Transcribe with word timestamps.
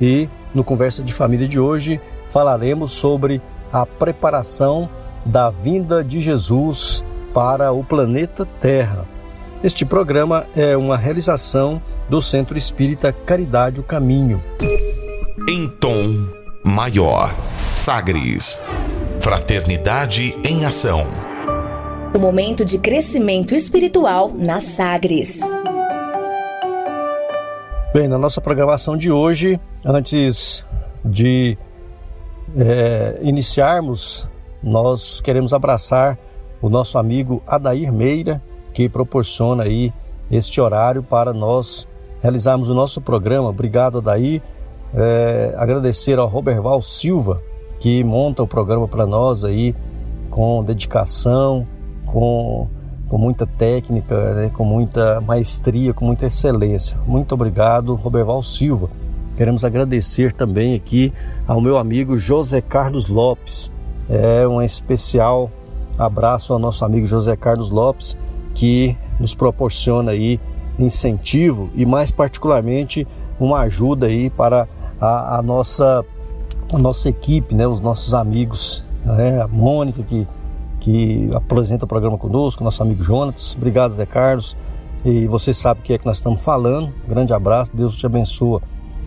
e 0.00 0.28
no 0.54 0.64
Conversa 0.64 1.02
de 1.02 1.12
Família 1.12 1.48
de 1.48 1.58
hoje 1.58 2.00
falaremos 2.28 2.92
sobre 2.92 3.40
a 3.72 3.84
preparação 3.84 4.88
da 5.24 5.50
vinda 5.50 6.04
de 6.04 6.20
Jesus 6.20 7.04
para 7.32 7.72
o 7.72 7.82
planeta 7.82 8.46
Terra. 8.60 9.06
Este 9.62 9.84
programa 9.84 10.46
é 10.54 10.76
uma 10.76 10.96
realização 10.96 11.80
do 12.08 12.20
Centro 12.20 12.56
Espírita 12.56 13.12
Caridade 13.12 13.80
o 13.80 13.82
Caminho. 13.82 14.42
Em 15.48 15.68
tom 15.68 16.28
maior, 16.62 17.34
Sagres. 17.72 18.60
Fraternidade 19.20 20.36
em 20.44 20.64
ação. 20.64 21.06
O 22.14 22.18
momento 22.18 22.64
de 22.64 22.78
crescimento 22.78 23.54
espiritual 23.54 24.30
na 24.34 24.60
Sagres. 24.60 25.40
Bem, 27.94 28.08
na 28.08 28.18
nossa 28.18 28.40
programação 28.40 28.96
de 28.96 29.12
hoje, 29.12 29.60
antes 29.84 30.66
de 31.04 31.56
é, 32.56 33.20
iniciarmos, 33.22 34.28
nós 34.60 35.20
queremos 35.20 35.52
abraçar 35.52 36.18
o 36.60 36.68
nosso 36.68 36.98
amigo 36.98 37.40
Adair 37.46 37.92
Meira, 37.92 38.42
que 38.72 38.88
proporciona 38.88 39.62
aí 39.62 39.92
este 40.28 40.60
horário 40.60 41.04
para 41.04 41.32
nós 41.32 41.86
realizarmos 42.20 42.68
o 42.68 42.74
nosso 42.74 43.00
programa. 43.00 43.50
Obrigado, 43.50 43.98
Adair. 43.98 44.42
É, 44.92 45.54
agradecer 45.56 46.18
ao 46.18 46.26
Roberval 46.26 46.82
Silva, 46.82 47.40
que 47.78 48.02
monta 48.02 48.42
o 48.42 48.48
programa 48.48 48.88
para 48.88 49.06
nós 49.06 49.44
aí 49.44 49.72
com 50.30 50.64
dedicação, 50.64 51.64
com 52.06 52.66
com 53.14 53.18
muita 53.18 53.46
técnica, 53.46 54.34
né, 54.34 54.50
com 54.52 54.64
muita 54.64 55.20
maestria, 55.20 55.94
com 55.94 56.04
muita 56.04 56.26
excelência. 56.26 56.98
Muito 57.06 57.32
obrigado, 57.32 57.94
Roberval 57.94 58.42
Silva. 58.42 58.90
Queremos 59.36 59.64
agradecer 59.64 60.32
também 60.32 60.74
aqui 60.74 61.12
ao 61.46 61.60
meu 61.60 61.78
amigo 61.78 62.18
José 62.18 62.60
Carlos 62.60 63.06
Lopes. 63.06 63.70
É 64.10 64.44
um 64.48 64.60
especial 64.60 65.48
abraço 65.96 66.52
ao 66.52 66.58
nosso 66.58 66.84
amigo 66.84 67.06
José 67.06 67.36
Carlos 67.36 67.70
Lopes, 67.70 68.18
que 68.52 68.96
nos 69.20 69.32
proporciona 69.32 70.10
aí 70.10 70.40
incentivo 70.76 71.70
e 71.76 71.86
mais 71.86 72.10
particularmente 72.10 73.06
uma 73.38 73.60
ajuda 73.60 74.06
aí 74.06 74.28
para 74.28 74.66
a, 75.00 75.38
a 75.38 75.42
nossa 75.42 76.04
a 76.72 76.78
nossa 76.78 77.08
equipe, 77.08 77.54
né, 77.54 77.64
os 77.64 77.78
nossos 77.78 78.12
amigos, 78.12 78.84
né, 79.04 79.40
a 79.40 79.46
Mônica 79.46 80.02
que 80.02 80.26
que 80.84 81.30
apresenta 81.32 81.86
o 81.86 81.88
programa 81.88 82.18
conosco, 82.18 82.62
nosso 82.62 82.82
amigo 82.82 83.02
Jonas. 83.02 83.54
Obrigado, 83.56 83.92
Zé 83.92 84.04
Carlos. 84.04 84.54
E 85.02 85.26
você 85.26 85.54
sabe 85.54 85.80
o 85.80 85.82
que 85.82 85.94
é 85.94 85.98
que 85.98 86.04
nós 86.04 86.18
estamos 86.18 86.42
falando. 86.42 86.92
Grande 87.08 87.32
abraço, 87.32 87.74
Deus 87.74 87.96
te 87.96 88.04
abençoe. 88.04 88.60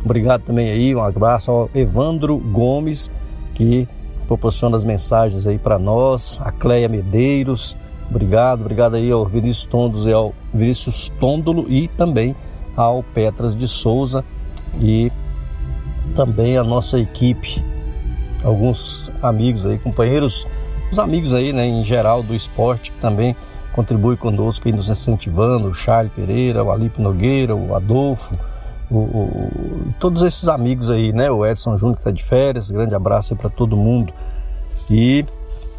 Obrigado 0.03 0.41
também 0.41 0.71
aí, 0.71 0.95
um 0.95 1.03
abraço 1.03 1.51
ao 1.51 1.69
Evandro 1.75 2.35
Gomes, 2.39 3.11
que 3.53 3.87
proporciona 4.27 4.75
as 4.75 4.83
mensagens 4.83 5.45
aí 5.45 5.59
para 5.59 5.77
nós, 5.77 6.39
a 6.43 6.51
Cleia 6.51 6.89
Medeiros, 6.89 7.77
obrigado, 8.09 8.61
obrigado 8.61 8.95
aí 8.95 9.11
ao 9.11 9.25
Vinícius 9.25 9.65
Tondos 9.65 10.07
e 10.07 10.11
ao 10.11 10.33
Vinícius 10.53 11.11
Tôndolo 11.19 11.65
e 11.69 11.87
também 11.89 12.35
ao 12.75 13.03
Petras 13.03 13.55
de 13.55 13.67
Souza 13.67 14.23
e 14.79 15.11
também 16.15 16.57
a 16.57 16.63
nossa 16.63 16.99
equipe, 16.99 17.63
alguns 18.43 19.11
amigos 19.21 19.65
aí, 19.65 19.77
companheiros 19.77 20.47
os 20.91 20.99
amigos 20.99 21.33
aí, 21.33 21.51
né, 21.53 21.65
em 21.65 21.83
geral 21.83 22.23
do 22.23 22.33
esporte, 22.33 22.91
que 22.91 22.99
também 22.99 23.35
contribuem 23.73 24.17
conosco 24.17 24.67
aí 24.67 24.73
nos 24.73 24.89
incentivando, 24.89 25.67
o 25.67 25.73
Charles 25.73 26.11
Pereira, 26.13 26.63
o 26.63 26.71
Alipe 26.71 27.01
Nogueira, 27.01 27.55
o 27.55 27.75
Adolfo, 27.75 28.35
o, 28.89 28.97
o, 28.97 29.93
todos 29.99 30.23
esses 30.23 30.47
amigos 30.47 30.89
aí, 30.89 31.11
né, 31.11 31.29
o 31.29 31.45
Edson 31.45 31.77
Júnior 31.77 31.97
que 31.97 32.01
está 32.01 32.11
de 32.11 32.23
férias, 32.23 32.71
grande 32.71 32.95
abraço 32.95 33.33
aí 33.33 33.37
para 33.37 33.49
todo 33.49 33.75
mundo. 33.75 34.13
E 34.89 35.25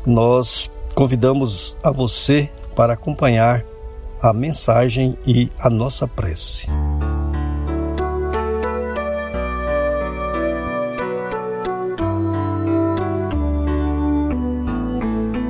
nós 0.07 0.71
convidamos 0.95 1.77
a 1.83 1.91
você 1.91 2.51
para 2.77 2.93
acompanhar 2.93 3.65
a 4.21 4.33
mensagem 4.33 5.17
e 5.27 5.51
a 5.59 5.71
nossa 5.71 6.07
prece. 6.07 6.69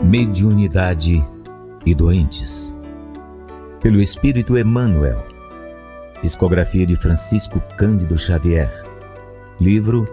Mediunidade 0.09 1.23
e 1.85 1.95
doentes. 1.95 2.75
Pelo 3.79 4.01
Espírito 4.01 4.57
Emmanuel. 4.57 5.23
Discografia 6.23 6.87
de 6.87 6.97
Francisco 6.97 7.61
Cândido 7.77 8.17
Xavier. 8.17 8.73
Livro 9.61 10.09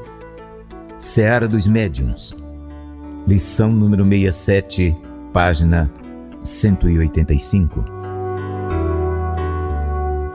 Seara 0.97 1.47
dos 1.47 1.65
Médiuns. 1.65 2.35
Lição 3.25 3.71
número 3.71 4.03
67, 4.03 4.93
página 5.31 5.89
185. 6.43 7.85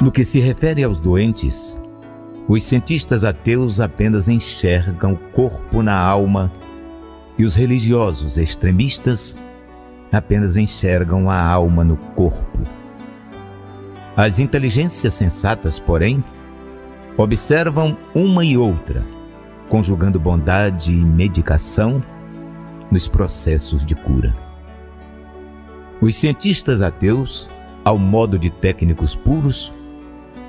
No 0.01 0.11
que 0.11 0.25
se 0.25 0.41
refere 0.41 0.83
aos 0.85 0.99
doentes, 0.99 1.79
os 2.49 2.63
cientistas 2.63 3.27
ateus 3.27 3.79
apenas 3.79 4.27
enxergam 4.27 5.13
o 5.13 5.19
corpo 5.33 5.83
na 5.83 5.99
alma 5.99 6.51
e 7.41 7.45
os 7.45 7.57
religiosos 7.57 8.37
extremistas 8.37 9.39
apenas 10.13 10.59
enxergam 10.59 11.31
a 11.31 11.43
alma 11.43 11.83
no 11.83 11.97
corpo. 11.97 12.59
As 14.15 14.39
inteligências 14.39 15.15
sensatas, 15.15 15.81
porém, 15.81 16.23
observam 17.17 17.97
uma 18.15 18.45
e 18.45 18.59
outra, 18.59 19.03
conjugando 19.71 20.21
bondade 20.21 20.93
e 20.93 21.03
medicação 21.03 22.05
nos 22.91 23.09
processos 23.09 23.87
de 23.87 23.95
cura. 23.95 24.37
Os 25.99 26.17
cientistas 26.17 26.83
ateus, 26.83 27.49
ao 27.83 27.97
modo 27.97 28.39
de 28.39 28.51
técnicos 28.51 29.17
puros, 29.17 29.75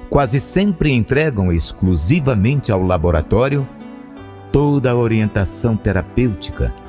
quase 0.09 0.41
sempre 0.41 0.91
entregam 0.91 1.53
exclusivamente 1.53 2.69
ao 2.69 2.83
laboratório 2.83 3.65
toda 4.51 4.91
a 4.91 4.95
orientação 4.97 5.77
terapêutica 5.77 6.80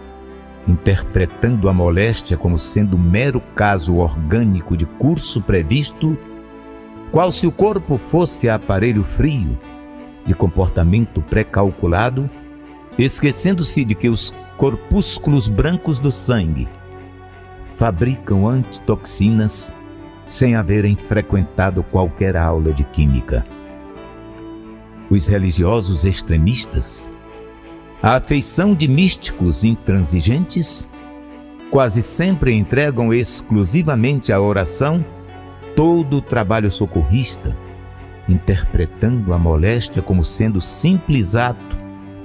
interpretando 0.67 1.69
a 1.69 1.73
moléstia 1.73 2.37
como 2.37 2.59
sendo 2.59 2.97
mero 2.99 3.43
caso 3.55 3.97
orgânico 3.97 4.77
de 4.77 4.87
curso 4.87 5.43
previsto, 5.43 6.17
qual 7.11 7.33
se 7.33 7.47
o 7.47 7.53
corpo 7.53 7.99
fosse 7.99 8.49
aparelho 8.49 9.03
frio, 9.03 9.59
de 10.25 10.35
comportamento 10.35 11.21
pré-calculado, 11.21 12.31
esquecendo-se 12.97 13.85
de 13.85 13.95
que 13.95 14.09
os 14.09 14.33
corpúsculos 14.57 15.49
brancos 15.49 15.99
do 15.99 16.13
sangue 16.13 16.69
fabricam 17.75 18.47
antitoxinas 18.47 19.75
sem 20.25 20.55
haverem 20.55 20.95
frequentado 20.95 21.83
qualquer 21.83 22.37
aula 22.37 22.73
de 22.73 22.85
química. 22.85 23.45
Os 25.11 25.27
religiosos 25.27 26.05
extremistas 26.05 27.11
a 28.03 28.17
afeição 28.17 28.75
de 28.75 28.89
místicos 28.89 29.63
intransigentes 29.63 30.89
quase 31.71 32.03
sempre 32.03 32.53
entregam 32.53 33.15
exclusivamente 33.15 34.33
à 34.33 34.41
oração 34.41 35.05
todo 35.77 36.17
o 36.17 36.21
trabalho 36.21 36.71
socorrista, 36.71 37.57
interpretando 38.29 39.33
a 39.33 39.39
moléstia 39.39 40.03
como 40.03 40.25
sendo 40.25 40.61
simples 40.61 41.37
ato 41.37 41.77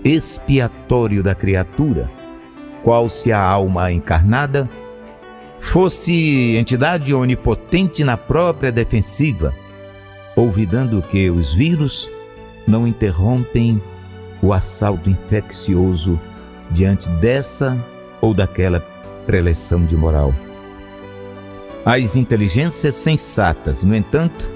expiatório 0.03 1.21
da 1.21 1.35
criatura, 1.35 2.09
qual 2.83 3.07
se 3.07 3.31
a 3.31 3.39
alma 3.39 3.91
encarnada 3.91 4.67
fosse 5.59 6.55
entidade 6.55 7.13
onipotente 7.13 8.03
na 8.03 8.17
própria 8.17 8.71
defensiva, 8.71 9.53
olvidando 10.35 11.03
que 11.03 11.29
os 11.29 11.53
vírus 11.53 12.09
não 12.67 12.87
interrompem 12.87 13.81
o 14.41 14.53
assalto 14.53 15.09
infeccioso 15.09 16.19
diante 16.71 17.09
dessa 17.09 17.77
ou 18.21 18.33
daquela 18.33 18.79
preleção 19.25 19.85
de 19.85 19.95
moral. 19.95 20.33
As 21.85 22.15
inteligências 22.15 22.95
sensatas, 22.95 23.83
no 23.83 23.95
entanto, 23.95 24.49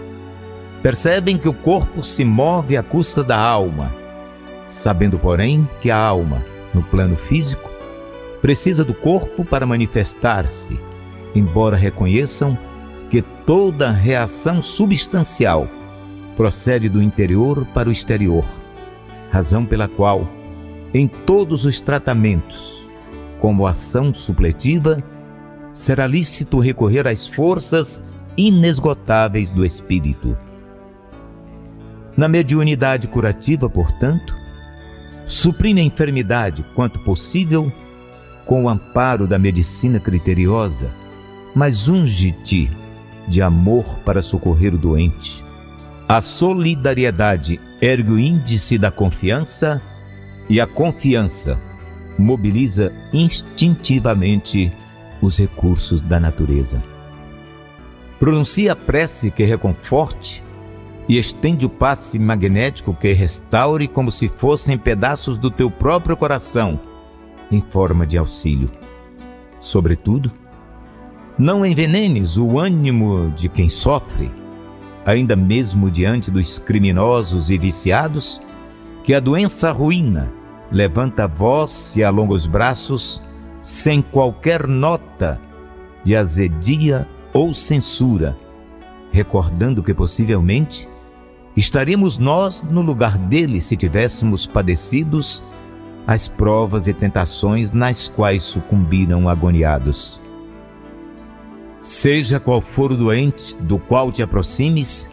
percebem 0.81 1.38
que 1.38 1.48
o 1.48 1.54
corpo 1.54 2.04
se 2.04 2.25
move 2.25 2.75
à 2.75 2.83
custa 2.83 3.24
da 3.24 3.39
alma, 3.39 3.94
sabendo, 4.66 5.18
porém, 5.18 5.68
que 5.80 5.89
a 5.92 5.98
alma, 5.98 6.44
no 6.74 6.84
plano 6.84 7.16
físico, 7.16 7.69
precisa 8.42 8.84
do 8.84 8.94
corpo 8.94 9.45
para 9.45 9.66
manifestar-se, 9.66 10.80
embora 11.36 11.77
reconheçam 11.77 12.57
que 13.10 13.22
toda 13.22 13.92
reação 13.92 14.62
substancial 14.62 15.68
procede 16.36 16.89
do 16.89 17.01
interior 17.01 17.66
para 17.74 17.89
o 17.89 17.92
exterior, 17.92 18.45
razão 19.31 19.66
pela 19.66 19.88
qual, 19.88 20.28
em 20.94 21.07
todos 21.07 21.63
os 21.63 21.80
tratamentos, 21.80 22.88
como 23.39 23.66
ação 23.66 24.13
supletiva, 24.13 25.01
será 25.74 26.06
lícito 26.06 26.60
recorrer 26.60 27.07
às 27.07 27.25
forças 27.25 28.04
inesgotáveis 28.38 29.50
do 29.50 29.66
espírito. 29.66 30.38
Na 32.16 32.28
mediunidade 32.28 33.07
curativa, 33.07 33.69
portanto, 33.69 34.36
suprime 35.25 35.80
a 35.80 35.84
enfermidade 35.86 36.66
quanto 36.75 37.00
possível 37.00 37.72
com 38.45 38.66
o 38.66 38.69
amparo 38.69 39.25
da 39.25 39.39
medicina 39.39 39.98
criteriosa, 39.98 40.94
mas 41.56 41.88
unge-te 41.88 42.69
de 43.30 43.42
amor 43.42 44.00
para 44.00 44.22
socorrer 44.22 44.75
o 44.75 44.77
doente. 44.77 45.44
A 46.07 46.19
solidariedade 46.19 47.62
ergue 47.81 48.12
o 48.12 48.19
índice 48.19 48.78
da 48.78 48.92
confiança 48.92 49.81
e 50.48 50.62
a 50.62 50.68
confiança 50.68 51.60
mobiliza 52.18 52.94
instintivamente 53.12 54.72
os 55.22 55.38
recursos 55.39 56.04
da 56.04 56.19
natureza. 56.19 56.83
Pronuncia 58.19 58.74
a 58.74 58.75
prece 58.75 59.31
que 59.31 59.44
reconforte 59.44 60.44
e 61.10 61.18
estende 61.18 61.66
o 61.66 61.69
passe 61.69 62.19
magnético 62.19 62.94
que 62.94 63.12
restaure 63.13 63.88
como 63.88 64.12
se 64.12 64.27
fossem 64.27 64.77
pedaços 64.77 65.38
do 65.38 65.50
teu 65.50 65.72
próprio 65.72 66.16
coração 66.16 66.80
em 67.51 67.62
forma 67.62 68.06
de 68.06 68.18
auxílio. 68.18 68.69
Sobretudo, 69.60 70.31
não 71.38 71.66
envenenes 71.66 72.38
o 72.38 72.60
ânimo 72.60 73.31
de 73.36 73.50
quem 73.50 73.68
sofre, 73.68 74.31
ainda 75.06 75.36
mesmo 75.36 75.89
diante 75.89 76.30
dos 76.30 76.59
criminosos 76.59 77.50
e 77.50 77.57
viciados, 77.57 78.42
que 79.03 79.13
a 79.13 79.19
doença 79.19 79.71
ruína, 79.71 80.31
levanta 80.71 81.25
a 81.25 81.27
voz 81.27 81.95
e 81.98 82.03
alonga 82.03 82.33
os 82.33 82.45
braços, 82.45 83.21
sem 83.62 84.01
qualquer 84.01 84.68
nota 84.68 85.39
de 86.03 86.15
azedia 86.15 87.07
ou 87.33 87.53
censura, 87.53 88.38
recordando 89.12 89.83
que 89.83 89.94
possivelmente 89.94 90.88
estaríamos 91.56 92.18
nós 92.18 92.62
no 92.63 92.81
lugar 92.81 93.18
dele 93.18 93.59
se 93.59 93.75
tivéssemos 93.75 94.45
padecidos 94.45 95.44
as 96.07 96.27
provas 96.27 96.88
e 96.88 96.94
tentações 96.94 97.71
nas 97.71 98.09
quais 98.09 98.44
sucumbiram 98.44 99.30
agoniados. 99.30 100.19
Seja 101.81 102.39
qual 102.39 102.62
for 102.62 102.92
o 102.92 102.95
doente 102.95 103.57
do 103.57 103.80
qual 103.80 104.12
te 104.12 104.22
aproximes, 104.22 105.10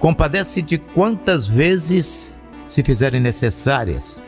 compadece-te 0.00 0.78
quantas 0.78 1.46
vezes 1.46 2.38
se 2.64 2.82
fizerem 2.82 3.20
necessárias, 3.20 4.22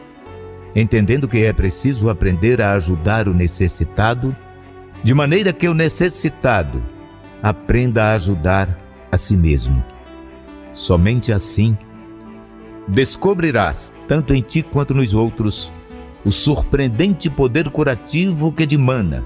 entendendo 0.74 1.26
que 1.26 1.42
é 1.44 1.54
preciso 1.54 2.10
aprender 2.10 2.60
a 2.60 2.74
ajudar 2.74 3.26
o 3.26 3.32
necessitado, 3.32 4.36
de 5.02 5.14
maneira 5.14 5.50
que 5.50 5.66
o 5.66 5.72
necessitado 5.72 6.82
aprenda 7.42 8.04
a 8.04 8.12
ajudar 8.12 8.78
a 9.10 9.16
si 9.16 9.34
mesmo. 9.34 9.82
Somente 10.74 11.32
assim 11.32 11.76
descobrirás, 12.86 13.94
tanto 14.06 14.34
em 14.34 14.42
ti 14.42 14.62
quanto 14.62 14.92
nos 14.92 15.14
outros, 15.14 15.72
o 16.22 16.30
surpreendente 16.30 17.30
poder 17.30 17.70
curativo 17.70 18.52
que 18.52 18.66
dimana, 18.66 19.24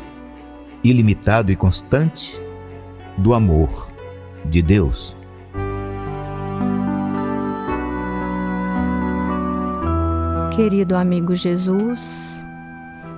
ilimitado 0.83 1.53
e 1.53 1.57
constante, 1.57 2.41
do 3.17 3.35
amor 3.35 3.91
de 4.45 4.63
Deus. 4.63 5.17
Querido 10.55 10.97
amigo 10.97 11.35
Jesus, 11.35 12.45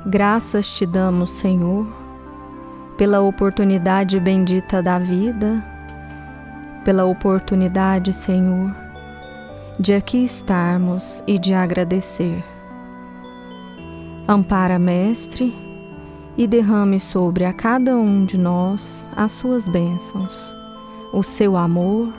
graças 0.07 0.77
te 0.77 0.87
damos, 0.87 1.33
Senhor, 1.33 1.87
pela 2.97 3.21
oportunidade 3.21 4.19
bendita 4.21 4.83
da 4.83 4.99
vida, 4.99 5.65
pela 6.85 7.05
oportunidade, 7.05 8.13
Senhor, 8.13 8.75
de 9.79 9.95
aqui 9.95 10.25
estarmos 10.25 11.23
e 11.27 11.39
de 11.39 11.55
agradecer. 11.55 12.45
Ampara, 14.29 14.79
Mestre, 14.79 15.72
e 16.37 16.47
derrame 16.47 16.99
sobre 16.99 17.45
a 17.45 17.53
cada 17.53 17.97
um 17.97 18.25
de 18.25 18.39
nós 18.39 19.07
as 19.17 19.33
suas 19.33 19.69
bênçãos, 19.69 20.55
o 21.13 21.23
seu 21.23 21.57
amor, 21.57 22.13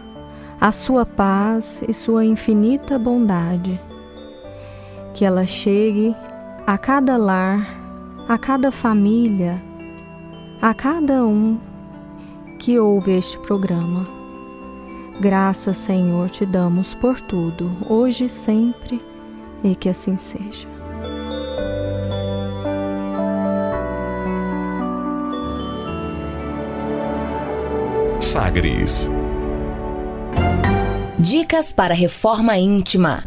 a 0.59 0.71
sua 0.71 1.05
paz 1.05 1.83
e 1.87 1.93
sua 1.93 2.25
infinita 2.25 2.97
bondade. 2.97 3.79
Que 5.13 5.25
ela 5.25 5.45
chegue 5.45 6.15
a 6.65 6.77
cada 6.77 7.17
lar, 7.17 7.67
a 8.27 8.37
cada 8.37 8.71
família, 8.71 9.61
a 10.61 10.73
cada 10.73 11.25
um 11.25 11.57
que 12.59 12.79
ouve 12.79 13.11
este 13.11 13.37
programa 13.39 14.23
Graças, 15.19 15.77
Senhor, 15.77 16.29
te 16.29 16.45
damos 16.45 16.93
por 16.95 17.19
tudo, 17.21 17.71
hoje 17.87 18.25
e 18.25 18.29
sempre, 18.29 18.99
e 19.63 19.75
que 19.75 19.87
assim 19.87 20.17
seja. 20.17 20.72
Sagres. 28.53 29.09
Dicas 31.17 31.73
para 31.73 31.95
reforma 31.95 32.55
íntima. 32.55 33.23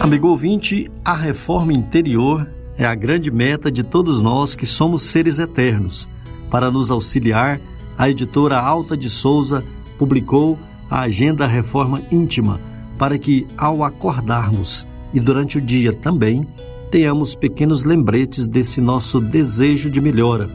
Amigo 0.00 0.28
ouvinte, 0.28 0.90
a 1.04 1.14
reforma 1.14 1.74
interior 1.74 2.48
é 2.78 2.86
a 2.86 2.94
grande 2.94 3.30
meta 3.30 3.70
de 3.70 3.82
todos 3.82 4.22
nós 4.22 4.56
que 4.56 4.64
somos 4.64 5.02
seres 5.02 5.38
eternos. 5.38 6.08
Para 6.50 6.70
nos 6.70 6.90
auxiliar, 6.90 7.60
a 7.98 8.08
editora 8.08 8.58
Alta 8.58 8.96
de 8.96 9.10
Souza 9.10 9.62
publicou 9.98 10.58
a 10.90 11.00
Agenda 11.00 11.46
Reforma 11.46 12.00
Íntima, 12.10 12.58
para 12.98 13.18
que, 13.18 13.46
ao 13.58 13.84
acordarmos 13.84 14.86
e 15.12 15.20
durante 15.20 15.58
o 15.58 15.60
dia 15.60 15.92
também, 15.92 16.46
tenhamos 16.92 17.34
pequenos 17.34 17.84
lembretes 17.84 18.46
desse 18.46 18.78
nosso 18.78 19.18
desejo 19.18 19.88
de 19.88 19.98
melhora. 19.98 20.50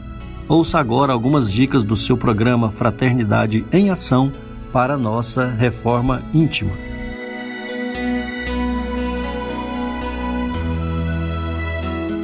Ouça 0.46 0.78
agora 0.78 1.12
algumas 1.12 1.52
dicas 1.52 1.82
do 1.82 1.96
seu 1.96 2.16
programa 2.16 2.70
Fraternidade 2.70 3.66
em 3.72 3.90
Ação 3.90 4.32
para 4.72 4.96
nossa 4.96 5.48
reforma 5.48 6.22
íntima. 6.32 6.70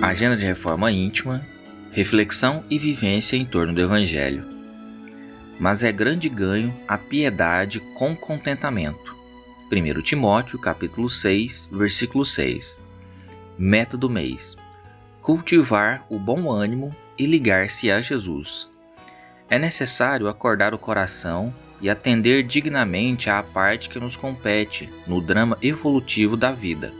Agenda 0.00 0.36
de 0.36 0.44
reforma 0.44 0.92
íntima, 0.92 1.42
reflexão 1.90 2.62
e 2.70 2.78
vivência 2.78 3.36
em 3.36 3.44
torno 3.44 3.74
do 3.74 3.80
Evangelho. 3.80 4.44
Mas 5.58 5.82
é 5.82 5.90
grande 5.90 6.28
ganho 6.28 6.72
a 6.86 6.96
piedade 6.96 7.80
com 7.96 8.14
contentamento. 8.14 9.12
1 9.72 10.02
Timóteo 10.02 10.56
capítulo 10.56 11.10
6, 11.10 11.68
versículo 11.72 12.24
6. 12.24 12.83
Meta 13.58 13.96
do 13.96 14.10
mês: 14.10 14.56
cultivar 15.20 16.04
o 16.08 16.18
bom 16.18 16.50
ânimo 16.50 16.94
e 17.18 17.26
ligar-se 17.26 17.90
a 17.90 18.00
Jesus. 18.00 18.70
É 19.48 19.58
necessário 19.58 20.28
acordar 20.28 20.74
o 20.74 20.78
coração 20.78 21.54
e 21.80 21.90
atender 21.90 22.42
dignamente 22.42 23.28
à 23.28 23.42
parte 23.42 23.88
que 23.88 24.00
nos 24.00 24.16
compete 24.16 24.92
no 25.06 25.20
drama 25.20 25.58
evolutivo 25.60 26.36
da 26.36 26.50
vida, 26.50 26.92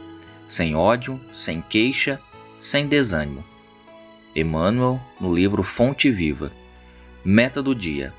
sem 0.47 0.75
ódio, 0.75 1.19
sem 1.33 1.61
queixa 1.61 2.19
sem 2.59 2.87
desânimo. 2.87 3.43
Emmanuel, 4.35 4.99
no 5.19 5.33
livro 5.33 5.63
Fonte 5.63 6.09
Viva. 6.09 6.51
Meta 7.23 7.61
do 7.61 7.73
dia: 7.73 8.13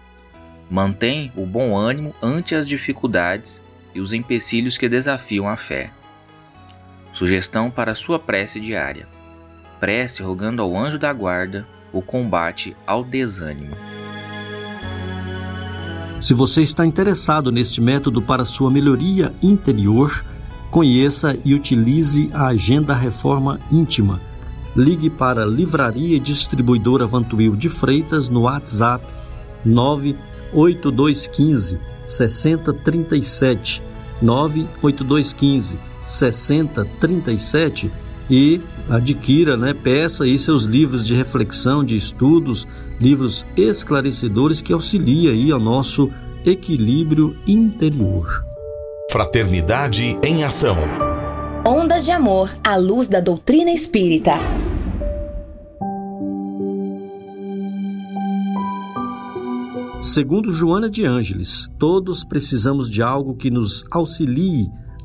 Mantém 0.71 1.33
o 1.37 1.45
bom 1.45 1.77
ânimo 1.77 2.15
ante 2.23 2.55
as 2.55 2.69
dificuldades 2.69 3.61
e 3.95 4.01
os 4.01 4.13
empecilhos 4.13 4.79
que 4.79 4.89
desafiam 4.89 5.49
a 5.49 5.57
fé. 5.57 5.91
Sugestão 7.17 7.71
para 7.71 7.95
sua 7.95 8.19
prece 8.19 8.61
diária: 8.61 9.09
prece 9.81 10.23
rogando 10.23 10.61
ao 10.61 10.79
anjo 10.79 10.99
da 10.99 11.11
guarda 11.13 11.67
o 11.93 12.03
combate 12.03 12.77
ao 12.87 13.03
desânimo. 13.03 13.75
Se 16.21 16.35
você 16.35 16.61
está 16.61 16.85
interessado 16.85 17.51
neste 17.51 17.81
método 17.81 18.21
para 18.21 18.45
sua 18.45 18.71
melhoria 18.71 19.33
interior, 19.43 20.23
conheça 20.71 21.39
e 21.43 21.55
utilize 21.55 22.29
a 22.35 22.49
Agenda 22.49 22.95
Reforma 22.95 23.59
Íntima. 23.73 24.21
Ligue 24.75 25.09
para 25.09 25.47
Livraria 25.47 26.17
e 26.17 26.21
Distribuidora 26.21 27.07
Vantuil 27.07 27.57
de 27.57 27.71
Freitas 27.71 28.29
no 28.29 28.43
WhatsApp 28.43 29.07
98215 29.65 31.81
6037 32.07 33.83
98215 34.21 35.96
6037 36.07 37.91
e 38.31 38.61
adquira, 38.89 39.57
né, 39.57 39.75
peça 39.75 40.25
aí 40.25 40.39
seus 40.39 40.65
livros 40.65 41.07
de 41.07 41.15
reflexão, 41.15 41.85
de 41.85 41.97
estudos, 41.97 42.67
livros 43.01 43.45
esclarecedores 43.57 44.63
que 44.63 44.73
auxiliam 44.73 45.33
aí 45.33 45.51
ao 45.51 45.61
nosso 45.61 46.11
equilíbrio 46.45 47.37
interior. 47.47 48.45
Fraternidade 49.11 50.19
em 50.25 50.45
ação. 50.45 50.77
Ondas 51.67 52.05
de 52.05 52.13
amor 52.13 52.51
à 52.63 52.77
luz 52.77 53.09
da 53.09 53.21
doutrina 53.21 53.71
espírita. 53.71 54.33
Segundo 60.03 60.53
Joana 60.53 60.89
de 60.89 61.05
Ângeles, 61.05 61.69
todos 61.79 62.23
precisamos 62.23 62.89
de 62.89 63.03
algo 63.03 63.35
que 63.35 63.51
nos 63.51 63.85
auxilie 63.91 64.71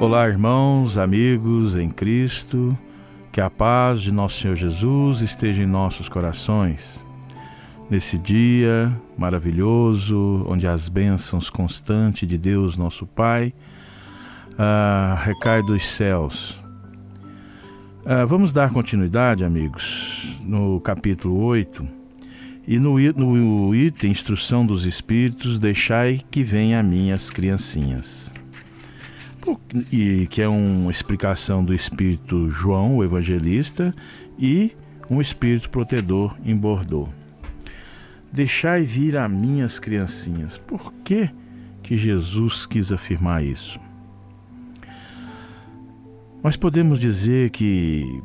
Olá, 0.00 0.26
irmãos, 0.26 0.96
amigos 0.96 1.76
em 1.76 1.90
Cristo, 1.90 2.74
que 3.30 3.38
a 3.38 3.50
paz 3.50 4.00
de 4.00 4.10
nosso 4.10 4.40
Senhor 4.40 4.56
Jesus 4.56 5.20
esteja 5.20 5.62
em 5.62 5.66
nossos 5.66 6.08
corações. 6.08 7.04
Nesse 7.90 8.16
dia 8.16 8.98
maravilhoso, 9.18 10.46
onde 10.48 10.66
as 10.66 10.88
bênçãos 10.88 11.50
constantes 11.50 12.26
de 12.26 12.38
Deus, 12.38 12.78
nosso 12.78 13.06
Pai, 13.06 13.52
uh, 14.52 15.22
recai 15.22 15.62
dos 15.62 15.84
céus. 15.84 16.58
Uh, 18.00 18.26
vamos 18.26 18.54
dar 18.54 18.70
continuidade, 18.70 19.44
amigos, 19.44 20.34
no 20.40 20.80
capítulo 20.80 21.42
8 21.42 21.86
e 22.66 22.78
no, 22.78 22.98
no 22.98 23.74
item 23.74 24.12
Instrução 24.12 24.64
dos 24.64 24.86
Espíritos, 24.86 25.58
deixai 25.58 26.22
que 26.30 26.42
venham 26.42 26.80
a 26.80 26.82
mim 26.82 27.10
as 27.12 27.28
criancinhas 27.28 28.32
e 29.92 30.26
que 30.28 30.42
é 30.42 30.48
uma 30.48 30.90
explicação 30.90 31.64
do 31.64 31.74
espírito 31.74 32.48
João, 32.48 32.96
o 32.96 33.04
evangelista, 33.04 33.94
e 34.38 34.72
um 35.08 35.20
espírito 35.20 35.70
protetor 35.70 36.36
em 36.44 36.56
Bordeaux. 36.56 37.10
Deixai 38.32 38.82
vir 38.82 39.16
a 39.16 39.28
minhas 39.28 39.78
criancinhas. 39.78 40.56
Por 40.56 40.92
que, 41.04 41.30
que 41.82 41.96
Jesus 41.96 42.64
quis 42.64 42.92
afirmar 42.92 43.44
isso? 43.44 43.80
Nós 46.42 46.56
podemos 46.56 46.98
dizer 46.98 47.50
que 47.50 48.22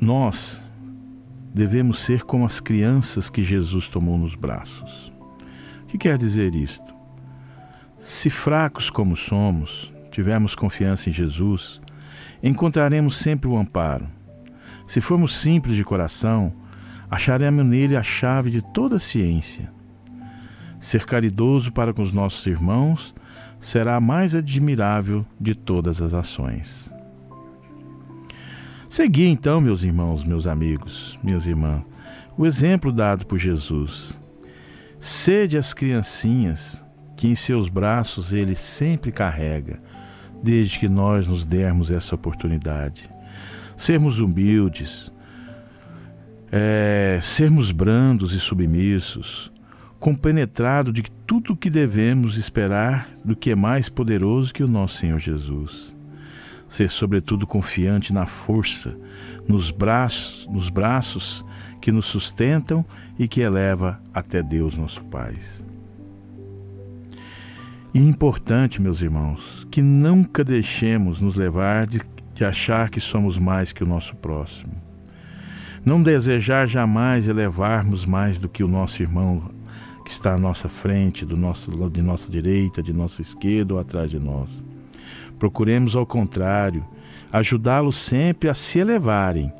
nós 0.00 0.64
devemos 1.52 2.00
ser 2.00 2.22
como 2.22 2.46
as 2.46 2.60
crianças 2.60 3.28
que 3.28 3.42
Jesus 3.42 3.88
tomou 3.88 4.16
nos 4.16 4.34
braços. 4.34 5.12
O 5.82 5.86
que 5.86 5.98
quer 5.98 6.16
dizer 6.16 6.54
isto? 6.54 6.97
Se 7.98 8.30
fracos 8.30 8.90
como 8.90 9.16
somos, 9.16 9.92
tivermos 10.10 10.54
confiança 10.54 11.10
em 11.10 11.12
Jesus, 11.12 11.80
encontraremos 12.40 13.16
sempre 13.16 13.48
o 13.48 13.58
amparo. 13.58 14.06
Se 14.86 15.00
formos 15.00 15.36
simples 15.36 15.76
de 15.76 15.84
coração, 15.84 16.52
acharemos 17.10 17.66
nele 17.66 17.96
a 17.96 18.02
chave 18.02 18.50
de 18.50 18.62
toda 18.62 18.96
a 18.96 19.00
ciência. 19.00 19.72
Ser 20.78 21.04
caridoso 21.04 21.72
para 21.72 21.92
com 21.92 22.02
os 22.02 22.12
nossos 22.12 22.46
irmãos 22.46 23.12
será 23.58 23.96
a 23.96 24.00
mais 24.00 24.36
admirável 24.36 25.26
de 25.40 25.56
todas 25.56 26.00
as 26.00 26.14
ações. 26.14 26.92
Segui 28.88 29.26
então, 29.26 29.60
meus 29.60 29.82
irmãos, 29.82 30.22
meus 30.22 30.46
amigos, 30.46 31.18
minhas 31.22 31.46
irmãs, 31.46 31.82
o 32.36 32.46
exemplo 32.46 32.92
dado 32.92 33.26
por 33.26 33.38
Jesus. 33.38 34.18
Sede 35.00 35.58
as 35.58 35.74
criancinhas 35.74 36.82
que 37.18 37.26
em 37.26 37.34
seus 37.34 37.68
braços 37.68 38.32
ele 38.32 38.54
sempre 38.54 39.10
carrega, 39.10 39.80
desde 40.40 40.78
que 40.78 40.88
nós 40.88 41.26
nos 41.26 41.44
dermos 41.44 41.90
essa 41.90 42.14
oportunidade. 42.14 43.10
Sermos 43.76 44.20
humildes, 44.20 45.12
é, 46.52 47.18
sermos 47.20 47.72
brandos 47.72 48.32
e 48.32 48.38
submissos, 48.38 49.52
compenetrado 49.98 50.92
de 50.92 51.02
tudo 51.26 51.54
o 51.54 51.56
que 51.56 51.68
devemos 51.68 52.38
esperar 52.38 53.10
do 53.24 53.34
que 53.34 53.50
é 53.50 53.56
mais 53.56 53.88
poderoso 53.88 54.54
que 54.54 54.62
o 54.62 54.68
nosso 54.68 54.98
Senhor 54.98 55.18
Jesus. 55.18 55.96
Ser, 56.68 56.88
sobretudo, 56.88 57.48
confiante 57.48 58.12
na 58.12 58.26
força, 58.26 58.96
nos 59.48 59.72
braços, 59.72 60.46
nos 60.46 60.68
braços 60.70 61.44
que 61.80 61.90
nos 61.90 62.06
sustentam 62.06 62.86
e 63.18 63.26
que 63.26 63.40
eleva 63.40 64.00
até 64.14 64.40
Deus, 64.40 64.76
nosso 64.76 65.02
Pai. 65.06 65.34
E 67.94 68.00
importante, 68.00 68.82
meus 68.82 69.00
irmãos, 69.00 69.66
que 69.70 69.80
nunca 69.80 70.44
deixemos 70.44 71.22
nos 71.22 71.36
levar 71.36 71.86
de, 71.86 72.02
de 72.34 72.44
achar 72.44 72.90
que 72.90 73.00
somos 73.00 73.38
mais 73.38 73.72
que 73.72 73.82
o 73.82 73.86
nosso 73.86 74.14
próximo. 74.16 74.74
Não 75.82 76.02
desejar 76.02 76.68
jamais 76.68 77.26
elevarmos 77.26 78.04
mais 78.04 78.38
do 78.38 78.48
que 78.48 78.62
o 78.62 78.68
nosso 78.68 79.02
irmão 79.02 79.50
que 80.04 80.10
está 80.10 80.34
à 80.34 80.38
nossa 80.38 80.68
frente, 80.68 81.24
do 81.24 81.36
nosso, 81.36 81.70
de 81.88 82.02
nossa 82.02 82.30
direita, 82.30 82.82
de 82.82 82.92
nossa 82.92 83.22
esquerda 83.22 83.74
ou 83.74 83.80
atrás 83.80 84.10
de 84.10 84.18
nós. 84.18 84.50
Procuremos, 85.38 85.96
ao 85.96 86.04
contrário, 86.04 86.84
ajudá-los 87.32 87.96
sempre 87.96 88.50
a 88.50 88.54
se 88.54 88.78
elevarem, 88.78 89.50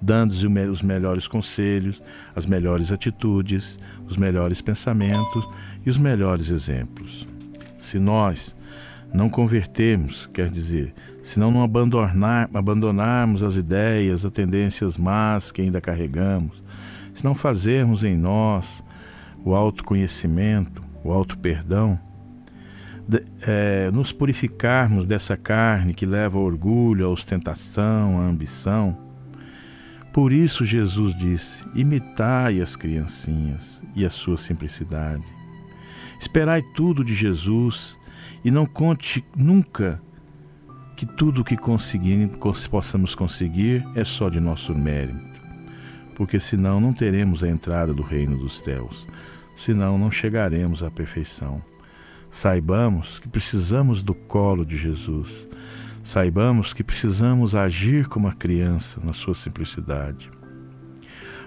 dando-lhes 0.00 0.70
os 0.70 0.82
melhores 0.82 1.28
conselhos, 1.28 2.02
as 2.34 2.46
melhores 2.46 2.90
atitudes, 2.90 3.78
os 4.06 4.16
melhores 4.16 4.62
pensamentos 4.62 5.46
e 5.84 5.90
os 5.90 5.98
melhores 5.98 6.50
exemplos. 6.50 7.33
Se 7.84 7.98
nós 7.98 8.56
não 9.12 9.28
convertermos, 9.28 10.26
quer 10.32 10.48
dizer, 10.48 10.94
se 11.22 11.38
não 11.38 11.62
abandonar, 11.62 12.48
abandonarmos 12.52 13.42
as 13.42 13.56
ideias, 13.56 14.24
as 14.24 14.32
tendências 14.32 14.96
más 14.96 15.52
que 15.52 15.60
ainda 15.60 15.82
carregamos, 15.82 16.62
se 17.14 17.22
não 17.22 17.34
fazermos 17.34 18.02
em 18.02 18.16
nós 18.16 18.82
o 19.44 19.54
autoconhecimento, 19.54 20.82
o 21.04 21.12
auto-perdão, 21.12 22.00
é, 23.42 23.90
nos 23.90 24.12
purificarmos 24.12 25.06
dessa 25.06 25.36
carne 25.36 25.92
que 25.92 26.06
leva 26.06 26.38
ao 26.38 26.44
orgulho, 26.44 27.04
à 27.04 27.10
ostentação, 27.10 28.18
à 28.18 28.22
ambição. 28.22 28.96
Por 30.10 30.32
isso 30.32 30.64
Jesus 30.64 31.14
disse: 31.18 31.66
imitai 31.74 32.62
as 32.62 32.76
criancinhas 32.76 33.82
e 33.94 34.06
a 34.06 34.10
sua 34.10 34.38
simplicidade. 34.38 35.33
Esperai 36.24 36.62
tudo 36.62 37.04
de 37.04 37.14
Jesus 37.14 37.98
e 38.42 38.50
não 38.50 38.64
conte 38.64 39.22
nunca 39.36 40.00
que 40.96 41.04
tudo 41.04 41.42
o 41.42 41.44
que 41.44 41.54
conseguir, 41.54 42.30
possamos 42.70 43.14
conseguir 43.14 43.86
é 43.94 44.04
só 44.04 44.30
de 44.30 44.40
nosso 44.40 44.74
mérito, 44.74 45.38
porque 46.16 46.40
senão 46.40 46.80
não 46.80 46.94
teremos 46.94 47.44
a 47.44 47.48
entrada 47.48 47.92
do 47.92 48.02
reino 48.02 48.38
dos 48.38 48.60
céus, 48.60 49.06
senão 49.54 49.98
não 49.98 50.10
chegaremos 50.10 50.82
à 50.82 50.90
perfeição. 50.90 51.62
Saibamos 52.30 53.18
que 53.18 53.28
precisamos 53.28 54.02
do 54.02 54.14
colo 54.14 54.64
de 54.64 54.78
Jesus, 54.78 55.46
saibamos 56.02 56.72
que 56.72 56.82
precisamos 56.82 57.54
agir 57.54 58.08
como 58.08 58.28
a 58.28 58.32
criança 58.32 58.98
na 59.04 59.12
sua 59.12 59.34
simplicidade. 59.34 60.30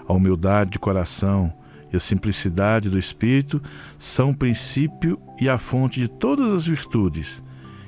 a 0.08 0.14
humildade 0.14 0.70
de 0.70 0.80
coração 0.80 1.52
e 1.92 1.98
a 1.98 2.00
simplicidade 2.00 2.90
do 2.90 3.00
espírito 3.00 3.62
são 3.98 4.32
o 4.32 4.38
princípio 4.38 5.20
e 5.40 5.48
a 5.48 5.58
fonte 5.58 6.00
de 6.00 6.08
todas 6.08 6.54
as 6.54 6.68
virtudes, 6.68 7.44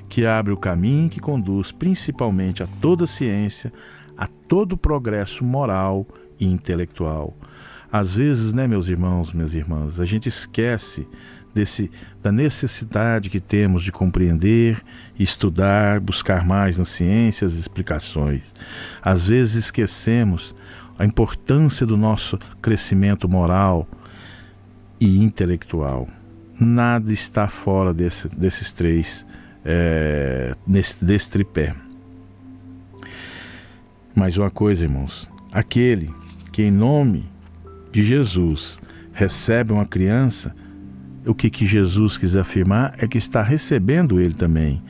que 0.08 0.26
abre 0.26 0.52
o 0.52 0.56
caminho 0.56 1.08
que 1.08 1.20
conduz 1.20 1.72
principalmente 1.72 2.62
a 2.62 2.66
toda 2.80 3.06
ciência, 3.06 3.72
a 4.16 4.26
todo 4.26 4.76
progresso 4.76 5.44
moral 5.44 6.06
e 6.38 6.46
intelectual. 6.46 7.36
Às 7.92 8.14
vezes, 8.14 8.52
né, 8.52 8.66
meus 8.66 8.88
irmãos, 8.88 9.32
minhas 9.32 9.54
irmãs, 9.54 9.98
a 10.00 10.04
gente 10.04 10.28
esquece 10.28 11.08
desse 11.52 11.90
da 12.22 12.30
necessidade 12.30 13.28
que 13.30 13.40
temos 13.40 13.82
de 13.82 13.90
compreender, 13.90 14.80
estudar, 15.18 15.98
buscar 15.98 16.44
mais 16.44 16.78
nas 16.78 16.88
ciências 16.88 17.54
explicações. 17.54 18.42
Às 19.02 19.26
vezes 19.26 19.64
esquecemos 19.64 20.54
a 21.00 21.06
importância 21.06 21.86
do 21.86 21.96
nosso 21.96 22.38
crescimento 22.60 23.26
moral 23.26 23.88
e 25.00 25.22
intelectual. 25.22 26.06
Nada 26.60 27.10
está 27.10 27.48
fora 27.48 27.94
desse, 27.94 28.28
desses 28.28 28.70
três, 28.70 29.26
é, 29.64 30.54
nesse, 30.66 31.02
desse 31.02 31.30
tripé. 31.30 31.74
Mais 34.14 34.36
uma 34.36 34.50
coisa, 34.50 34.82
irmãos: 34.82 35.26
aquele 35.50 36.12
que, 36.52 36.64
em 36.64 36.70
nome 36.70 37.26
de 37.90 38.04
Jesus, 38.04 38.78
recebe 39.10 39.72
uma 39.72 39.86
criança, 39.86 40.54
o 41.24 41.34
que, 41.34 41.48
que 41.48 41.64
Jesus 41.64 42.18
quis 42.18 42.36
afirmar 42.36 42.92
é 42.98 43.08
que 43.08 43.16
está 43.16 43.42
recebendo 43.42 44.20
ele 44.20 44.34
também. 44.34 44.82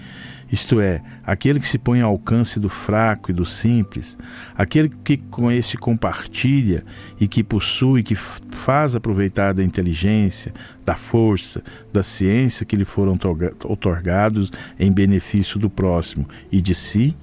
Isto 0.52 0.80
é, 0.80 1.00
aquele 1.24 1.60
que 1.60 1.68
se 1.68 1.78
põe 1.78 2.00
ao 2.00 2.10
alcance 2.10 2.58
do 2.58 2.68
fraco 2.68 3.30
e 3.30 3.34
do 3.34 3.44
simples, 3.44 4.18
aquele 4.56 4.88
que 4.88 5.16
com 5.16 5.50
esse 5.50 5.76
compartilha 5.76 6.84
e 7.20 7.28
que 7.28 7.44
possui, 7.44 8.02
que 8.02 8.16
faz 8.16 8.96
aproveitar 8.96 9.54
da 9.54 9.62
inteligência, 9.62 10.52
da 10.84 10.96
força, 10.96 11.62
da 11.92 12.02
ciência 12.02 12.66
que 12.66 12.74
lhe 12.74 12.84
foram 12.84 13.16
otorgados 13.64 14.50
em 14.78 14.90
benefício 14.90 15.56
do 15.56 15.70
próximo 15.70 16.28
e 16.50 16.60
de 16.60 16.74
si, 16.74 17.16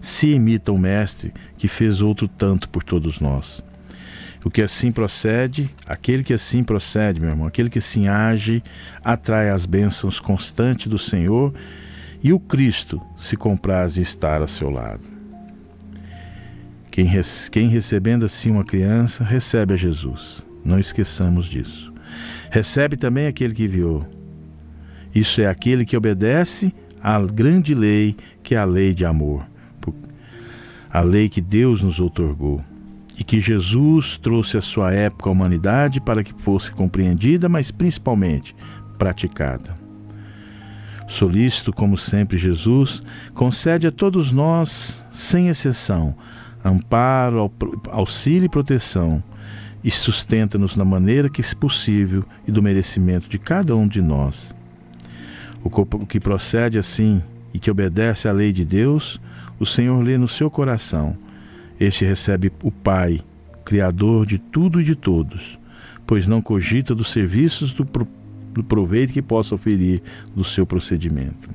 se 0.00 0.30
imita 0.30 0.72
o 0.72 0.78
Mestre 0.78 1.34
que 1.58 1.68
fez 1.68 2.00
outro 2.00 2.26
tanto 2.26 2.66
por 2.68 2.82
todos 2.82 3.20
nós. 3.20 3.62
O 4.42 4.50
que 4.50 4.62
assim 4.62 4.90
procede, 4.90 5.68
aquele 5.86 6.24
que 6.24 6.32
assim 6.32 6.64
procede, 6.64 7.20
meu 7.20 7.28
irmão, 7.28 7.46
aquele 7.46 7.68
que 7.68 7.78
assim 7.78 8.08
age, 8.08 8.62
atrai 9.04 9.50
as 9.50 9.66
bênçãos 9.66 10.18
constantes 10.18 10.86
do 10.86 10.98
Senhor 10.98 11.52
e 12.22 12.32
o 12.32 12.40
Cristo 12.40 13.00
se 13.16 13.36
compraz 13.36 13.94
de 13.94 14.02
estar 14.02 14.42
a 14.42 14.46
seu 14.46 14.70
lado. 14.70 15.02
Quem, 16.90 17.08
quem 17.50 17.68
recebendo 17.68 18.24
assim 18.24 18.50
uma 18.50 18.64
criança, 18.64 19.24
recebe 19.24 19.74
a 19.74 19.76
Jesus. 19.76 20.44
Não 20.64 20.78
esqueçamos 20.78 21.46
disso. 21.46 21.92
Recebe 22.50 22.96
também 22.96 23.26
aquele 23.26 23.54
que 23.54 23.64
enviou. 23.64 24.06
Isso 25.14 25.40
é 25.40 25.46
aquele 25.46 25.84
que 25.84 25.96
obedece 25.96 26.74
à 27.02 27.18
grande 27.20 27.74
lei, 27.74 28.16
que 28.42 28.54
é 28.54 28.58
a 28.58 28.64
lei 28.64 28.92
de 28.92 29.04
amor, 29.04 29.46
a 30.92 31.00
lei 31.00 31.28
que 31.28 31.40
Deus 31.40 31.82
nos 31.82 32.00
outorgou 32.00 32.62
e 33.18 33.22
que 33.22 33.40
Jesus 33.40 34.18
trouxe 34.18 34.56
à 34.58 34.62
sua 34.62 34.92
época 34.92 35.28
à 35.28 35.32
humanidade 35.32 36.00
para 36.00 36.24
que 36.24 36.34
fosse 36.42 36.70
compreendida, 36.72 37.48
mas 37.48 37.70
principalmente 37.70 38.56
praticada. 38.98 39.79
Solícito, 41.10 41.72
como 41.72 41.98
sempre, 41.98 42.38
Jesus 42.38 43.02
concede 43.34 43.86
a 43.86 43.92
todos 43.92 44.32
nós, 44.32 45.04
sem 45.10 45.48
exceção, 45.48 46.14
amparo, 46.64 47.50
auxílio 47.90 48.46
e 48.46 48.48
proteção, 48.48 49.22
e 49.82 49.90
sustenta-nos 49.90 50.76
na 50.76 50.84
maneira 50.84 51.28
que 51.28 51.42
é 51.42 51.54
possível 51.54 52.24
e 52.46 52.52
do 52.52 52.62
merecimento 52.62 53.28
de 53.28 53.38
cada 53.38 53.74
um 53.74 53.86
de 53.86 54.00
nós. 54.00 54.54
O 55.62 56.06
que 56.06 56.20
procede 56.20 56.78
assim 56.78 57.22
e 57.52 57.58
que 57.58 57.70
obedece 57.70 58.28
à 58.28 58.32
lei 58.32 58.52
de 58.52 58.64
Deus, 58.64 59.20
o 59.58 59.66
Senhor 59.66 60.00
lê 60.02 60.16
no 60.16 60.28
seu 60.28 60.50
coração 60.50 61.16
este 61.80 62.04
recebe 62.04 62.52
o 62.62 62.70
Pai, 62.70 63.22
Criador 63.64 64.26
de 64.26 64.38
tudo 64.38 64.82
e 64.82 64.84
de 64.84 64.94
todos, 64.94 65.58
pois 66.06 66.26
não 66.26 66.42
cogita 66.42 66.94
dos 66.94 67.10
serviços 67.10 67.72
do, 67.72 67.86
do 68.60 68.64
proveito 68.64 69.12
que 69.12 69.22
possa 69.22 69.54
oferir 69.54 70.02
do 70.34 70.44
seu 70.44 70.66
procedimento. 70.66 71.48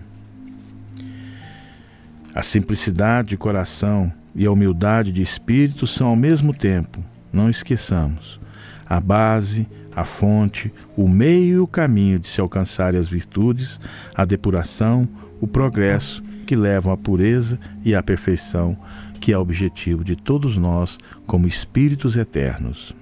A 2.33 2.41
simplicidade 2.41 3.29
de 3.29 3.37
coração 3.37 4.11
e 4.33 4.45
a 4.45 4.51
humildade 4.51 5.11
de 5.11 5.21
espírito 5.21 5.87
são 5.87 6.07
ao 6.07 6.15
mesmo 6.15 6.53
tempo, 6.53 7.03
não 7.31 7.49
esqueçamos, 7.49 8.39
a 8.85 8.99
base, 8.99 9.67
a 9.95 10.03
fonte, 10.03 10.73
o 10.97 11.07
meio 11.07 11.55
e 11.55 11.59
o 11.59 11.67
caminho 11.67 12.19
de 12.19 12.27
se 12.27 12.41
alcançarem 12.41 12.99
as 12.99 13.07
virtudes, 13.07 13.79
a 14.13 14.25
depuração, 14.25 15.07
o 15.39 15.47
progresso 15.47 16.21
que 16.45 16.55
levam 16.55 16.91
à 16.91 16.97
pureza 16.97 17.57
e 17.83 17.95
à 17.95 18.03
perfeição, 18.03 18.77
que 19.21 19.31
é 19.31 19.37
o 19.37 19.41
objetivo 19.41 20.03
de 20.03 20.15
todos 20.15 20.57
nós 20.57 20.99
como 21.25 21.47
espíritos 21.47 22.17
eternos. 22.17 22.93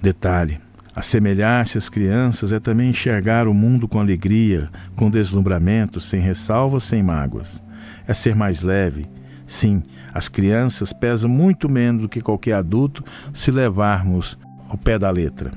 Detalhe: 0.00 0.60
assemelhar-se 0.94 1.78
às 1.78 1.88
crianças 1.88 2.52
é 2.52 2.60
também 2.60 2.90
enxergar 2.90 3.46
o 3.46 3.54
mundo 3.54 3.86
com 3.86 4.00
alegria, 4.00 4.68
com 4.96 5.10
deslumbramento, 5.10 6.00
sem 6.00 6.20
ressalvas, 6.20 6.84
sem 6.84 7.02
mágoas. 7.02 7.62
É 8.06 8.14
ser 8.14 8.34
mais 8.34 8.62
leve. 8.62 9.06
Sim, 9.46 9.82
as 10.12 10.28
crianças 10.28 10.92
pesam 10.92 11.28
muito 11.28 11.70
menos 11.70 12.02
do 12.02 12.08
que 12.08 12.20
qualquer 12.20 12.54
adulto 12.54 13.04
se 13.32 13.50
levarmos 13.50 14.38
ao 14.68 14.76
pé 14.76 14.98
da 14.98 15.10
letra, 15.10 15.52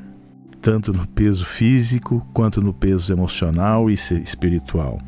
tanto 0.62 0.94
no 0.94 1.06
peso 1.08 1.46
físico 1.46 2.26
quanto 2.34 2.62
no 2.62 2.74
peso 2.74 3.12
emocional 3.12 3.90
e 3.90 3.94
espiritual 3.94 5.00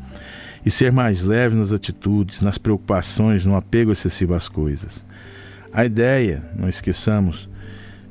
e 0.64 0.70
ser 0.70 0.90
mais 0.90 1.22
leve 1.22 1.54
nas 1.54 1.72
atitudes, 1.72 2.40
nas 2.40 2.56
preocupações, 2.56 3.44
no 3.44 3.54
apego 3.54 3.92
excessivo 3.92 4.34
às 4.34 4.48
coisas. 4.48 5.04
A 5.72 5.84
ideia, 5.84 6.42
não 6.56 6.68
esqueçamos, 6.68 7.48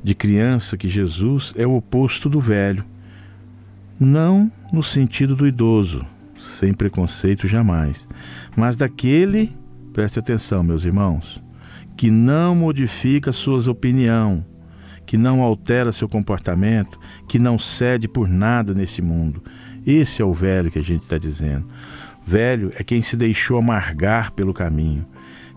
de 0.03 0.13
criança 0.13 0.77
que 0.77 0.89
Jesus 0.89 1.53
é 1.55 1.65
o 1.65 1.75
oposto 1.75 2.29
do 2.29 2.39
velho, 2.39 2.83
não 3.99 4.51
no 4.71 4.83
sentido 4.83 5.35
do 5.35 5.47
idoso, 5.47 6.05
sem 6.37 6.73
preconceito 6.73 7.47
jamais, 7.47 8.07
mas 8.55 8.75
daquele, 8.75 9.55
preste 9.93 10.19
atenção, 10.19 10.61
meus 10.61 10.83
irmãos, 10.83 11.41
que 11.95 12.11
não 12.11 12.55
modifica 12.55 13.31
suas 13.31 13.67
opiniões, 13.67 14.43
que 15.05 15.17
não 15.17 15.41
altera 15.41 15.91
seu 15.91 16.09
comportamento, 16.09 16.99
que 17.27 17.37
não 17.37 17.59
cede 17.59 18.07
por 18.07 18.27
nada 18.27 18.73
nesse 18.73 19.01
mundo. 19.01 19.43
Esse 19.85 20.21
é 20.21 20.25
o 20.25 20.33
velho 20.33 20.71
que 20.71 20.79
a 20.79 20.83
gente 20.83 21.03
está 21.03 21.17
dizendo. 21.17 21.67
Velho 22.25 22.71
é 22.75 22.83
quem 22.83 23.01
se 23.03 23.17
deixou 23.17 23.57
amargar 23.57 24.31
pelo 24.31 24.53
caminho. 24.53 25.05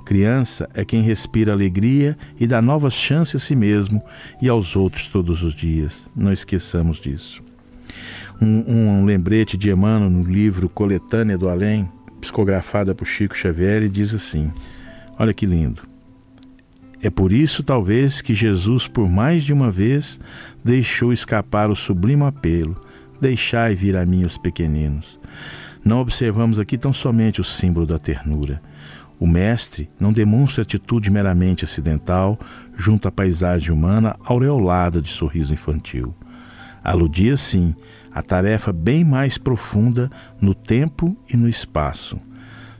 Criança 0.07 0.71
é 0.73 0.85
quem 0.85 1.03
respira 1.03 1.53
alegria 1.53 2.17
e 2.39 2.47
dá 2.47 2.63
novas 2.63 2.95
chances 2.95 3.43
a 3.43 3.45
si 3.45 3.57
mesmo 3.57 4.01
e 4.41 4.49
aos 4.49 4.77
outros 4.77 5.09
todos 5.09 5.43
os 5.43 5.53
dias. 5.53 6.09
Não 6.15 6.33
esqueçamos 6.33 7.01
disso. 7.01 7.43
Um, 8.41 9.01
um 9.01 9.05
lembrete 9.05 9.57
de 9.57 9.69
Emmanuel 9.69 10.09
no 10.09 10.23
livro 10.23 10.69
Coletânea 10.69 11.37
do 11.37 11.49
Além, 11.49 11.91
psicografada 12.21 12.95
por 12.95 13.05
Chico 13.05 13.37
Xavier, 13.37 13.89
diz 13.89 14.15
assim: 14.15 14.53
Olha 15.19 15.35
que 15.35 15.45
lindo. 15.45 15.83
É 17.03 17.11
por 17.11 17.33
isso, 17.33 17.65
talvez, 17.65 18.21
que 18.21 18.33
Jesus, 18.33 18.87
por 18.87 19.09
mais 19.09 19.43
de 19.43 19.53
uma 19.53 19.73
vez, 19.73 20.21
deixou 20.65 21.13
escapar 21.13 21.69
o 21.69 21.75
sublime 21.75 22.23
apelo: 22.23 22.81
Deixai 23.21 23.75
vir 23.75 23.97
a 23.97 24.07
mim 24.07 24.25
os 24.25 24.39
pequeninos. 24.39 25.19
Não 25.85 25.99
observamos 25.99 26.61
aqui 26.61 26.79
tão 26.79 26.93
somente 26.93 27.41
o 27.41 27.45
símbolo 27.45 27.87
da 27.87 27.99
ternura. 27.99 28.63
O 29.19 29.27
mestre 29.27 29.89
não 29.99 30.13
demonstra 30.13 30.63
atitude 30.63 31.11
meramente 31.11 31.65
acidental 31.65 32.39
junto 32.77 33.09
à 33.09 33.13
paisagem 33.13 33.73
humana 33.73 34.17
aureolada 34.23 35.01
de 35.01 35.09
sorriso 35.09 35.55
infantil. 35.55 36.15
Aludia, 36.85 37.37
sim, 37.37 37.75
a 38.13 38.23
tarefa 38.23 38.73
bem 38.73 39.05
mais 39.05 39.39
profunda 39.39 40.11
no 40.41 40.55
tempo 40.55 41.17
e 41.29 41.37
no 41.37 41.49
espaço. 41.49 42.19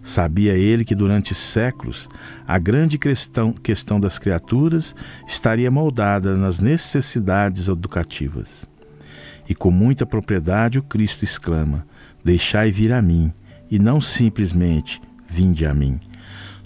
Sabia 0.03 0.53
ele 0.53 0.85
que 0.85 0.95
durante 0.95 1.35
séculos 1.35 2.09
a 2.47 2.59
grande 2.59 2.97
questão, 2.97 3.53
questão 3.53 3.99
das 3.99 4.19
criaturas 4.19 4.95
estaria 5.27 5.69
moldada 5.69 6.37
nas 6.37 6.61
necessidades 6.61 7.67
educativas. 7.67 8.65
E 9.49 9.55
com 9.55 9.71
muita 9.71 10.07
propriedade 10.07 10.79
o 10.79 10.83
Cristo 10.83 11.25
exclama: 11.25 11.85
Deixai 12.25 12.71
vir 12.71 12.93
a 12.93 13.03
mim, 13.03 13.33
e 13.69 13.81
não 13.81 14.01
simplesmente 14.01 15.01
vinde 15.29 15.67
a 15.67 15.75
mim. 15.75 15.99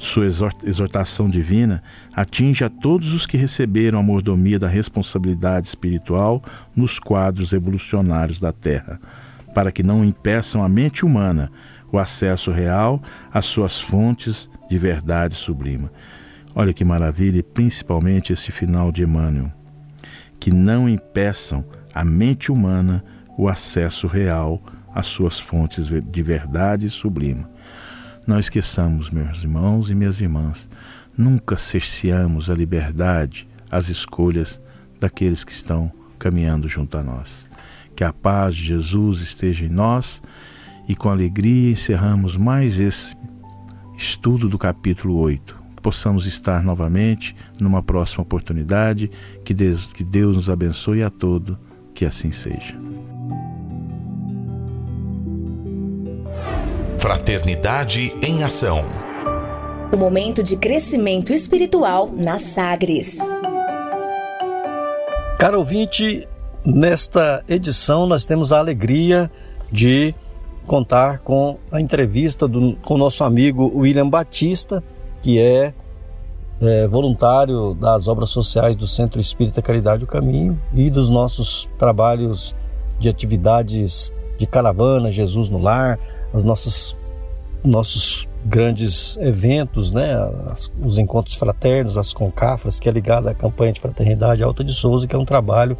Sua 0.00 0.24
exortação 0.64 1.28
divina 1.28 1.82
atinge 2.14 2.64
a 2.64 2.70
todos 2.70 3.12
os 3.12 3.26
que 3.26 3.36
receberam 3.36 3.98
a 3.98 4.02
mordomia 4.02 4.58
da 4.58 4.66
responsabilidade 4.66 5.66
espiritual 5.66 6.42
nos 6.74 6.98
quadros 6.98 7.52
evolucionários 7.52 8.40
da 8.40 8.50
Terra, 8.50 8.98
para 9.54 9.70
que 9.70 9.82
não 9.82 10.02
impeçam 10.02 10.64
a 10.64 10.70
mente 10.70 11.04
humana 11.04 11.52
o 11.92 11.98
acesso 11.98 12.50
real 12.50 13.02
às 13.30 13.44
suas 13.44 13.78
fontes 13.78 14.48
de 14.70 14.78
verdade 14.78 15.34
sublima. 15.34 15.92
Olha 16.54 16.72
que 16.72 16.82
maravilha, 16.82 17.40
e 17.40 17.42
principalmente 17.42 18.32
esse 18.32 18.50
final 18.50 18.90
de 18.90 19.02
Emmanuel. 19.02 19.52
Que 20.40 20.50
não 20.50 20.88
impeçam 20.88 21.62
a 21.92 22.02
mente 22.06 22.50
humana 22.50 23.04
o 23.36 23.50
acesso 23.50 24.06
real 24.06 24.62
às 24.94 25.04
suas 25.04 25.38
fontes 25.38 25.88
de 25.88 26.22
verdade 26.22 26.88
sublime. 26.88 27.44
Não 28.26 28.38
esqueçamos, 28.38 29.10
meus 29.10 29.38
irmãos 29.42 29.90
e 29.90 29.94
minhas 29.94 30.20
irmãs, 30.20 30.68
nunca 31.16 31.56
cerceamos 31.56 32.50
a 32.50 32.54
liberdade, 32.54 33.48
as 33.70 33.88
escolhas 33.88 34.60
daqueles 34.98 35.44
que 35.44 35.52
estão 35.52 35.92
caminhando 36.18 36.68
junto 36.68 36.96
a 36.96 37.02
nós. 37.02 37.48
Que 37.96 38.04
a 38.04 38.12
paz 38.12 38.54
de 38.54 38.64
Jesus 38.66 39.20
esteja 39.20 39.64
em 39.64 39.68
nós 39.68 40.22
e 40.88 40.94
com 40.94 41.08
alegria 41.08 41.72
encerramos 41.72 42.36
mais 42.36 42.78
esse 42.78 43.16
estudo 43.96 44.48
do 44.48 44.58
capítulo 44.58 45.16
8 45.16 45.60
possamos 45.80 46.26
estar 46.26 46.62
novamente 46.62 47.34
numa 47.58 47.82
próxima 47.82 48.22
oportunidade. 48.22 49.10
Que 49.44 49.52
Deus, 49.52 49.86
que 49.86 50.04
Deus 50.04 50.36
nos 50.36 50.50
abençoe 50.50 51.02
a 51.02 51.10
todo, 51.10 51.58
que 51.94 52.04
assim 52.04 52.32
seja. 52.32 52.78
Fraternidade 57.00 58.14
em 58.22 58.44
Ação. 58.44 58.84
O 59.90 59.96
momento 59.96 60.42
de 60.42 60.54
crescimento 60.54 61.32
espiritual 61.32 62.10
na 62.14 62.38
Sagres. 62.38 63.16
Caro 65.38 65.60
ouvinte, 65.60 66.28
nesta 66.62 67.42
edição 67.48 68.06
nós 68.06 68.26
temos 68.26 68.52
a 68.52 68.58
alegria 68.58 69.30
de 69.72 70.14
contar 70.66 71.20
com 71.20 71.56
a 71.72 71.80
entrevista 71.80 72.46
do, 72.46 72.76
com 72.82 72.96
o 72.96 72.98
nosso 72.98 73.24
amigo 73.24 73.72
William 73.74 74.10
Batista, 74.10 74.84
que 75.22 75.40
é, 75.40 75.72
é, 76.60 76.86
voluntário 76.86 77.72
das 77.72 78.08
obras 78.08 78.28
sociais 78.28 78.76
do 78.76 78.86
Centro 78.86 79.18
Espírita 79.18 79.62
Caridade 79.62 80.04
o 80.04 80.06
Caminho 80.06 80.60
e 80.74 80.90
dos 80.90 81.08
nossos 81.08 81.66
trabalhos 81.78 82.54
de 82.98 83.08
atividades 83.08 84.12
de 84.36 84.46
caravana, 84.46 85.10
Jesus 85.10 85.48
no 85.48 85.56
Lar, 85.56 85.98
os 86.32 86.44
nossos, 86.44 86.96
nossos 87.64 88.28
grandes 88.44 89.16
eventos, 89.18 89.92
né, 89.92 90.14
as, 90.50 90.72
os 90.80 90.98
encontros 90.98 91.36
fraternos, 91.36 91.98
as 91.98 92.14
concafras, 92.14 92.80
que 92.80 92.88
é 92.88 92.92
ligada 92.92 93.30
à 93.30 93.34
campanha 93.34 93.72
de 93.72 93.80
fraternidade 93.80 94.42
Alta 94.42 94.64
de 94.64 94.72
Souza, 94.72 95.06
que 95.06 95.14
é 95.14 95.18
um 95.18 95.24
trabalho 95.24 95.76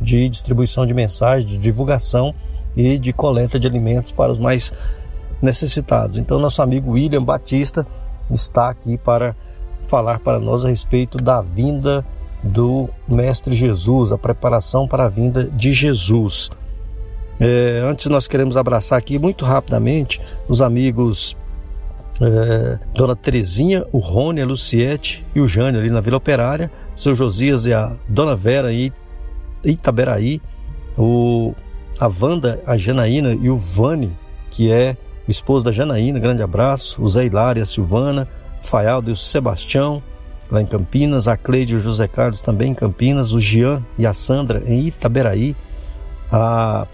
de 0.00 0.28
distribuição 0.28 0.86
de 0.86 0.94
mensagens, 0.94 1.50
de 1.50 1.58
divulgação 1.58 2.34
e 2.74 2.98
de 2.98 3.12
coleta 3.12 3.58
de 3.58 3.66
alimentos 3.66 4.12
para 4.12 4.32
os 4.32 4.38
mais 4.38 4.72
necessitados. 5.42 6.18
Então, 6.18 6.38
nosso 6.38 6.62
amigo 6.62 6.92
William 6.92 7.22
Batista 7.22 7.86
está 8.30 8.70
aqui 8.70 8.96
para 8.96 9.34
falar 9.86 10.20
para 10.20 10.38
nós 10.38 10.64
a 10.64 10.68
respeito 10.68 11.18
da 11.18 11.40
vinda 11.42 12.04
do 12.42 12.88
Mestre 13.06 13.54
Jesus, 13.54 14.12
a 14.12 14.18
preparação 14.18 14.88
para 14.88 15.04
a 15.04 15.08
vinda 15.08 15.44
de 15.44 15.72
Jesus. 15.72 16.50
É, 17.40 17.80
antes 17.82 18.06
nós 18.06 18.28
queremos 18.28 18.54
abraçar 18.54 18.98
aqui 18.98 19.18
muito 19.18 19.46
rapidamente 19.46 20.20
os 20.46 20.60
amigos 20.60 21.34
é, 22.20 22.78
Dona 22.94 23.16
Terezinha, 23.16 23.86
o 23.90 23.98
Rony, 23.98 24.42
a 24.42 24.46
Luciete 24.46 25.24
e 25.34 25.40
o 25.40 25.48
Jânio 25.48 25.80
ali 25.80 25.88
na 25.88 26.02
Vila 26.02 26.18
Operária, 26.18 26.70
seu 26.94 27.14
Josias 27.14 27.64
e 27.64 27.72
a 27.72 27.96
Dona 28.06 28.36
Vera 28.36 28.68
aí 28.68 28.92
Itaberaí, 29.64 30.40
o, 30.98 31.54
a 31.98 32.08
Wanda, 32.08 32.60
a 32.66 32.76
Janaína 32.76 33.32
e 33.32 33.48
o 33.48 33.56
Vani, 33.56 34.12
que 34.50 34.70
é 34.70 34.96
o 35.26 35.30
esposo 35.30 35.64
da 35.64 35.72
Janaína, 35.72 36.18
grande 36.18 36.42
abraço, 36.42 37.02
o 37.02 37.08
Zé 37.08 37.24
Hilário, 37.24 37.62
a 37.62 37.66
Silvana, 37.66 38.28
o 38.62 38.66
Faialdo 38.66 39.10
e 39.10 39.12
o 39.12 39.16
Sebastião, 39.16 40.02
lá 40.50 40.60
em 40.60 40.66
Campinas, 40.66 41.26
a 41.26 41.38
Cleide 41.38 41.72
e 41.72 41.76
o 41.76 41.80
José 41.80 42.06
Carlos 42.06 42.42
também 42.42 42.72
em 42.72 42.74
Campinas, 42.74 43.32
o 43.32 43.40
Jean 43.40 43.82
e 43.98 44.04
a 44.04 44.12
Sandra 44.12 44.62
em 44.66 44.86
Itaberaí, 44.86 45.56
a, 46.30 46.86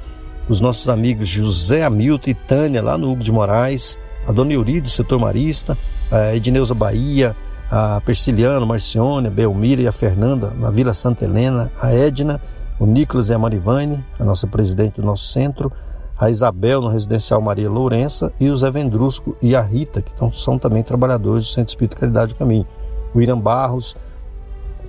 os 0.49 0.61
nossos 0.61 0.89
amigos 0.89 1.29
José 1.29 1.83
Hamilton 1.83 2.31
e 2.31 2.35
Tânia 2.35 2.83
lá 2.83 2.97
no 2.97 3.11
Hugo 3.11 3.23
de 3.23 3.33
Moraes, 3.33 3.99
a 4.27 4.33
Dona 4.33 4.53
Euri 4.53 4.81
do 4.81 4.89
setor 4.89 5.21
marista, 5.21 5.77
a 6.11 6.35
Edneuza 6.35 6.75
Bahia, 6.75 7.35
a 7.71 8.01
Persiliano, 8.01 8.67
Marcione, 8.67 9.27
a 9.27 9.31
Belmira 9.31 9.83
e 9.83 9.87
a 9.87 9.93
Fernanda 9.93 10.53
na 10.57 10.71
Vila 10.71 10.95
Santa 10.95 11.25
Helena, 11.25 11.71
a 11.81 11.93
Edna, 11.93 12.41
o 12.79 12.87
Nicolas 12.87 13.29
e 13.29 13.35
a 13.35 13.39
Marivane, 13.39 14.05
a 14.19 14.25
nossa 14.25 14.47
presidente 14.47 15.01
do 15.01 15.07
nosso 15.07 15.25
centro, 15.25 15.73
a 16.19 16.31
Isabel 16.31 16.81
no 16.81 16.89
Residencial 16.89 17.41
Maria 17.41 17.69
Lourença 17.69 18.33
e 18.41 18.49
o 18.49 18.57
Zé 18.57 18.71
Vendrusco 18.71 19.37
e 19.43 19.55
a 19.55 19.61
Rita, 19.61 20.01
que 20.01 20.15
tão, 20.15 20.33
são 20.33 20.59
também 20.59 20.83
trabalhadores 20.83 21.45
do 21.45 21.51
Centro 21.51 21.71
Espírito 21.71 21.97
Caridade 21.97 22.33
do 22.33 22.39
Caminho. 22.39 22.67
O 23.15 23.21
Irã 23.21 23.39
Barros, 23.39 23.97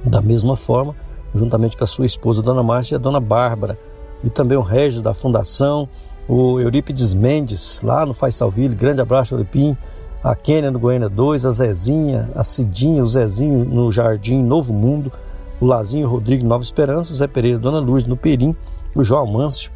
da 0.05 0.21
mesma 0.21 0.55
forma, 0.55 0.95
juntamente 1.35 1.75
com 1.75 1.83
a 1.83 1.87
sua 1.87 2.05
esposa, 2.05 2.41
a 2.41 2.45
Dona 2.45 2.63
Márcia 2.63 2.95
e 2.95 2.97
a 2.97 2.99
Dona 2.99 3.19
Bárbara. 3.19 3.77
E 4.23 4.29
também 4.29 4.57
o 4.57 4.61
Regis 4.61 5.01
da 5.01 5.13
Fundação, 5.13 5.87
o 6.27 6.59
Eurípides 6.59 7.13
Mendes, 7.13 7.81
lá 7.81 8.05
no 8.05 8.13
Faisalville, 8.13 8.75
grande 8.75 8.99
abraço, 8.99 9.33
Euripim, 9.33 9.77
a 10.23 10.35
Kênia 10.35 10.71
no 10.71 10.79
Goiânia 10.79 11.09
2, 11.09 11.45
a 11.45 11.51
Zezinha, 11.51 12.29
a 12.35 12.43
Cidinha, 12.43 13.03
o 13.03 13.07
Zezinho 13.07 13.63
no 13.63 13.91
Jardim 13.91 14.43
Novo 14.43 14.73
Mundo, 14.73 15.11
o 15.61 15.65
Lazinho 15.65 16.07
Rodrigo 16.07 16.45
Nova 16.45 16.63
Esperança, 16.63 17.13
o 17.13 17.15
Zé 17.15 17.27
Pereira, 17.27 17.59
Dona 17.59 17.79
Luz 17.79 18.03
no 18.05 18.17
Perim, 18.17 18.55
o 18.93 19.03
João 19.03 19.25
Mâncio, 19.25 19.71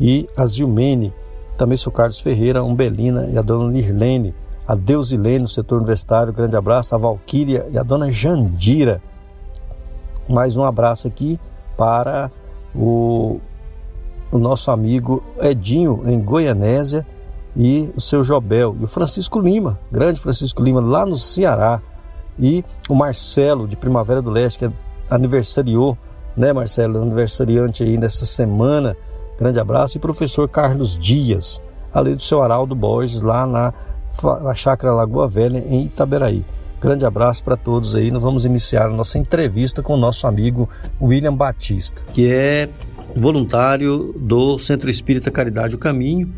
e 0.00 0.28
a 0.36 0.46
Zilmene, 0.46 1.12
também 1.56 1.76
sou 1.76 1.92
Carlos 1.92 2.20
Ferreira, 2.20 2.60
a 2.60 2.62
Umbelina 2.62 3.28
e 3.32 3.36
a 3.36 3.42
dona 3.42 3.68
Nirlene, 3.68 4.32
a 4.66 4.76
Deusilene 4.76 5.40
no 5.40 5.48
setor 5.48 5.78
universitário, 5.78 6.32
grande 6.32 6.54
abraço, 6.54 6.94
a 6.94 6.98
Valquíria 6.98 7.66
e 7.72 7.76
a 7.76 7.82
dona 7.82 8.10
Jandira. 8.10 9.02
Mais 10.28 10.56
um 10.56 10.62
abraço 10.62 11.08
aqui 11.08 11.40
para 11.76 12.30
o, 12.72 13.40
o 14.30 14.38
nosso 14.38 14.70
amigo 14.70 15.22
Edinho, 15.40 16.02
em 16.06 16.20
Goianésia, 16.20 17.06
e 17.56 17.90
o 17.96 18.00
seu 18.00 18.22
Jobel, 18.22 18.76
e 18.80 18.84
o 18.84 18.88
Francisco 18.88 19.40
Lima, 19.40 19.78
grande 19.90 20.20
Francisco 20.20 20.62
Lima, 20.62 20.80
lá 20.80 21.04
no 21.04 21.16
Ceará, 21.16 21.80
e 22.38 22.64
o 22.88 22.94
Marcelo, 22.94 23.66
de 23.66 23.76
Primavera 23.76 24.22
do 24.22 24.30
Leste, 24.30 24.58
que 24.58 24.70
aniversariou, 25.10 25.98
né, 26.36 26.52
Marcelo, 26.52 27.02
aniversariante 27.02 27.82
aí 27.82 27.96
nessa 27.96 28.24
semana, 28.24 28.96
Grande 29.38 29.60
abraço. 29.60 29.96
E 29.96 30.00
professor 30.00 30.48
Carlos 30.48 30.98
Dias, 30.98 31.62
além 31.92 32.16
do 32.16 32.22
seu 32.22 32.42
Araldo 32.42 32.74
Borges, 32.74 33.22
lá 33.22 33.46
na, 33.46 33.72
na 34.42 34.52
Chácara 34.52 34.92
Lagoa 34.92 35.28
Velha, 35.28 35.58
em 35.58 35.84
Itaberaí. 35.84 36.44
Grande 36.80 37.06
abraço 37.06 37.44
para 37.44 37.56
todos 37.56 37.94
aí. 37.94 38.10
Nós 38.10 38.22
vamos 38.22 38.44
iniciar 38.44 38.86
a 38.86 38.92
nossa 38.92 39.16
entrevista 39.16 39.80
com 39.80 39.94
o 39.94 39.96
nosso 39.96 40.26
amigo 40.26 40.68
William 41.00 41.34
Batista, 41.34 42.02
que 42.12 42.30
é 42.30 42.68
voluntário 43.18 44.14
do 44.18 44.58
Centro 44.58 44.88
Espírita 44.88 45.30
Caridade 45.30 45.74
o 45.74 45.78
Caminho, 45.78 46.32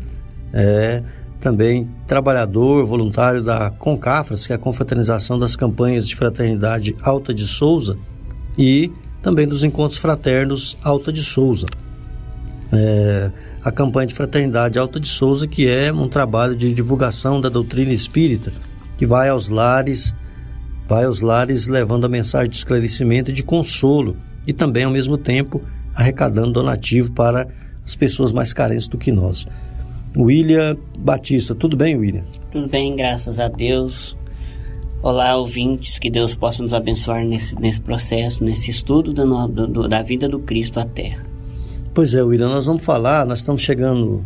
é 0.53 1.03
também 1.39 1.89
trabalhador 2.07 2.85
voluntário 2.85 3.43
da 3.43 3.71
Concafras, 3.71 4.45
que 4.45 4.53
é 4.53 4.55
a 4.55 4.59
Confraternização 4.59 5.39
das 5.39 5.55
Campanhas 5.55 6.07
de 6.07 6.15
Fraternidade 6.15 6.95
Alta 7.01 7.33
de 7.33 7.47
Souza, 7.47 7.97
e 8.57 8.91
também 9.21 9.47
dos 9.47 9.63
Encontros 9.63 9.99
Fraternos 9.99 10.77
Alta 10.83 11.11
de 11.11 11.23
Souza. 11.23 11.65
É, 12.71 13.31
a 13.63 13.71
campanha 13.71 14.07
de 14.07 14.13
fraternidade 14.13 14.79
Alta 14.79 14.99
de 14.99 15.07
Souza, 15.07 15.47
que 15.47 15.67
é 15.67 15.91
um 15.91 16.07
trabalho 16.07 16.55
de 16.55 16.73
divulgação 16.73 17.41
da 17.41 17.49
doutrina 17.49 17.91
espírita, 17.91 18.53
que 18.97 19.05
vai 19.05 19.29
aos 19.29 19.49
lares, 19.49 20.15
vai 20.87 21.05
aos 21.05 21.21
lares 21.21 21.67
levando 21.67 22.05
a 22.05 22.09
mensagem 22.09 22.49
de 22.49 22.55
esclarecimento 22.55 23.31
e 23.31 23.33
de 23.33 23.43
consolo, 23.43 24.15
e 24.45 24.53
também 24.53 24.83
ao 24.83 24.91
mesmo 24.91 25.17
tempo 25.17 25.61
arrecadando 25.95 26.53
donativo 26.53 27.11
para 27.11 27.47
as 27.85 27.95
pessoas 27.95 28.31
mais 28.31 28.53
carentes 28.53 28.87
do 28.87 28.97
que 28.97 29.11
nós. 29.11 29.45
William 30.15 30.77
Batista, 30.99 31.55
tudo 31.55 31.77
bem, 31.77 31.95
William? 31.95 32.23
Tudo 32.51 32.67
bem, 32.67 32.95
graças 32.95 33.39
a 33.39 33.47
Deus. 33.47 34.17
Olá, 35.01 35.35
ouvintes, 35.35 35.97
que 35.97 36.11
Deus 36.11 36.35
possa 36.35 36.61
nos 36.61 36.73
abençoar 36.73 37.25
nesse, 37.25 37.59
nesse 37.59 37.81
processo, 37.81 38.43
nesse 38.43 38.69
estudo 38.69 39.13
da, 39.13 39.23
do, 39.47 39.87
da 39.87 40.01
vida 40.01 40.29
do 40.29 40.39
Cristo 40.39 40.79
à 40.79 40.85
Terra. 40.85 41.25
Pois 41.93 42.13
é, 42.13 42.21
William, 42.21 42.49
nós 42.49 42.65
vamos 42.67 42.83
falar, 42.83 43.25
nós 43.25 43.39
estamos 43.39 43.61
chegando, 43.63 44.23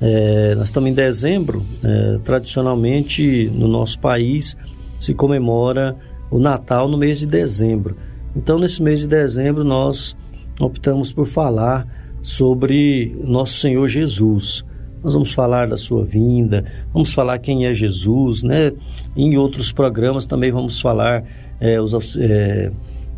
é, 0.00 0.54
nós 0.56 0.64
estamos 0.64 0.90
em 0.90 0.92
dezembro, 0.92 1.64
é, 1.82 2.18
tradicionalmente 2.18 3.50
no 3.54 3.66
nosso 3.66 3.98
país 3.98 4.56
se 4.98 5.14
comemora 5.14 5.96
o 6.30 6.38
Natal 6.38 6.86
no 6.86 6.98
mês 6.98 7.20
de 7.20 7.26
dezembro. 7.26 7.96
Então, 8.36 8.58
nesse 8.58 8.82
mês 8.82 9.00
de 9.00 9.08
dezembro, 9.08 9.64
nós 9.64 10.16
optamos 10.60 11.12
por 11.12 11.26
falar 11.26 11.86
sobre 12.22 13.16
nosso 13.24 13.54
Senhor 13.54 13.88
Jesus. 13.88 14.64
Nós 15.02 15.14
vamos 15.14 15.32
falar 15.32 15.66
da 15.66 15.76
sua 15.76 16.04
vinda, 16.04 16.64
vamos 16.92 17.14
falar 17.14 17.38
quem 17.38 17.66
é 17.66 17.72
Jesus, 17.72 18.42
né? 18.42 18.72
Em 19.16 19.36
outros 19.36 19.72
programas 19.72 20.26
também 20.26 20.52
vamos 20.52 20.80
falar 20.80 21.24
é, 21.58 21.80
os, 21.80 22.16
é, 22.16 22.70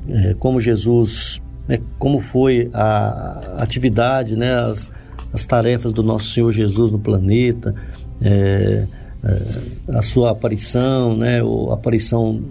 é, 0.09 0.35
como 0.39 0.61
Jesus 0.61 1.43
né, 1.67 1.79
como 1.99 2.21
foi 2.21 2.69
a 2.73 3.57
atividade, 3.59 4.37
né, 4.37 4.53
as, 4.53 4.91
as 5.33 5.47
tarefas 5.47 5.93
do 5.93 6.03
nosso 6.03 6.27
Senhor 6.27 6.53
Jesus 6.53 6.91
no 6.91 6.99
planeta, 6.99 7.75
a 9.89 10.03
sua 10.03 10.33
aparição, 10.33 11.17
né, 11.17 11.41
a 11.41 11.75
aparição 11.75 12.43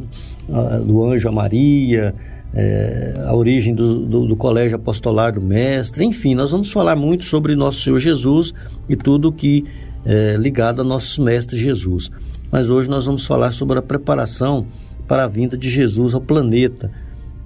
do 0.86 1.04
anjo 1.04 1.28
a 1.28 1.32
Maria, 1.32 2.16
é, 2.54 3.14
a 3.26 3.34
origem 3.34 3.74
do, 3.74 4.06
do, 4.06 4.28
do, 4.28 4.36
colégio 4.36 4.76
apostolar 4.76 5.34
do 5.34 5.42
mestre, 5.42 6.04
enfim, 6.04 6.36
nós 6.36 6.52
vamos 6.52 6.72
falar 6.72 6.96
muito 6.96 7.24
sobre 7.24 7.56
nosso 7.56 7.82
Senhor 7.82 8.00
Jesus 8.00 8.54
e 8.90 8.96
tudo 8.96 9.32
que 9.32 9.64
é 10.06 10.36
ligado 10.38 10.82
a 10.82 10.84
nosso 10.84 11.22
mestre 11.22 11.58
Jesus. 11.58 12.12
Mas 12.52 12.70
hoje 12.70 12.90
nós 12.90 13.06
vamos 13.06 13.26
falar 13.26 13.52
sobre 13.52 13.80
a 13.80 13.82
preparação 13.82 14.66
para 15.08 15.26
a 15.26 15.28
vinda 15.28 15.58
de 15.58 15.70
Jesus 15.70 16.14
ao 16.14 16.22
planeta, 16.22 16.92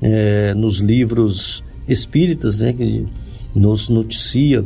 é, 0.02 0.54
nos 0.54 0.78
livros 0.78 1.64
espíritas, 1.88 2.60
né, 2.60 2.74
que 2.74 3.06
nos 3.54 3.90
noticia, 3.90 4.66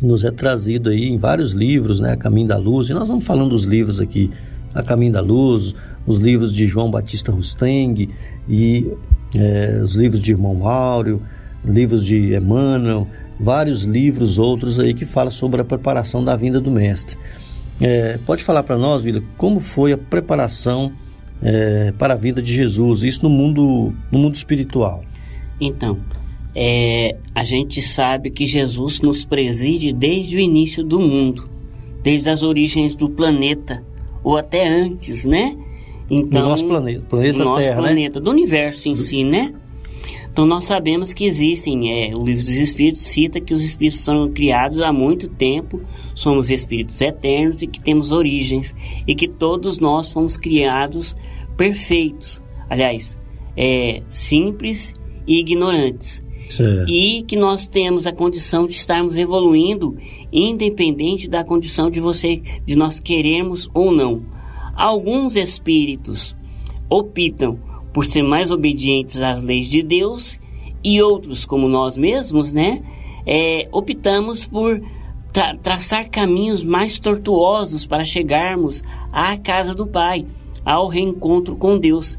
nos 0.00 0.24
é 0.24 0.30
trazido 0.30 0.90
aí 0.90 1.08
em 1.08 1.16
vários 1.16 1.52
livros, 1.52 2.00
né, 2.00 2.12
a 2.12 2.16
Caminho 2.16 2.48
da 2.48 2.56
Luz, 2.56 2.90
e 2.90 2.94
nós 2.94 3.08
vamos 3.08 3.24
falando 3.24 3.50
dos 3.50 3.64
livros 3.64 4.00
aqui, 4.00 4.30
a 4.74 4.82
Caminho 4.82 5.12
da 5.12 5.20
Luz, 5.20 5.74
os 6.06 6.18
livros 6.18 6.52
de 6.54 6.66
João 6.66 6.90
Batista 6.90 7.32
Rusteng 7.32 8.08
e 8.48 8.86
é, 9.36 9.80
os 9.82 9.96
livros 9.96 10.22
de 10.22 10.32
Irmão 10.32 10.66
Áureo, 10.66 11.22
livros 11.64 12.04
de 12.04 12.34
Emmanuel, 12.34 13.06
vários 13.38 13.82
livros 13.82 14.38
outros 14.38 14.78
aí 14.78 14.94
que 14.94 15.04
falam 15.04 15.30
sobre 15.30 15.60
a 15.60 15.64
preparação 15.64 16.22
da 16.22 16.36
vinda 16.36 16.60
do 16.60 16.70
Mestre. 16.70 17.16
É, 17.80 18.18
pode 18.24 18.44
falar 18.44 18.62
para 18.62 18.78
nós, 18.78 19.02
Vila, 19.02 19.22
como 19.36 19.58
foi 19.60 19.92
a 19.92 19.98
preparação 19.98 20.92
é, 21.42 21.92
para 21.98 22.14
a 22.14 22.16
vida 22.16 22.40
de 22.40 22.52
Jesus, 22.54 23.02
isso 23.02 23.22
no 23.24 23.30
mundo, 23.30 23.92
no 24.10 24.18
mundo 24.18 24.34
espiritual? 24.34 25.02
Então, 25.60 25.98
é, 26.54 27.16
a 27.34 27.42
gente 27.42 27.82
sabe 27.82 28.30
que 28.30 28.46
Jesus 28.46 29.00
nos 29.00 29.24
preside 29.24 29.92
desde 29.92 30.36
o 30.36 30.40
início 30.40 30.84
do 30.84 31.00
mundo, 31.00 31.48
desde 32.02 32.28
as 32.30 32.42
origens 32.42 32.94
do 32.94 33.10
planeta, 33.10 33.82
ou 34.22 34.36
até 34.36 34.66
antes, 34.68 35.24
né? 35.24 35.56
Então, 36.10 36.42
do 36.42 36.48
nosso 36.48 36.66
planeta, 36.66 37.06
planeta 37.08 37.38
do 37.38 37.44
nosso 37.44 37.62
Terra, 37.62 37.76
né? 37.76 37.82
planeta, 37.82 38.20
né? 38.20 38.24
do 38.24 38.30
universo 38.30 38.88
em 38.88 38.96
si, 38.96 39.24
né? 39.24 39.54
Então 40.34 40.46
nós 40.46 40.64
sabemos 40.64 41.14
que 41.14 41.24
existem, 41.24 41.92
é, 41.92 42.12
o 42.12 42.24
livro 42.24 42.42
dos 42.42 42.56
Espíritos 42.56 43.02
cita 43.02 43.40
que 43.40 43.54
os 43.54 43.62
Espíritos 43.62 44.00
são 44.00 44.32
criados 44.32 44.80
há 44.80 44.92
muito 44.92 45.28
tempo, 45.28 45.80
somos 46.12 46.50
Espíritos 46.50 47.00
eternos 47.00 47.62
e 47.62 47.68
que 47.68 47.80
temos 47.80 48.10
origens 48.10 48.74
e 49.06 49.14
que 49.14 49.28
todos 49.28 49.78
nós 49.78 50.12
fomos 50.12 50.36
criados 50.36 51.16
perfeitos, 51.56 52.42
aliás, 52.68 53.16
é, 53.56 54.02
simples 54.08 54.92
e 55.24 55.38
ignorantes. 55.38 56.24
E 56.88 57.22
que 57.22 57.36
nós 57.36 57.66
temos 57.66 58.06
a 58.06 58.12
condição 58.12 58.66
de 58.66 58.74
estarmos 58.74 59.16
evoluindo, 59.16 59.96
independente 60.32 61.28
da 61.28 61.42
condição 61.44 61.88
de 61.88 62.00
você, 62.00 62.42
de 62.66 62.76
nós 62.76 63.00
queremos 63.00 63.68
ou 63.72 63.90
não. 63.92 64.33
Alguns 64.76 65.36
espíritos 65.36 66.36
optam 66.90 67.58
por 67.92 68.04
ser 68.04 68.22
mais 68.22 68.50
obedientes 68.50 69.22
às 69.22 69.40
leis 69.40 69.68
de 69.68 69.82
Deus 69.82 70.40
e 70.82 71.00
outros, 71.00 71.44
como 71.44 71.68
nós 71.68 71.96
mesmos, 71.96 72.52
né, 72.52 72.82
é, 73.26 73.68
optamos 73.72 74.46
por 74.46 74.80
tra 75.32 75.56
traçar 75.56 76.08
caminhos 76.10 76.62
mais 76.62 76.98
tortuosos 76.98 77.86
para 77.86 78.04
chegarmos 78.04 78.82
à 79.10 79.36
casa 79.36 79.74
do 79.74 79.86
Pai, 79.86 80.26
ao 80.64 80.88
reencontro 80.88 81.56
com 81.56 81.78
Deus. 81.78 82.18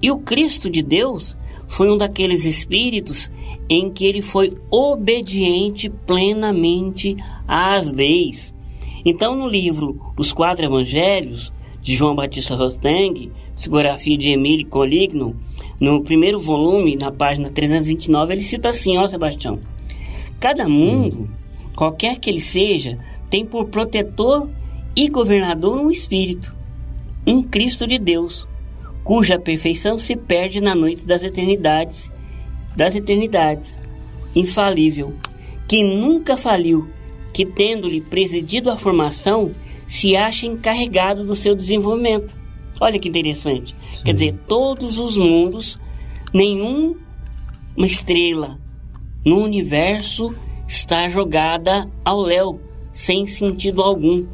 E 0.00 0.10
o 0.10 0.18
Cristo 0.18 0.70
de 0.70 0.82
Deus 0.82 1.36
foi 1.68 1.90
um 1.90 1.98
daqueles 1.98 2.44
espíritos 2.44 3.30
em 3.68 3.90
que 3.90 4.06
ele 4.06 4.22
foi 4.22 4.56
obediente 4.70 5.90
plenamente 6.06 7.16
às 7.46 7.90
leis. 7.90 8.54
Então, 9.04 9.36
no 9.36 9.48
livro 9.48 10.00
Os 10.18 10.32
Quatro 10.32 10.64
Evangelhos, 10.64 11.52
de 11.86 11.94
João 11.94 12.16
Batista 12.16 12.56
Rosteng, 12.56 13.30
psicografia 13.54 14.18
de 14.18 14.30
Emile 14.30 14.64
Coligno, 14.64 15.36
no 15.78 16.02
primeiro 16.02 16.36
volume, 16.36 16.96
na 16.96 17.12
página 17.12 17.48
329, 17.48 18.32
ele 18.32 18.40
cita 18.40 18.70
assim, 18.70 18.98
ó 18.98 19.06
Sebastião, 19.06 19.60
cada 20.40 20.68
mundo, 20.68 21.30
qualquer 21.76 22.18
que 22.18 22.28
ele 22.28 22.40
seja, 22.40 22.98
tem 23.30 23.46
por 23.46 23.68
protetor 23.68 24.50
e 24.96 25.08
governador 25.08 25.78
um 25.78 25.88
espírito, 25.88 26.52
um 27.24 27.40
Cristo 27.40 27.86
de 27.86 28.00
Deus, 28.00 28.48
cuja 29.04 29.38
perfeição 29.38 29.96
se 29.96 30.16
perde 30.16 30.60
na 30.60 30.74
noite 30.74 31.06
das 31.06 31.22
eternidades, 31.22 32.10
das 32.76 32.96
eternidades, 32.96 33.78
infalível, 34.34 35.14
que 35.68 35.84
nunca 35.84 36.36
faliu, 36.36 36.88
que 37.32 37.46
tendo-lhe 37.46 38.00
presidido 38.00 38.72
a 38.72 38.76
formação, 38.76 39.52
se 39.86 40.16
acha 40.16 40.46
encarregado 40.46 41.24
do 41.24 41.34
seu 41.34 41.54
desenvolvimento. 41.54 42.36
Olha 42.80 42.98
que 42.98 43.08
interessante. 43.08 43.74
Sim. 43.74 44.04
Quer 44.04 44.12
dizer, 44.12 44.34
todos 44.46 44.98
os 44.98 45.16
mundos, 45.16 45.80
nenhum 46.32 46.96
uma 47.76 47.86
estrela 47.86 48.58
no 49.24 49.42
universo 49.42 50.34
está 50.66 51.08
jogada 51.08 51.90
ao 52.04 52.20
léu, 52.20 52.60
sem 52.92 53.26
sentido 53.26 53.82
algum. 53.82 54.24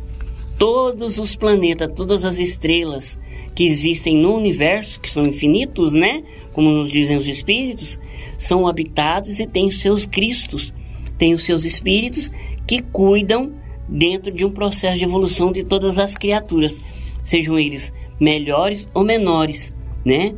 Todos 0.59 1.19
os 1.19 1.35
planetas, 1.35 1.91
todas 1.95 2.25
as 2.25 2.38
estrelas 2.38 3.19
que 3.55 3.65
existem 3.65 4.17
no 4.17 4.35
universo, 4.35 5.01
que 5.01 5.11
são 5.11 5.27
infinitos, 5.27 5.93
né? 5.93 6.23
Como 6.53 6.71
nos 6.71 6.91
dizem 6.91 7.17
os 7.17 7.27
espíritos, 7.27 7.99
são 8.38 8.67
habitados 8.67 9.41
e 9.41 9.47
têm 9.47 9.67
os 9.67 9.81
seus 9.81 10.07
cristos, 10.07 10.73
têm 11.19 11.35
os 11.35 11.45
seus 11.45 11.65
espíritos 11.65 12.31
que 12.67 12.81
cuidam 12.81 13.53
dentro 13.88 14.33
de 14.33 14.45
um 14.45 14.51
processo 14.51 14.99
de 14.99 15.05
evolução 15.05 15.53
de 15.53 15.64
todas 15.64 15.99
as 15.99 16.16
criaturas, 16.16 16.83
sejam 17.23 17.59
eles 17.59 17.92
melhores 18.21 18.88
ou 18.95 19.05
menores, 19.05 19.75
né? 20.05 20.35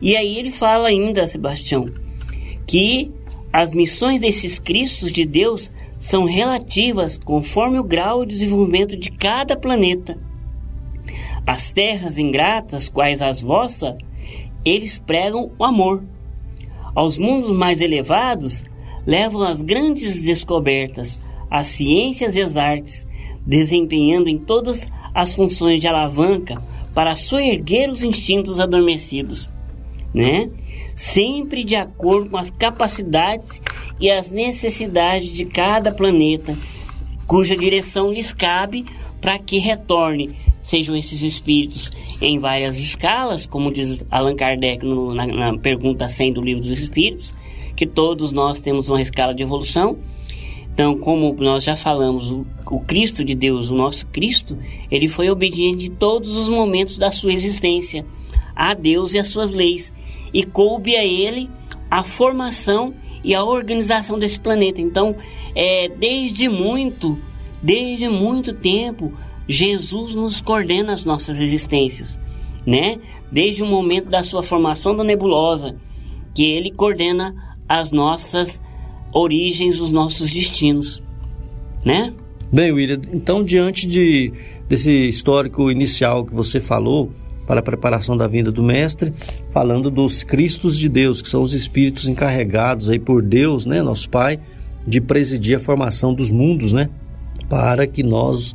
E 0.00 0.16
aí 0.16 0.38
ele 0.38 0.50
fala 0.50 0.88
ainda, 0.88 1.26
Sebastião, 1.26 1.86
que 2.66 3.10
as 3.52 3.72
missões 3.72 4.20
desses 4.20 4.58
Cristos 4.58 5.12
de 5.12 5.24
Deus 5.24 5.70
são 5.98 6.24
relativas 6.24 7.18
conforme 7.18 7.78
o 7.78 7.84
grau 7.84 8.24
de 8.24 8.32
desenvolvimento 8.32 8.96
de 8.96 9.10
cada 9.10 9.56
planeta. 9.56 10.18
As 11.46 11.72
terras 11.72 12.18
ingratas, 12.18 12.88
quais 12.88 13.22
as 13.22 13.40
vossas, 13.40 13.94
eles 14.64 14.98
pregam 14.98 15.52
o 15.58 15.64
amor. 15.64 16.04
Aos 16.94 17.16
mundos 17.16 17.52
mais 17.52 17.80
elevados, 17.80 18.64
levam 19.06 19.42
as 19.42 19.62
grandes 19.62 20.20
descobertas, 20.20 21.20
as 21.50 21.68
ciências 21.68 22.36
e 22.36 22.40
as 22.40 22.56
artes, 22.56 23.06
desempenhando 23.46 24.28
em 24.28 24.38
todas 24.38 24.86
as 25.14 25.34
funções 25.34 25.80
de 25.80 25.88
alavanca 25.88 26.62
para 26.94 27.14
soerguer 27.14 27.90
os 27.90 28.02
instintos 28.02 28.58
adormecidos, 28.58 29.52
né? 30.14 30.50
Sempre 30.94 31.62
de 31.62 31.76
acordo 31.76 32.30
com 32.30 32.38
as 32.38 32.50
capacidades 32.50 33.60
e 34.00 34.10
as 34.10 34.30
necessidades 34.30 35.30
de 35.30 35.44
cada 35.44 35.92
planeta, 35.92 36.56
cuja 37.26 37.56
direção 37.56 38.12
lhes 38.12 38.32
cabe 38.32 38.86
para 39.20 39.38
que 39.38 39.58
retorne, 39.58 40.34
sejam 40.60 40.96
esses 40.96 41.22
espíritos 41.22 41.90
em 42.20 42.38
várias 42.38 42.78
escalas, 42.78 43.46
como 43.46 43.72
diz 43.72 44.04
Allan 44.10 44.34
Kardec 44.34 44.84
no, 44.84 45.14
na, 45.14 45.26
na 45.26 45.58
pergunta 45.58 46.08
100 46.08 46.32
do 46.32 46.40
Livro 46.40 46.62
dos 46.62 46.70
Espíritos, 46.70 47.34
que 47.74 47.86
todos 47.86 48.32
nós 48.32 48.60
temos 48.60 48.88
uma 48.88 49.02
escala 49.02 49.34
de 49.34 49.42
evolução, 49.42 49.98
então, 50.76 50.98
como 50.98 51.32
nós 51.38 51.64
já 51.64 51.74
falamos, 51.74 52.30
o, 52.30 52.44
o, 52.70 52.80
Cristo 52.80 53.24
de 53.24 53.34
Deus, 53.34 53.70
o 53.70 53.74
nosso 53.74 54.06
Cristo, 54.08 54.58
ele 54.90 55.08
foi 55.08 55.30
obediente 55.30 55.86
em 55.86 55.90
todos 55.90 56.36
os 56.36 56.50
momentos 56.50 56.98
da 56.98 57.10
sua 57.10 57.32
existência 57.32 58.04
a 58.54 58.74
Deus 58.74 59.14
e 59.14 59.18
às 59.18 59.28
suas 59.28 59.54
leis, 59.54 59.90
e 60.34 60.44
coube 60.44 60.94
a 60.94 61.02
ele 61.02 61.48
a 61.90 62.02
formação 62.02 62.92
e 63.24 63.34
a 63.34 63.42
organização 63.42 64.18
desse 64.18 64.38
planeta. 64.38 64.82
Então, 64.82 65.16
é, 65.54 65.88
desde 65.88 66.46
muito, 66.46 67.18
desde 67.62 68.06
muito 68.10 68.52
tempo, 68.52 69.14
Jesus 69.48 70.14
nos 70.14 70.42
coordena 70.42 70.92
as 70.92 71.06
nossas 71.06 71.40
existências, 71.40 72.20
né? 72.66 72.98
Desde 73.32 73.62
o 73.62 73.66
momento 73.66 74.10
da 74.10 74.22
sua 74.22 74.42
formação 74.42 74.94
da 74.94 75.02
nebulosa, 75.02 75.74
que 76.34 76.44
ele 76.44 76.70
coordena 76.70 77.34
as 77.66 77.92
nossas 77.92 78.60
origens 79.12 79.78
dos 79.78 79.92
nossos 79.92 80.30
destinos, 80.30 81.02
né? 81.84 82.12
Bem, 82.52 82.72
William, 82.72 83.00
então 83.12 83.42
diante 83.42 83.86
de, 83.86 84.32
desse 84.68 84.90
histórico 85.08 85.70
inicial 85.70 86.24
que 86.24 86.34
você 86.34 86.60
falou 86.60 87.10
para 87.46 87.60
a 87.60 87.62
preparação 87.62 88.16
da 88.16 88.26
vinda 88.26 88.50
do 88.50 88.62
mestre, 88.62 89.12
falando 89.50 89.90
dos 89.90 90.24
Cristos 90.24 90.76
de 90.76 90.88
Deus, 90.88 91.22
que 91.22 91.28
são 91.28 91.42
os 91.42 91.52
espíritos 91.52 92.08
encarregados 92.08 92.90
aí 92.90 92.98
por 92.98 93.22
Deus, 93.22 93.66
né, 93.66 93.82
nosso 93.82 94.10
Pai, 94.10 94.38
de 94.86 95.00
presidir 95.00 95.56
a 95.56 95.60
formação 95.60 96.12
dos 96.12 96.30
mundos, 96.30 96.72
né, 96.72 96.88
para 97.48 97.86
que 97.86 98.02
nós 98.02 98.54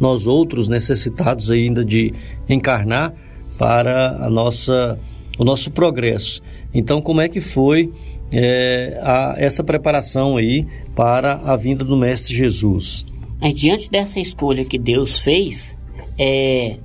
nós 0.00 0.26
outros 0.26 0.68
necessitados 0.68 1.52
ainda 1.52 1.84
de 1.84 2.12
encarnar 2.48 3.14
para 3.56 4.24
a 4.24 4.28
nossa 4.28 4.98
o 5.38 5.44
nosso 5.44 5.70
progresso. 5.70 6.40
Então, 6.72 7.00
como 7.00 7.20
é 7.20 7.28
que 7.28 7.40
foi 7.40 7.92
é, 8.34 8.98
a, 9.00 9.34
essa 9.38 9.62
preparação 9.62 10.36
aí 10.36 10.66
para 10.94 11.34
a 11.44 11.56
vinda 11.56 11.84
do 11.84 11.96
Mestre 11.96 12.34
Jesus. 12.34 13.06
Diante 13.54 13.90
dessa 13.90 14.20
escolha 14.20 14.64
que 14.64 14.78
Deus 14.78 15.20
fez, 15.20 15.76
é, 16.18 16.76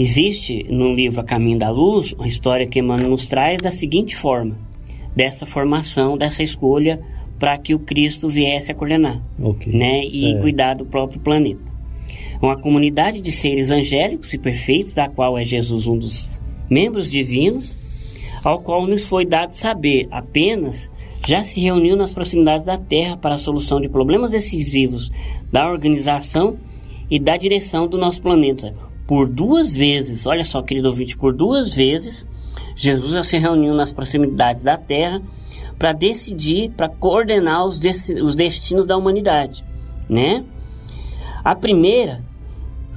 Existe 0.00 0.64
no 0.66 0.94
livro 0.94 1.20
A 1.20 1.22
Caminho 1.24 1.58
da 1.58 1.68
Luz 1.68 2.14
uma 2.14 2.26
história 2.26 2.66
que 2.66 2.78
Emmanuel 2.78 3.10
nos 3.10 3.28
traz 3.28 3.60
da 3.60 3.70
seguinte 3.70 4.16
forma: 4.16 4.56
dessa 5.14 5.44
formação, 5.44 6.16
dessa 6.16 6.42
escolha 6.42 6.98
para 7.38 7.58
que 7.58 7.74
o 7.74 7.78
Cristo 7.78 8.26
viesse 8.26 8.72
a 8.72 8.74
coordenar 8.74 9.22
Ok. 9.38 9.70
né, 9.70 10.02
e 10.06 10.22
Certo. 10.22 10.40
cuidar 10.40 10.74
do 10.74 10.86
próprio 10.86 11.20
planeta. 11.20 11.60
Uma 12.40 12.58
comunidade 12.58 13.20
de 13.20 13.30
seres 13.30 13.70
angélicos 13.70 14.32
e 14.32 14.38
perfeitos, 14.38 14.94
da 14.94 15.06
qual 15.06 15.36
é 15.36 15.44
Jesus 15.44 15.86
um 15.86 15.98
dos 15.98 16.30
membros 16.70 17.10
divinos, 17.10 17.76
ao 18.42 18.60
qual 18.60 18.86
nos 18.86 19.06
foi 19.06 19.24
dado 19.24 19.52
saber 19.52 20.08
apenas 20.10 20.90
já 21.26 21.42
se 21.42 21.60
reuniu 21.60 21.96
nas 21.96 22.14
proximidades 22.14 22.66
da 22.66 22.78
Terra 22.78 23.16
para 23.16 23.34
a 23.34 23.38
solução 23.38 23.80
de 23.80 23.88
problemas 23.88 24.30
decisivos 24.30 25.10
da 25.52 25.70
organização 25.70 26.58
e 27.10 27.18
da 27.18 27.36
direção 27.36 27.86
do 27.86 27.98
nosso 27.98 28.22
planeta. 28.22 28.74
Por 29.06 29.28
duas 29.28 29.74
vezes, 29.74 30.26
olha 30.26 30.44
só, 30.44 30.62
querido 30.62 30.88
ouvinte, 30.88 31.16
por 31.16 31.34
duas 31.34 31.74
vezes, 31.74 32.26
Jesus 32.76 33.12
já 33.12 33.22
se 33.22 33.38
reuniu 33.38 33.74
nas 33.74 33.92
proximidades 33.92 34.62
da 34.62 34.78
Terra 34.78 35.20
para 35.78 35.92
decidir, 35.92 36.70
para 36.70 36.88
coordenar 36.88 37.64
os, 37.64 37.80
os 38.22 38.34
destinos 38.34 38.86
da 38.86 38.96
humanidade, 38.96 39.64
né? 40.08 40.44
A 41.42 41.54
primeira 41.54 42.22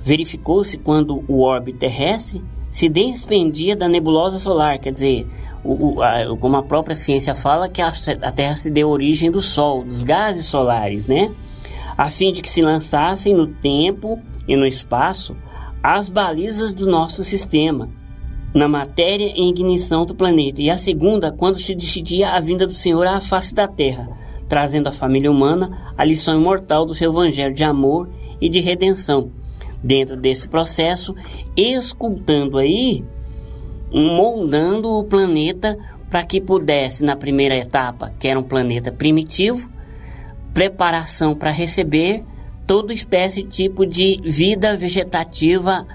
verificou-se 0.03 0.77
quando 0.77 1.23
o 1.27 1.41
orbe 1.41 1.73
terrestre 1.73 2.43
se 2.73 2.89
despendia 2.89 3.75
da 3.75 3.87
nebulosa 3.87 4.39
solar, 4.39 4.79
quer 4.79 4.91
dizer, 4.91 5.27
o, 5.63 5.97
o- 5.97 6.01
a- 6.01 6.35
como 6.39 6.57
a 6.57 6.63
própria 6.63 6.95
ciência 6.95 7.35
fala, 7.35 7.69
que 7.69 7.79
a, 7.83 7.91
a 8.23 8.31
Terra 8.31 8.55
se 8.55 8.71
deu 8.71 8.89
origem 8.89 9.29
do 9.29 9.43
Sol, 9.43 9.83
dos 9.83 10.01
gases 10.01 10.47
solares, 10.47 11.05
né? 11.05 11.31
A 11.95 12.09
fim 12.09 12.33
de 12.33 12.41
que 12.41 12.49
se 12.49 12.63
lançassem 12.63 13.35
no 13.35 13.45
tempo 13.45 14.19
e 14.47 14.55
no 14.55 14.65
espaço 14.65 15.35
as 15.83 16.09
balizas 16.09 16.73
do 16.73 16.87
nosso 16.87 17.23
sistema, 17.23 17.89
na 18.55 18.67
matéria 18.67 19.31
e 19.35 19.47
ignição 19.49 20.03
do 20.03 20.15
planeta. 20.15 20.59
E 20.59 20.71
a 20.71 20.75
segunda, 20.75 21.31
quando 21.31 21.59
se 21.59 21.75
decidia 21.75 22.31
a 22.31 22.39
vinda 22.39 22.65
do 22.65 22.73
Senhor 22.73 23.05
à 23.05 23.21
face 23.21 23.53
da 23.53 23.67
Terra, 23.67 24.09
trazendo 24.49 24.87
à 24.87 24.91
família 24.91 25.29
humana 25.29 25.93
a 25.95 26.03
lição 26.03 26.35
imortal 26.41 26.87
do 26.87 26.95
seu 26.95 27.11
evangelho 27.11 27.53
de 27.53 27.63
amor 27.63 28.09
e 28.41 28.49
de 28.49 28.59
redenção. 28.59 29.29
Dentro 29.83 30.15
desse 30.15 30.47
processo, 30.47 31.13
escultando 31.57 32.57
aí, 32.57 33.03
moldando 33.91 34.89
o 34.89 35.03
planeta 35.03 35.77
para 36.09 36.23
que 36.23 36.39
pudesse, 36.39 37.03
na 37.03 37.15
primeira 37.15 37.55
etapa, 37.55 38.13
que 38.19 38.27
era 38.27 38.39
um 38.39 38.43
planeta 38.43 38.91
primitivo, 38.91 39.69
preparação 40.53 41.35
para 41.35 41.51
receber 41.51 42.23
toda 42.65 42.93
espécie 42.93 43.43
tipo 43.43 43.85
de 43.85 44.21
vida 44.23 44.77
vegetativa 44.77 45.85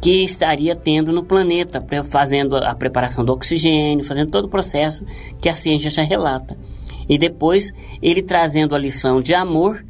que 0.00 0.22
estaria 0.22 0.76
tendo 0.76 1.12
no 1.12 1.24
planeta, 1.24 1.84
fazendo 2.04 2.56
a 2.56 2.74
preparação 2.74 3.24
do 3.24 3.32
oxigênio, 3.32 4.04
fazendo 4.04 4.30
todo 4.30 4.44
o 4.44 4.48
processo 4.48 5.04
que 5.40 5.48
a 5.48 5.54
ciência 5.54 5.90
já 5.90 6.02
relata. 6.02 6.56
E 7.08 7.18
depois 7.18 7.70
ele 8.00 8.22
trazendo 8.22 8.74
a 8.74 8.78
lição 8.78 9.20
de 9.20 9.34
amor 9.34 9.84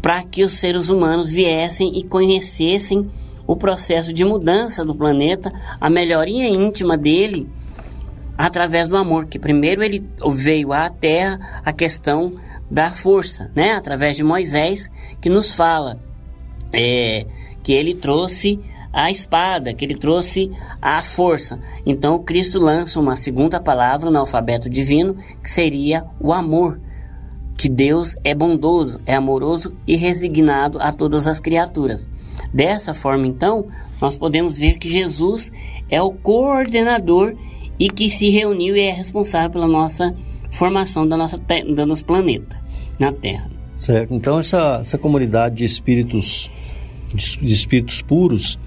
para 0.00 0.22
que 0.22 0.44
os 0.44 0.58
seres 0.58 0.88
humanos 0.88 1.30
viessem 1.30 1.98
e 1.98 2.02
conhecessem 2.02 3.10
o 3.46 3.56
processo 3.56 4.12
de 4.12 4.24
mudança 4.24 4.84
do 4.84 4.94
planeta, 4.94 5.52
a 5.80 5.90
melhoria 5.90 6.48
íntima 6.48 6.96
dele 6.96 7.48
através 8.38 8.88
do 8.88 8.96
amor, 8.96 9.26
que 9.26 9.38
primeiro 9.38 9.82
ele 9.82 10.02
veio 10.32 10.72
à 10.72 10.88
Terra 10.88 11.60
a 11.64 11.72
questão 11.72 12.34
da 12.70 12.90
força, 12.90 13.50
né? 13.54 13.72
Através 13.72 14.16
de 14.16 14.24
Moisés, 14.24 14.88
que 15.20 15.28
nos 15.28 15.52
fala 15.52 15.98
é, 16.72 17.26
que 17.62 17.72
ele 17.72 17.94
trouxe 17.94 18.58
a 18.92 19.10
espada, 19.10 19.74
que 19.74 19.84
ele 19.84 19.96
trouxe 19.96 20.50
a 20.80 21.02
força. 21.02 21.60
Então 21.84 22.22
Cristo 22.22 22.58
lança 22.58 22.98
uma 22.98 23.16
segunda 23.16 23.60
palavra 23.60 24.10
no 24.10 24.18
alfabeto 24.18 24.70
divino, 24.70 25.16
que 25.42 25.50
seria 25.50 26.04
o 26.20 26.32
amor. 26.32 26.80
Que 27.60 27.68
Deus 27.68 28.16
é 28.24 28.34
bondoso, 28.34 29.02
é 29.04 29.14
amoroso 29.14 29.76
e 29.86 29.94
resignado 29.94 30.80
a 30.80 30.90
todas 30.92 31.26
as 31.26 31.38
criaturas. 31.38 32.08
Dessa 32.54 32.94
forma, 32.94 33.26
então, 33.26 33.66
nós 34.00 34.16
podemos 34.16 34.56
ver 34.56 34.78
que 34.78 34.90
Jesus 34.90 35.52
é 35.90 36.00
o 36.00 36.10
coordenador 36.10 37.34
e 37.78 37.90
que 37.90 38.08
se 38.08 38.30
reuniu 38.30 38.74
e 38.74 38.80
é 38.80 38.90
responsável 38.90 39.50
pela 39.50 39.68
nossa 39.68 40.16
formação 40.50 41.06
da 41.06 41.18
nossa 41.18 41.36
do 41.36 41.84
nosso 41.84 42.02
planeta, 42.06 42.58
na 42.98 43.12
Terra. 43.12 43.50
Certo. 43.76 44.14
Então 44.14 44.38
essa, 44.38 44.78
essa 44.80 44.96
comunidade 44.96 45.56
de 45.56 45.66
espíritos 45.66 46.50
de 47.14 47.52
espíritos 47.52 48.00
puros, 48.00 48.58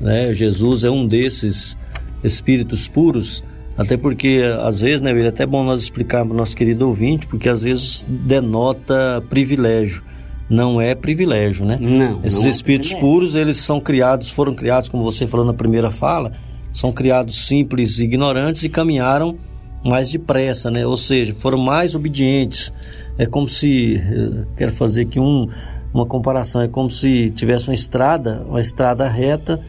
né? 0.00 0.34
Jesus 0.34 0.82
é 0.82 0.90
um 0.90 1.06
desses 1.06 1.78
espíritos 2.24 2.88
puros, 2.88 3.44
até 3.80 3.96
porque 3.96 4.42
às 4.62 4.80
vezes, 4.80 5.00
né, 5.00 5.10
William, 5.10 5.26
é 5.26 5.28
até 5.30 5.46
bom 5.46 5.64
nós 5.64 5.82
explicar 5.82 6.24
para 6.24 6.34
o 6.34 6.36
nosso 6.36 6.54
querido 6.54 6.86
ouvinte, 6.86 7.26
porque 7.26 7.48
às 7.48 7.62
vezes 7.62 8.04
denota 8.08 9.24
privilégio. 9.30 10.02
Não 10.50 10.80
é 10.80 10.94
privilégio, 10.94 11.64
né? 11.64 11.78
Não, 11.80 12.20
Esses 12.24 12.40
não 12.40 12.46
é 12.46 12.50
espíritos 12.50 12.90
privilégio. 12.90 13.14
puros, 13.18 13.34
eles 13.34 13.56
são 13.56 13.80
criados, 13.80 14.30
foram 14.30 14.54
criados, 14.54 14.88
como 14.88 15.02
você 15.02 15.26
falou 15.26 15.46
na 15.46 15.54
primeira 15.54 15.90
fala, 15.90 16.32
são 16.72 16.92
criados 16.92 17.46
simples 17.46 17.98
e 17.98 18.04
ignorantes 18.04 18.64
e 18.64 18.68
caminharam 18.68 19.38
mais 19.84 20.10
depressa, 20.10 20.70
né? 20.70 20.86
Ou 20.86 20.96
seja, 20.96 21.32
foram 21.32 21.56
mais 21.56 21.94
obedientes. 21.94 22.72
É 23.16 23.26
como 23.26 23.48
se, 23.48 23.96
eh, 23.96 24.44
quero 24.56 24.72
fazer 24.72 25.02
aqui 25.02 25.18
um, 25.18 25.48
uma 25.94 26.04
comparação, 26.04 26.60
é 26.60 26.68
como 26.68 26.90
se 26.90 27.30
tivesse 27.30 27.68
uma 27.68 27.74
estrada, 27.74 28.44
uma 28.46 28.60
estrada 28.60 29.08
reta 29.08 29.60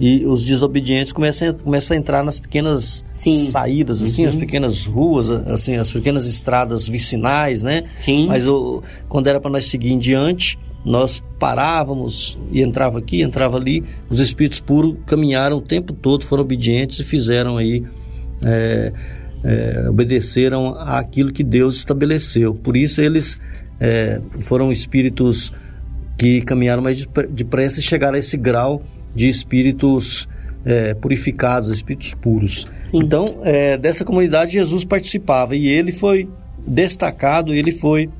e 0.00 0.24
os 0.24 0.44
desobedientes 0.44 1.12
começam, 1.12 1.50
a- 1.50 1.52
começam 1.52 1.94
a 1.94 2.00
entrar 2.00 2.24
nas 2.24 2.40
pequenas 2.40 3.04
Sim. 3.12 3.34
saídas, 3.34 4.02
assim, 4.02 4.22
Uhum. 4.22 4.28
as 4.28 4.34
pequenas 4.36 4.86
ruas, 4.86 5.30
assim, 5.30 5.76
as 5.76 5.92
pequenas 5.92 6.26
estradas 6.26 6.88
vicinais, 6.88 7.62
né? 7.62 7.82
Sim. 7.98 8.26
Mas 8.26 8.46
o, 8.46 8.82
quando 9.10 9.26
era 9.26 9.38
para 9.38 9.50
nós 9.50 9.66
seguir 9.66 9.92
em 9.92 9.98
diante, 9.98 10.58
nós 10.84 11.22
parávamos 11.38 12.38
e 12.50 12.62
entrava 12.62 12.98
aqui, 12.98 13.20
entrava 13.20 13.58
ali. 13.58 13.84
Os 14.08 14.18
espíritos 14.20 14.58
puros 14.60 14.96
caminharam 15.06 15.58
o 15.58 15.60
tempo 15.60 15.92
todo, 15.92 16.24
foram 16.24 16.42
obedientes 16.42 16.98
e 17.00 17.04
fizeram 17.04 17.58
aí, 17.58 17.84
é, 18.40 18.92
é, 19.44 19.86
obedeceram 19.90 20.68
àquilo 20.78 21.30
que 21.30 21.44
Deus 21.44 21.76
estabeleceu. 21.76 22.54
Por 22.54 22.74
isso 22.76 23.02
eles 23.02 23.38
é, 23.78 24.18
foram 24.40 24.72
espíritos 24.72 25.52
que 26.16 26.40
caminharam 26.42 26.82
mais 26.82 27.00
depre- 27.04 27.26
depressa 27.28 27.80
e 27.80 27.82
chegaram 27.82 28.16
a 28.16 28.18
esse 28.18 28.36
grau 28.38 28.82
de 29.14 29.28
espíritos 29.28 30.28
é, 30.64 30.94
purificados, 30.94 31.70
espíritos 31.70 32.12
puros. 32.14 32.66
Sim. 32.84 32.98
Então, 33.02 33.38
é, 33.42 33.76
dessa 33.78 34.04
comunidade 34.04 34.52
Jesus 34.52 34.84
participava 34.84 35.56
e 35.56 35.66
ele 35.68 35.90
foi 35.92 36.28
destacado, 36.66 37.54
ele 37.54 37.72
foi 37.72 38.10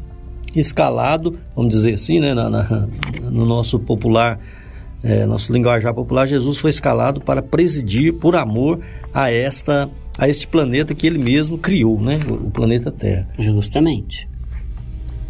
escalado, 0.54 1.38
vamos 1.54 1.74
dizer 1.74 1.92
assim, 1.94 2.18
né, 2.18 2.34
na- 2.34 2.48
na- 2.50 2.88
no 3.30 3.44
nosso 3.46 3.78
popular, 3.78 4.40
é, 5.02 5.24
nosso 5.26 5.52
linguajar 5.52 5.94
popular, 5.94 6.26
Jesus 6.26 6.58
foi 6.58 6.70
escalado 6.70 7.20
para 7.20 7.42
presidir 7.42 8.14
por 8.14 8.34
amor 8.36 8.80
a 9.12 9.30
esta 9.30 9.88
a 10.18 10.28
este 10.28 10.46
planeta 10.46 10.94
que 10.94 11.06
ele 11.06 11.18
mesmo 11.18 11.56
criou, 11.56 11.98
né, 11.98 12.18
o, 12.28 12.48
o 12.48 12.50
planeta 12.50 12.90
Terra. 12.90 13.26
Justamente. 13.38 14.28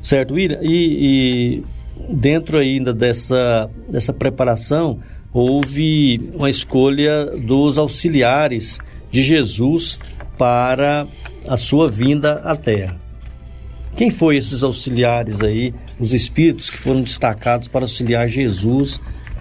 Certo, 0.03 0.35
William? 0.35 0.59
E, 0.63 1.63
e 2.09 2.13
dentro 2.13 2.57
ainda 2.59 2.93
dessa, 2.93 3.71
dessa 3.89 4.13
preparação, 4.13 4.99
houve 5.33 6.31
uma 6.35 6.51
escolha 6.51 7.27
dos 7.27 7.79
auxiliares 7.79 8.79
de 9.11 9.23
Jesus 9.23 9.99
para 10.37 11.07
a 11.47 11.57
sua 11.57 11.89
vinda 11.89 12.35
à 12.45 12.57
Terra. 12.57 12.99
Quem 13.97 14.11
foi 14.11 14.37
esses 14.37 14.63
auxiliares 14.63 15.41
aí, 15.43 15.75
os 15.99 16.15
espíritos 16.15 16.71
que 16.71 16.79
foram 16.79 17.03
destacados 17.03 17.69
para 17.69 17.85
auxiliar 17.85 18.29
Jesus 18.29 19.01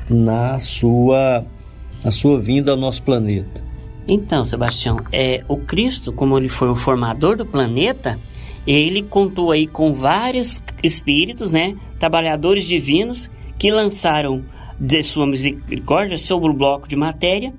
na 0.09 0.59
sua, 0.59 1.45
na 2.03 2.11
sua 2.11 2.39
vinda 2.39 2.71
ao 2.71 2.77
nosso 2.77 3.03
planeta? 3.03 3.63
Então, 4.07 4.43
Sebastião, 4.43 4.97
é, 5.11 5.43
o 5.47 5.57
Cristo, 5.57 6.11
como 6.11 6.37
ele 6.37 6.49
foi 6.49 6.69
o 6.69 6.75
formador 6.75 7.37
do 7.37 7.45
planeta, 7.45 8.19
ele 8.65 9.03
contou 9.03 9.51
aí 9.51 9.67
com 9.67 9.93
vários 9.93 10.63
espíritos, 10.81 11.51
né, 11.51 11.75
trabalhadores 11.99 12.63
divinos, 12.63 13.29
que 13.57 13.71
lançaram 13.71 14.43
de 14.79 15.03
sua 15.03 15.27
misericórdia 15.27 16.17
sobre 16.17 16.49
o 16.49 16.53
bloco 16.53 16.87
de 16.87 16.95
matéria, 16.95 17.53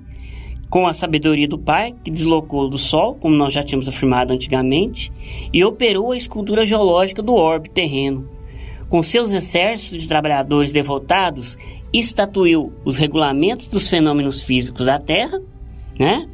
com 0.69 0.87
a 0.87 0.93
sabedoria 0.93 1.47
do 1.47 1.59
Pai, 1.59 1.93
que 2.03 2.09
deslocou 2.09 2.69
do 2.69 2.77
Sol, 2.77 3.15
como 3.15 3.35
nós 3.35 3.53
já 3.53 3.61
tínhamos 3.61 3.87
afirmado 3.87 4.33
antigamente, 4.33 5.11
e 5.53 5.63
operou 5.65 6.11
a 6.11 6.17
escultura 6.17 6.65
geológica 6.65 7.21
do 7.21 7.35
orbe 7.35 7.69
terreno. 7.69 8.27
Com 8.87 9.03
seus 9.03 9.31
exércitos 9.31 10.03
de 10.03 10.07
trabalhadores 10.07 10.71
devotados, 10.71 11.57
estatuiu 11.93 12.71
os 12.85 12.97
regulamentos 12.97 13.67
dos 13.67 13.89
fenômenos 13.89 14.41
físicos 14.43 14.85
da 14.85 14.97
Terra, 14.97 15.41
né? 15.99 16.27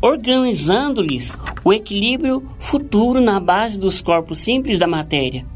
organizando-lhes 0.00 1.36
o 1.64 1.72
equilíbrio 1.72 2.48
futuro 2.58 3.20
na 3.20 3.40
base 3.40 3.78
dos 3.78 4.00
corpos 4.00 4.40
simples 4.40 4.78
da 4.78 4.86
matéria, 4.86 5.46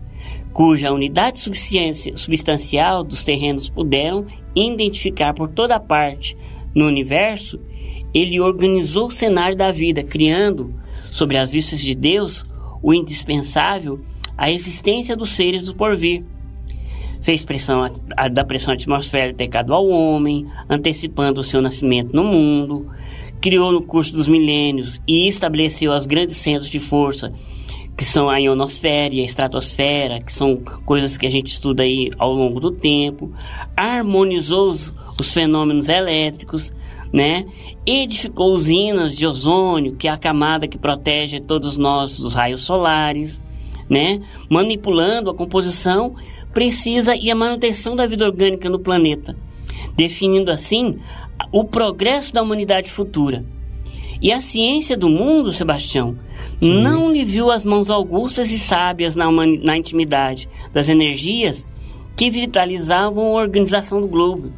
cuja 0.52 0.92
unidade 0.92 1.40
substancial 1.40 3.04
dos 3.04 3.24
terrenos 3.24 3.68
puderam 3.68 4.26
identificar 4.54 5.34
por 5.34 5.48
toda 5.48 5.80
parte, 5.80 6.36
no 6.74 6.86
universo, 6.86 7.60
ele 8.14 8.40
organizou 8.40 9.08
o 9.08 9.12
cenário 9.12 9.56
da 9.56 9.70
vida, 9.70 10.02
criando, 10.02 10.74
sobre 11.10 11.36
as 11.36 11.52
vistas 11.52 11.80
de 11.80 11.94
Deus, 11.94 12.44
o 12.82 12.94
indispensável, 12.94 14.00
a 14.36 14.50
existência 14.50 15.16
dos 15.16 15.30
seres 15.30 15.64
do 15.64 15.74
porvir. 15.74 16.24
Fez 17.20 17.44
pressão 17.44 17.84
a, 18.16 18.28
da 18.28 18.44
pressão 18.44 18.72
atmosférica 18.72 19.36
tecado 19.36 19.74
ao 19.74 19.86
homem, 19.86 20.46
antecipando 20.68 21.40
o 21.40 21.44
seu 21.44 21.60
nascimento 21.60 22.14
no 22.14 22.24
mundo, 22.24 22.86
criou 23.40 23.72
no 23.72 23.82
curso 23.82 24.14
dos 24.14 24.28
milênios 24.28 25.00
e 25.06 25.28
estabeleceu 25.28 25.92
os 25.92 26.06
grandes 26.06 26.36
centros 26.36 26.70
de 26.70 26.80
força, 26.80 27.32
que 28.00 28.04
são 28.06 28.30
a 28.30 28.38
ionosfera 28.38 29.14
e 29.14 29.20
a 29.20 29.24
estratosfera, 29.26 30.22
que 30.22 30.32
são 30.32 30.56
coisas 30.86 31.18
que 31.18 31.26
a 31.26 31.30
gente 31.30 31.48
estuda 31.48 31.82
aí 31.82 32.10
ao 32.16 32.32
longo 32.32 32.58
do 32.58 32.70
tempo, 32.70 33.30
harmonizou 33.76 34.70
os, 34.70 34.94
os 35.20 35.34
fenômenos 35.34 35.90
elétricos, 35.90 36.72
né? 37.12 37.44
Edificou 37.84 38.54
usinas 38.54 39.14
de 39.14 39.26
ozônio, 39.26 39.96
que 39.96 40.08
é 40.08 40.10
a 40.10 40.16
camada 40.16 40.66
que 40.66 40.78
protege 40.78 41.40
todos 41.40 41.76
nós 41.76 42.18
dos 42.18 42.32
raios 42.32 42.62
solares, 42.62 43.42
né? 43.86 44.22
Manipulando 44.48 45.28
a 45.28 45.34
composição 45.34 46.14
precisa 46.54 47.14
e 47.14 47.30
a 47.30 47.34
manutenção 47.34 47.94
da 47.94 48.06
vida 48.06 48.24
orgânica 48.24 48.70
no 48.70 48.80
planeta, 48.80 49.36
definindo 49.94 50.50
assim 50.50 50.98
o 51.52 51.64
progresso 51.64 52.32
da 52.32 52.40
humanidade 52.40 52.90
futura. 52.90 53.44
E 54.22 54.32
a 54.32 54.40
ciência 54.40 54.96
do 54.96 55.08
mundo, 55.08 55.50
Sebastião, 55.50 56.16
Sim. 56.60 56.82
não 56.82 57.10
lhe 57.10 57.24
viu 57.24 57.50
as 57.50 57.64
mãos 57.64 57.88
augustas 57.90 58.50
e 58.50 58.58
sábias 58.58 59.16
na, 59.16 59.30
na 59.30 59.78
intimidade 59.78 60.48
das 60.74 60.88
energias 60.88 61.66
que 62.14 62.30
vitalizavam 62.30 63.24
a 63.24 63.40
organização 63.40 63.98
do 63.98 64.06
globo. 64.06 64.52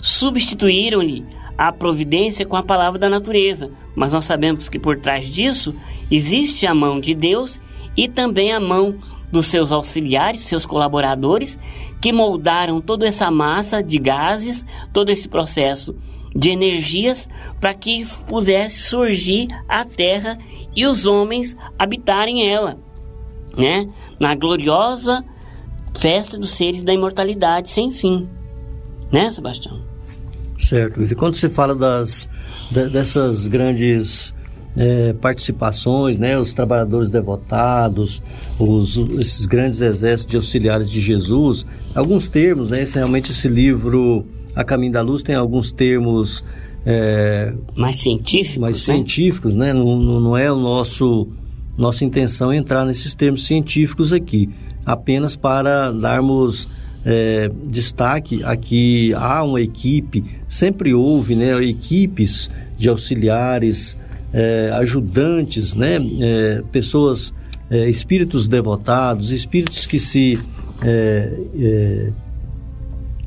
Substituíram-lhe 0.00 1.24
a 1.58 1.72
providência 1.72 2.46
com 2.46 2.56
a 2.56 2.62
palavra 2.62 2.98
da 2.98 3.08
natureza, 3.08 3.70
mas 3.96 4.12
nós 4.12 4.24
sabemos 4.24 4.68
que 4.68 4.78
por 4.78 5.00
trás 5.00 5.28
disso 5.28 5.74
existe 6.08 6.64
a 6.66 6.74
mão 6.74 7.00
de 7.00 7.14
Deus 7.14 7.60
e 7.96 8.08
também 8.08 8.52
a 8.52 8.60
mão 8.60 8.96
dos 9.32 9.46
seus 9.46 9.72
auxiliares, 9.72 10.42
seus 10.42 10.64
colaboradores, 10.64 11.58
que 12.00 12.12
moldaram 12.12 12.80
toda 12.80 13.06
essa 13.06 13.28
massa 13.28 13.82
de 13.82 13.98
gases, 13.98 14.64
todo 14.92 15.10
esse 15.10 15.28
processo 15.28 15.96
de 16.34 16.50
energias 16.50 17.28
para 17.60 17.72
que 17.74 18.04
pudesse 18.26 18.80
surgir 18.80 19.48
a 19.68 19.84
Terra 19.84 20.38
e 20.74 20.86
os 20.86 21.06
homens 21.06 21.56
habitarem 21.78 22.48
ela, 22.48 22.76
né? 23.56 23.88
Na 24.18 24.34
gloriosa 24.34 25.24
festa 25.98 26.36
dos 26.36 26.50
seres 26.50 26.82
da 26.82 26.92
imortalidade 26.92 27.70
sem 27.70 27.92
fim, 27.92 28.28
né, 29.12 29.30
Sebastião? 29.30 29.80
Certo. 30.58 31.02
E 31.02 31.14
quando 31.14 31.34
você 31.34 31.48
fala 31.48 31.74
das, 31.74 32.28
dessas 32.70 33.46
grandes 33.48 34.34
é, 34.76 35.12
participações, 35.12 36.18
né, 36.18 36.38
os 36.38 36.52
trabalhadores 36.52 37.10
devotados, 37.10 38.22
os, 38.58 38.96
esses 38.96 39.46
grandes 39.46 39.80
exércitos 39.80 40.30
de 40.30 40.36
auxiliares 40.36 40.90
de 40.90 41.00
Jesus, 41.00 41.66
alguns 41.94 42.28
termos, 42.28 42.70
né, 42.70 42.82
esse, 42.82 42.96
realmente 42.96 43.30
esse 43.30 43.48
livro 43.48 44.26
A 44.54 44.64
Caminho 44.64 44.92
da 44.92 45.00
Luz 45.00 45.22
tem 45.22 45.34
alguns 45.34 45.72
termos 45.72 46.44
é, 46.86 47.52
mais 47.74 47.96
científicos, 47.96 48.58
mais 48.58 48.76
né? 48.86 48.94
científicos, 48.94 49.54
né? 49.54 49.72
Não, 49.72 49.96
não 49.96 50.36
é 50.36 50.50
o 50.50 50.56
nosso 50.56 51.28
nossa 51.76 52.04
intenção 52.04 52.52
entrar 52.52 52.84
nesses 52.84 53.14
termos 53.14 53.46
científicos 53.46 54.12
aqui, 54.12 54.48
apenas 54.86 55.34
para 55.34 55.90
darmos 55.90 56.68
é, 57.04 57.50
destaque 57.66 58.42
aqui 58.44 59.12
há 59.14 59.42
uma 59.42 59.60
equipe, 59.60 60.24
sempre 60.48 60.94
houve 60.94 61.34
né, 61.34 61.52
equipes 61.64 62.50
de 62.78 62.88
auxiliares, 62.88 63.96
é, 64.32 64.70
ajudantes, 64.74 65.74
né, 65.74 65.96
é, 66.20 66.62
pessoas, 66.72 67.34
é, 67.70 67.88
espíritos 67.88 68.48
devotados, 68.48 69.30
espíritos 69.30 69.86
que 69.86 69.98
se, 69.98 70.38
é, 70.82 71.32
é, 71.58 72.12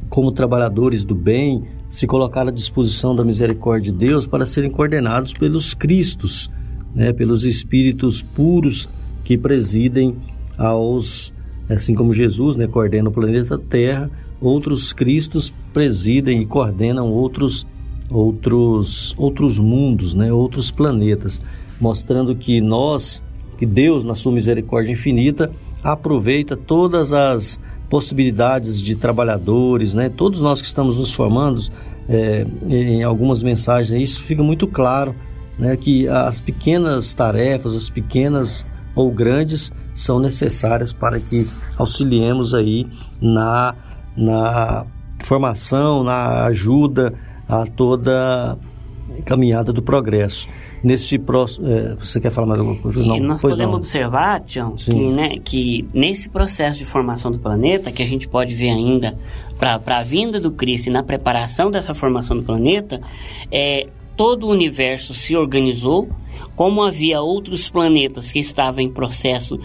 como 0.10 0.32
trabalhadores 0.32 1.04
do 1.04 1.16
bem, 1.16 1.64
se 1.90 2.06
colocaram 2.08 2.50
à 2.50 2.52
disposição 2.52 3.16
da 3.16 3.24
misericórdia 3.24 3.92
de 3.92 3.98
Deus 3.98 4.28
para 4.28 4.46
serem 4.46 4.70
coordenados 4.70 5.34
pelos 5.34 5.74
Cristos, 5.74 6.50
né, 6.94 7.14
pelos 7.14 7.46
espíritos 7.46 8.22
puros 8.22 8.90
que 9.24 9.38
presidem 9.38 10.16
aos 10.58 11.34
assim 11.70 11.94
como 11.94 12.14
Jesus 12.14 12.56
né, 12.56 12.66
coordena 12.66 13.10
o 13.10 13.12
planeta 13.12 13.58
Terra, 13.58 14.10
outros 14.40 14.94
Cristos 14.94 15.54
presidem 15.74 16.42
e 16.42 16.46
coordenam 16.46 17.12
outros 17.12 17.68
outros 18.10 19.14
outros 19.18 19.60
mundos, 19.60 20.14
né, 20.14 20.32
outros 20.32 20.72
planetas, 20.72 21.42
mostrando 21.80 22.36
que 22.36 22.62
nós, 22.62 23.22
que 23.58 23.66
Deus 23.66 24.06
na 24.06 24.16
sua 24.16 24.32
misericórdia 24.32 24.94
infinita 24.94 25.52
aproveita 25.92 26.58
todas 26.58 27.14
as 27.14 27.62
possibilidades 27.90 28.82
de 28.82 28.96
trabalhadores, 28.96 29.94
né? 29.94 30.10
Todos 30.10 30.42
nós 30.42 30.60
que 30.60 30.68
estamos 30.68 30.98
nos 30.98 31.14
formando 31.14 31.62
é, 32.10 32.46
em 32.68 33.04
algumas 33.04 33.42
mensagens, 33.42 34.02
isso 34.02 34.24
fica 34.24 34.44
muito 34.44 34.68
claro, 34.68 35.16
né? 35.58 35.78
Que 35.78 36.08
as 36.10 36.42
pequenas 36.42 37.14
tarefas, 37.14 37.74
as 37.74 37.90
pequenas 37.90 38.66
ou 38.94 39.12
grandes 39.12 39.72
são 39.94 40.20
necessárias 40.20 40.92
para 40.92 41.20
que 41.20 41.48
auxiliemos 41.78 42.54
aí 42.54 42.86
na, 43.22 43.74
na 44.16 44.86
formação, 45.20 46.04
na 46.04 46.46
ajuda 46.46 47.14
a 47.48 47.66
toda 47.66 48.58
caminhada 49.24 49.72
do 49.72 49.82
progresso. 49.82 50.50
Nesse 50.84 51.18
próximo, 51.18 51.68
é, 51.68 51.96
você 51.96 52.20
quer 52.20 52.32
falar 52.32 52.48
mais 52.48 52.60
alguma 52.60 52.80
coisa? 52.80 53.08
Não, 53.08 53.20
nós 53.20 53.42
pois 53.42 53.54
podemos 53.54 53.72
não. 53.72 53.80
observar, 53.80 54.42
Tião, 54.42 54.76
que, 54.76 54.94
né, 54.94 55.38
que 55.44 55.88
nesse 55.94 56.30
processo 56.30 56.78
de 56.78 56.86
formação 56.86 57.32
do 57.32 57.40
planeta, 57.40 57.92
que 57.92 58.04
a 58.04 58.06
gente 58.06 58.28
pode 58.28 58.54
ver 58.54 58.70
ainda 58.70 59.18
para 59.58 59.82
a 59.88 60.04
vinda 60.04 60.40
do 60.40 60.52
Cristo 60.52 60.88
e 60.88 60.92
na 60.92 61.04
preparação 61.04 61.72
dessa 61.72 61.94
formação 61.94 62.38
do 62.38 62.44
planeta, 62.44 63.02
é, 63.52 63.88
todo 64.16 64.48
o 64.48 64.52
universo 64.52 65.14
se 65.14 65.36
organizou, 65.36 66.10
como 66.56 66.84
havia 66.84 67.22
outros 67.22 67.70
planetas 67.70 68.32
que 68.32 68.40
estavam 68.40 68.82
em 68.82 68.90
processo 68.90 69.60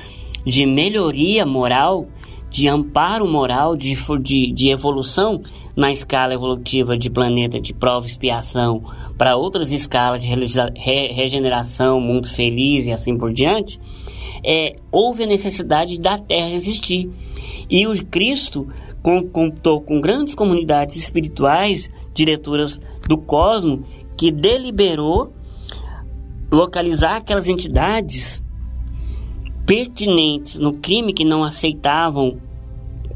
de 0.44 0.66
melhoria 0.66 1.46
moral, 1.46 2.06
de 2.50 2.68
amparo 2.68 3.26
moral, 3.26 3.76
de, 3.76 3.94
de, 4.20 4.52
de 4.52 4.70
evolução 4.70 5.42
na 5.76 5.90
escala 5.90 6.34
evolutiva 6.34 6.96
de 6.96 7.10
planeta 7.10 7.60
de 7.60 7.72
prova 7.72 8.06
e 8.06 8.10
expiação 8.10 8.82
para 9.16 9.36
outras 9.36 9.70
escalas 9.70 10.22
de 10.22 10.28
re, 10.28 11.12
regeneração, 11.12 12.00
mundo 12.00 12.28
feliz 12.28 12.86
e 12.86 12.92
assim 12.92 13.16
por 13.16 13.32
diante, 13.32 13.80
é, 14.44 14.74
houve 14.90 15.24
a 15.24 15.26
necessidade 15.26 15.98
da 15.98 16.18
Terra 16.18 16.50
existir. 16.50 17.10
E 17.70 17.86
o 17.86 18.06
Cristo 18.06 18.66
contou 19.32 19.80
com 19.80 20.00
grandes 20.00 20.34
comunidades 20.34 20.96
espirituais, 20.96 21.90
diretoras 22.14 22.80
do 23.08 23.16
cosmos, 23.18 23.80
que 24.16 24.30
deliberou 24.30 25.32
localizar 26.52 27.16
aquelas 27.16 27.48
entidades 27.48 28.44
pertinentes 29.66 30.58
no 30.58 30.74
crime 30.74 31.14
que 31.14 31.24
não 31.24 31.42
aceitavam 31.42 32.38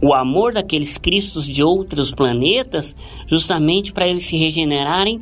o 0.03 0.15
amor 0.15 0.53
daqueles 0.53 0.99
cristos 0.99 1.47
de 1.47 1.63
outros 1.63 2.13
planetas, 2.13 2.97
justamente 3.27 3.93
para 3.93 4.09
eles 4.09 4.25
se 4.25 4.37
regenerarem 4.37 5.21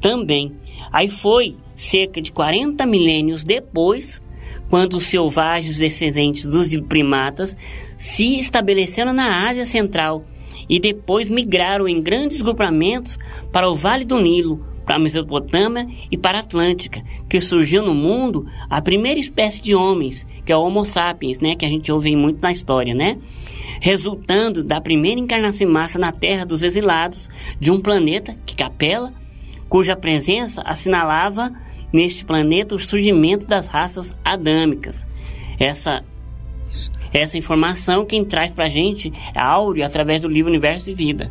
também. 0.00 0.52
Aí 0.92 1.08
foi 1.08 1.56
cerca 1.74 2.20
de 2.20 2.32
40 2.32 2.84
milênios 2.86 3.44
depois, 3.44 4.20
quando 4.68 4.94
os 4.94 5.06
selvagens 5.06 5.78
descendentes 5.78 6.44
dos 6.44 6.74
primatas 6.82 7.56
se 7.96 8.38
estabeleceram 8.38 9.12
na 9.12 9.48
Ásia 9.48 9.64
Central 9.64 10.24
e 10.68 10.80
depois 10.80 11.28
migraram 11.28 11.86
em 11.86 12.02
grandes 12.02 12.42
grupamentos 12.42 13.16
para 13.52 13.70
o 13.70 13.76
Vale 13.76 14.04
do 14.04 14.20
Nilo, 14.20 14.64
para 14.84 14.96
a 14.96 15.00
Mesopotâmia 15.00 15.86
e 16.10 16.16
para 16.16 16.38
a 16.38 16.40
Atlântica, 16.40 17.02
que 17.28 17.40
surgiu 17.40 17.82
no 17.82 17.94
mundo 17.94 18.46
a 18.70 18.80
primeira 18.80 19.18
espécie 19.18 19.60
de 19.60 19.74
homens, 19.74 20.26
que 20.44 20.52
é 20.52 20.56
o 20.56 20.62
Homo 20.62 20.84
sapiens, 20.84 21.40
né, 21.40 21.56
que 21.56 21.66
a 21.66 21.68
gente 21.68 21.90
ouve 21.90 22.14
muito 22.14 22.40
na 22.40 22.52
história, 22.52 22.94
né? 22.94 23.18
Resultando 23.80 24.62
da 24.64 24.80
primeira 24.80 25.20
encarnação 25.20 25.66
em 25.66 25.70
massa 25.70 25.98
na 25.98 26.12
Terra 26.12 26.44
dos 26.44 26.62
exilados 26.62 27.28
de 27.58 27.70
um 27.70 27.80
planeta, 27.80 28.36
que 28.44 28.56
Capela, 28.56 29.12
cuja 29.68 29.96
presença 29.96 30.62
assinalava 30.62 31.52
neste 31.92 32.24
planeta 32.24 32.74
o 32.74 32.78
surgimento 32.78 33.46
das 33.46 33.68
raças 33.68 34.14
adâmicas. 34.24 35.06
Essa 35.58 36.02
essa 37.12 37.38
informação 37.38 38.04
quem 38.04 38.24
traz 38.24 38.52
para 38.52 38.64
a 38.64 38.68
gente 38.68 39.12
é 39.34 39.40
Áureo 39.40 39.86
através 39.86 40.20
do 40.20 40.28
livro 40.28 40.50
Universo 40.50 40.90
e 40.90 40.94
Vida. 40.94 41.30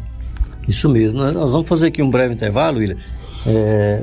Isso 0.68 0.90
mesmo. 0.90 1.20
Nós 1.20 1.52
vamos 1.52 1.68
fazer 1.68 1.88
aqui 1.88 2.02
um 2.02 2.10
breve 2.10 2.34
intervalo, 2.34 2.80
William 2.80 2.98
é, 3.46 4.02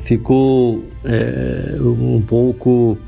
ficou 0.00 0.84
é, 1.04 1.76
um 1.80 2.22
pouco 2.22 2.98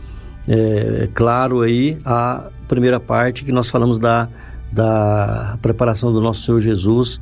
é, 0.48 1.08
claro 1.12 1.60
aí 1.60 1.98
a 2.04 2.48
primeira 2.66 2.98
parte 2.98 3.44
que 3.44 3.52
nós 3.52 3.68
falamos 3.68 3.98
da, 3.98 4.28
da 4.74 5.56
preparação 5.62 6.12
do 6.12 6.20
nosso 6.20 6.42
Senhor 6.42 6.60
Jesus 6.60 7.20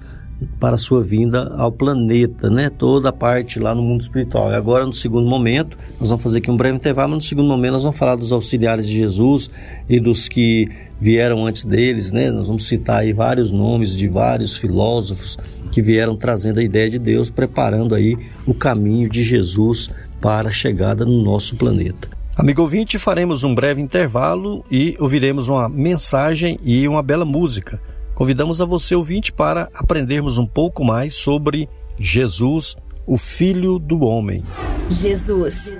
para 0.59 0.75
a 0.75 0.79
sua 0.79 1.03
vinda 1.03 1.53
ao 1.57 1.71
planeta, 1.71 2.51
né? 2.51 2.69
Toda 2.71 3.11
a 3.11 3.13
parte 3.13 3.61
lá 3.61 3.75
no 3.75 3.83
mundo 3.83 4.01
espiritual. 4.01 4.51
E 4.51 4.55
agora, 4.55 4.85
no 4.87 4.93
segundo 4.93 5.29
momento, 5.29 5.79
nós 6.01 6.09
vamos 6.09 6.23
fazer 6.23 6.39
aqui 6.39 6.51
um 6.51 6.57
breve 6.57 6.77
intervalo, 6.77 7.11
mas 7.11 7.25
no 7.25 7.29
segundo 7.29 7.49
momento 7.49 7.73
nós 7.73 7.83
vamos 7.83 7.99
falar 7.99 8.17
dos 8.17 8.33
auxiliares 8.33 8.89
de 8.89 8.97
Jesus 8.97 9.51
e 9.89 10.01
dos 10.01 10.29
que 10.29 10.69
vieram 11.01 11.47
antes 11.47 11.65
deles, 11.65 12.11
né? 12.11 12.31
Nós 12.31 12.49
vamos 12.49 12.67
citar 12.67 13.01
aí 13.01 13.13
vários 13.13 13.53
nomes 13.53 13.97
de 13.97 14.09
vários 14.09 14.57
filósofos 14.57 15.37
que 15.71 15.83
vieram 15.83 16.17
trazendo 16.17 16.59
a 16.59 16.63
ideia 16.63 16.91
de 16.91 16.99
Deus, 16.99 17.31
preparando 17.31 17.95
aí 17.95 18.17
o 18.47 18.55
caminho 18.55 19.09
de 19.09 19.23
Jesus 19.23 19.91
para 20.21 20.49
a 20.49 20.53
chegada 20.53 21.05
no 21.05 21.23
nosso 21.23 21.57
planeta. 21.57 22.22
Amigo 22.35 22.63
ouvinte, 22.63 22.99
faremos 22.99 23.45
um 23.45 23.55
breve 23.55 23.83
intervalo 23.83 24.65
e 24.71 24.97
ouviremos 24.99 25.51
uma 25.51 25.69
mensagem 25.69 26.59
e 26.63 26.89
uma 26.89 27.03
bela 27.03 27.27
música. 27.27 27.79
Convidamos 28.15 28.59
a 28.59 28.65
você, 28.65 28.95
ouvinte, 28.95 29.31
para 29.31 29.69
aprendermos 29.75 30.39
um 30.39 30.47
pouco 30.47 30.83
mais 30.83 31.15
sobre 31.15 31.69
Jesus, 31.99 32.75
o 33.07 33.19
Filho 33.19 33.79
do 33.79 34.01
Homem. 34.01 34.43
Jesus, 34.89 35.75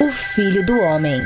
o 0.00 0.12
Filho 0.12 0.64
do 0.64 0.78
Homem. 0.80 1.20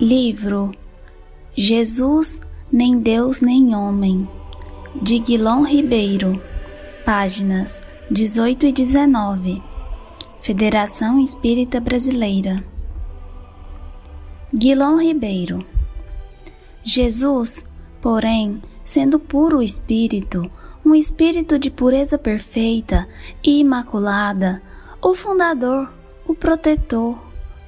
Livro 0.00 0.72
Jesus, 1.56 2.42
nem 2.70 2.98
Deus 2.98 3.40
nem 3.40 3.76
Homem, 3.76 4.28
de 5.00 5.20
Guilom 5.20 5.62
Ribeiro, 5.62 6.42
páginas 7.04 7.80
18 8.10 8.66
e 8.66 8.72
19, 8.72 9.62
Federação 10.40 11.20
Espírita 11.20 11.78
Brasileira. 11.78 12.64
Guilom 14.52 15.00
Ribeiro 15.00 15.64
Jesus, 16.82 17.64
porém, 18.02 18.60
sendo 18.82 19.20
puro 19.20 19.62
espírito, 19.62 20.50
um 20.84 20.92
espírito 20.92 21.56
de 21.56 21.70
pureza 21.70 22.18
perfeita 22.18 23.06
e 23.44 23.60
imaculada, 23.60 24.60
o 25.00 25.14
fundador, 25.14 25.88
o 26.26 26.34
protetor, 26.34 27.16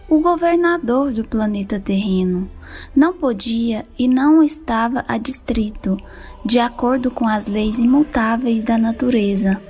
o 0.09 0.21
governador 0.21 1.13
do 1.13 1.25
planeta 1.25 1.81
terreno 1.81 2.49
não 2.95 3.13
podia 3.13 3.85
e 3.99 4.07
não 4.07 4.43
estava 4.43 5.05
adstrito, 5.09 5.97
de 6.45 6.61
acordo 6.61 7.11
com 7.11 7.27
as 7.27 7.47
leis 7.47 7.81
imutáveis 7.81 8.65
da 8.65 8.79
natureza, 8.79 9.61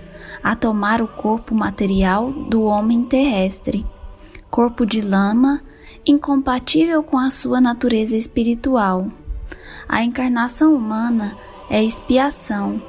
a 0.42 0.54
tomar 0.54 1.00
o 1.00 1.08
corpo 1.08 1.54
material 1.54 2.30
do 2.30 2.64
homem 2.64 3.04
terrestre, 3.04 3.86
corpo 4.50 4.84
de 4.84 5.00
lama, 5.00 5.62
incompatível 6.04 7.02
com 7.02 7.18
a 7.18 7.30
sua 7.30 7.60
natureza 7.60 8.16
espiritual. 8.16 9.08
A 9.88 10.04
encarnação 10.04 10.74
humana 10.74 11.36
é 11.70 11.82
expiação, 11.82 12.82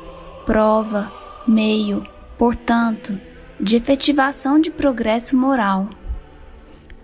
prova, 0.46 1.12
meio, 1.48 2.04
portanto, 2.38 3.18
de 3.60 3.78
efetivação 3.78 4.60
de 4.60 4.70
progresso 4.70 5.36
moral. 5.38 5.88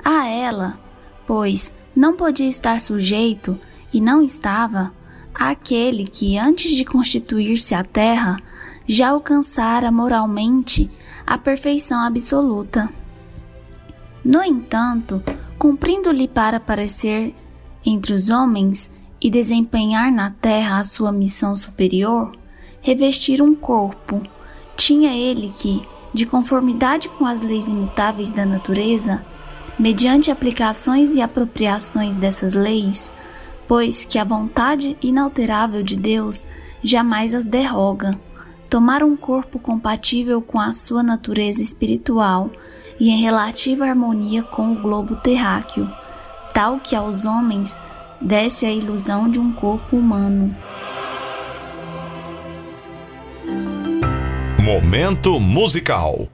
A 0.04 0.28
ela, 0.28 0.80
pois 1.26 1.74
não 1.95 2.16
podia 2.16 2.47
estar 2.47 2.80
sujeito, 2.80 3.58
e 3.93 4.01
não 4.01 4.22
estava, 4.22 4.91
àquele 5.34 6.06
que, 6.06 6.38
antes 6.38 6.76
de 6.76 6.84
constituir-se 6.84 7.76
a 7.76 7.84
terra, 7.84 8.38
já 8.88 9.10
alcançara 9.10 9.91
moralmente 9.91 10.89
a 11.26 11.38
perfeição 11.38 12.01
absoluta. 12.01 12.89
No 14.26 14.43
entanto, 14.43 15.22
cumprindo-lhe 15.58 16.28
para 16.28 16.58
aparecer 16.58 17.36
entre 17.86 18.14
os 18.14 18.30
homens 18.30 18.91
e 19.22 19.30
desempenhar 19.30 20.12
na 20.12 20.32
terra 20.32 20.80
a 20.80 20.84
sua 20.84 21.12
missão 21.12 21.56
superior, 21.56 22.32
revestir 22.82 23.41
um 23.41 23.56
corpo, 23.56 24.22
tinha 24.76 25.14
ele 25.14 25.49
que, 25.49 25.82
de 26.14 26.26
conformidade 26.26 27.10
com 27.10 27.26
as 27.26 27.41
leis 27.41 27.68
imutáveis 27.68 28.32
da 28.32 28.45
natureza, 28.45 29.24
mediante 29.78 30.32
aplicações 30.32 31.16
e 31.16 31.22
apropriações 31.22 32.16
dessas 32.16 32.54
leis, 32.54 33.12
pois 33.68 34.06
que 34.06 34.20
a 34.20 34.24
vontade 34.24 34.98
inalterável 35.02 35.82
de 35.82 35.96
Deus 35.96 36.48
jamais 36.84 37.34
as 37.34 37.46
derroga, 37.46 38.20
tomar 38.70 39.04
um 39.04 39.16
corpo 39.16 39.58
compatível 39.60 40.42
com 40.42 40.60
a 40.60 40.72
sua 40.72 41.02
natureza 41.02 41.62
espiritual 41.62 42.52
e 43.00 43.10
em 43.10 43.22
relativa 43.22 43.86
harmonia 43.86 44.44
com 44.44 44.72
o 44.72 44.76
globo 44.76 45.16
terráqueo, 45.18 45.90
tal 46.54 46.80
que 46.80 46.96
aos 46.96 47.26
homens 47.26 47.82
desse 48.22 48.66
a 48.66 48.72
ilusão 48.72 49.30
de 49.30 49.40
um 49.40 49.52
corpo 49.52 49.98
humano. 49.98 50.56
Momento 54.60 55.40
musical. 55.40 56.30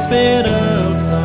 Esperança. 0.00 1.20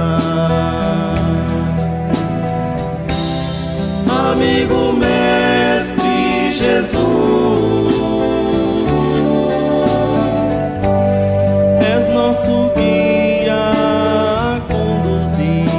Amigo 4.31 4.91
mestre 4.93 6.51
Jesus, 6.51 6.95
és 11.95 12.09
nosso 12.09 12.71
guia 12.75 13.55
a 13.55 14.59
conduzir, 14.69 15.69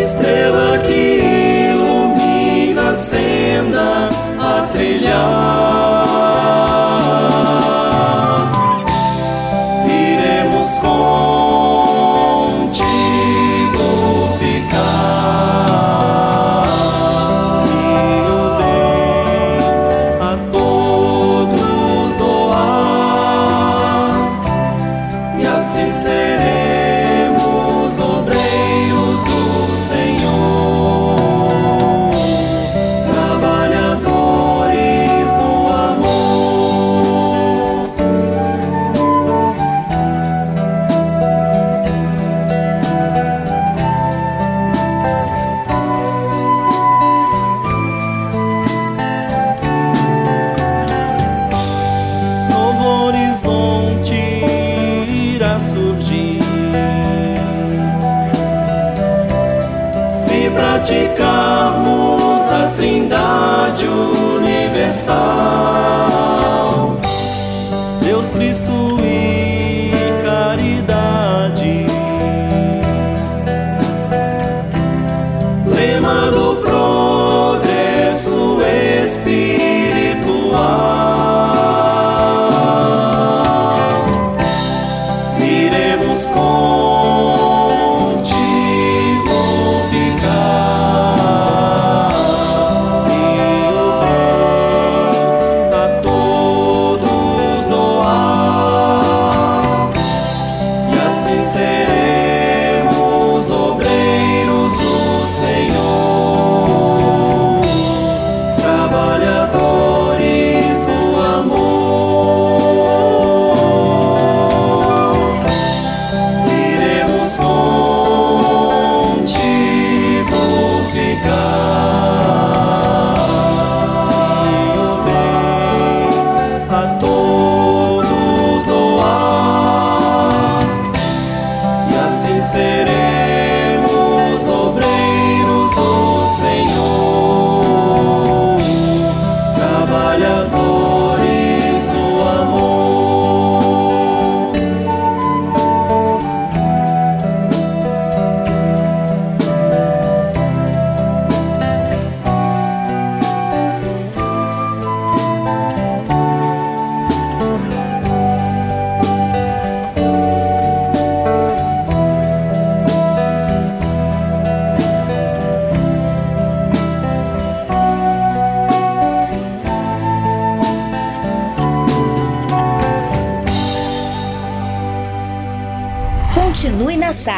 estrela 0.00 0.78
que 0.78 1.02
ilumina 1.70 2.90
a 2.90 2.94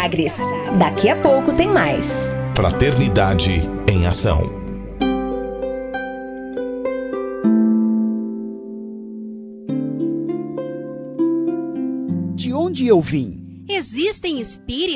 Sagres. 0.06 0.36
Daqui 0.78 1.08
a 1.08 1.16
pouco 1.16 1.52
tem 1.52 1.68
mais. 1.68 2.32
Fraternidade 2.54 3.60
em 3.90 4.06
Ação. 4.06 4.40
De 12.36 12.52
onde 12.52 12.86
eu 12.86 13.00
vim? 13.00 13.64
Existem 13.68 14.40
espíritos? 14.40 14.95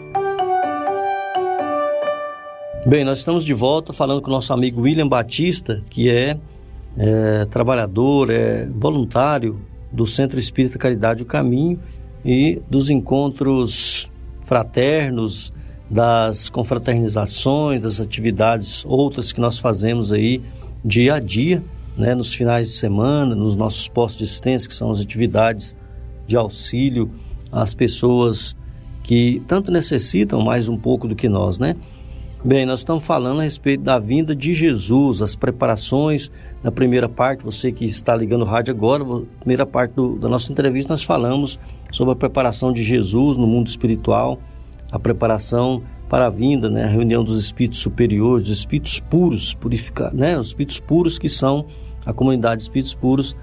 Bem, 2.83 3.03
nós 3.03 3.19
estamos 3.19 3.45
de 3.45 3.53
volta 3.53 3.93
falando 3.93 4.23
com 4.23 4.27
o 4.27 4.33
nosso 4.33 4.51
amigo 4.51 4.81
William 4.81 5.07
Batista, 5.07 5.83
que 5.87 6.09
é, 6.09 6.35
é 6.97 7.45
trabalhador, 7.45 8.31
é 8.31 8.65
voluntário 8.65 9.61
do 9.91 10.07
Centro 10.07 10.39
Espírita 10.39 10.79
Caridade 10.79 11.21
o 11.21 11.25
Caminho 11.25 11.79
e 12.25 12.59
dos 12.67 12.89
encontros 12.89 14.09
fraternos, 14.43 15.53
das 15.87 16.49
confraternizações, 16.49 17.81
das 17.81 18.01
atividades 18.01 18.83
outras 18.85 19.31
que 19.31 19.39
nós 19.39 19.59
fazemos 19.59 20.11
aí 20.11 20.41
dia 20.83 21.13
a 21.13 21.19
dia, 21.19 21.63
né, 21.95 22.15
nos 22.15 22.33
finais 22.33 22.67
de 22.67 22.77
semana, 22.77 23.35
nos 23.35 23.55
nossos 23.55 23.87
postos 23.87 24.17
de 24.17 24.23
assistência, 24.23 24.67
que 24.67 24.73
são 24.73 24.89
as 24.89 24.99
atividades 24.99 25.75
de 26.25 26.35
auxílio 26.35 27.11
às 27.51 27.75
pessoas 27.75 28.55
que 29.03 29.39
tanto 29.45 29.71
necessitam 29.71 30.41
mais 30.41 30.67
um 30.67 30.77
pouco 30.77 31.07
do 31.07 31.15
que 31.15 31.29
nós, 31.29 31.59
né? 31.59 31.75
Bem, 32.43 32.65
nós 32.65 32.79
estamos 32.79 33.03
falando 33.03 33.39
a 33.39 33.43
respeito 33.43 33.83
da 33.83 33.99
vinda 33.99 34.35
de 34.35 34.51
Jesus, 34.55 35.21
as 35.21 35.35
preparações. 35.35 36.31
Na 36.63 36.71
primeira 36.71 37.07
parte, 37.07 37.43
você 37.43 37.71
que 37.71 37.85
está 37.85 38.15
ligando 38.15 38.41
o 38.41 38.45
rádio 38.45 38.73
agora, 38.73 39.05
primeira 39.39 39.63
parte 39.63 39.93
do, 39.93 40.17
da 40.17 40.27
nossa 40.27 40.51
entrevista, 40.51 40.91
nós 40.91 41.03
falamos 41.03 41.59
sobre 41.91 42.13
a 42.13 42.15
preparação 42.15 42.73
de 42.73 42.81
Jesus 42.81 43.37
no 43.37 43.45
mundo 43.45 43.67
espiritual, 43.67 44.39
a 44.91 44.97
preparação 44.97 45.83
para 46.09 46.25
a 46.25 46.29
vinda, 46.31 46.67
né, 46.67 46.85
a 46.85 46.87
reunião 46.87 47.23
dos 47.23 47.39
espíritos 47.39 47.77
superiores, 47.77 48.47
dos 48.47 48.57
espíritos 48.57 48.99
puros, 48.99 49.53
purificar, 49.53 50.11
né, 50.11 50.35
os 50.35 50.47
espíritos 50.47 50.79
puros 50.79 51.19
que 51.19 51.29
são 51.29 51.67
a 52.03 52.11
comunidade 52.11 52.57
de 52.57 52.63
espíritos 52.63 52.95
puros 52.95 53.35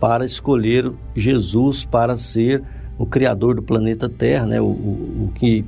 para 0.00 0.24
escolher 0.24 0.90
Jesus 1.14 1.84
para 1.84 2.16
ser 2.16 2.62
o 2.96 3.04
criador 3.04 3.56
do 3.56 3.62
planeta 3.62 4.08
Terra, 4.08 4.46
né, 4.46 4.58
o, 4.62 4.64
o, 4.64 5.24
o 5.26 5.32
que 5.34 5.62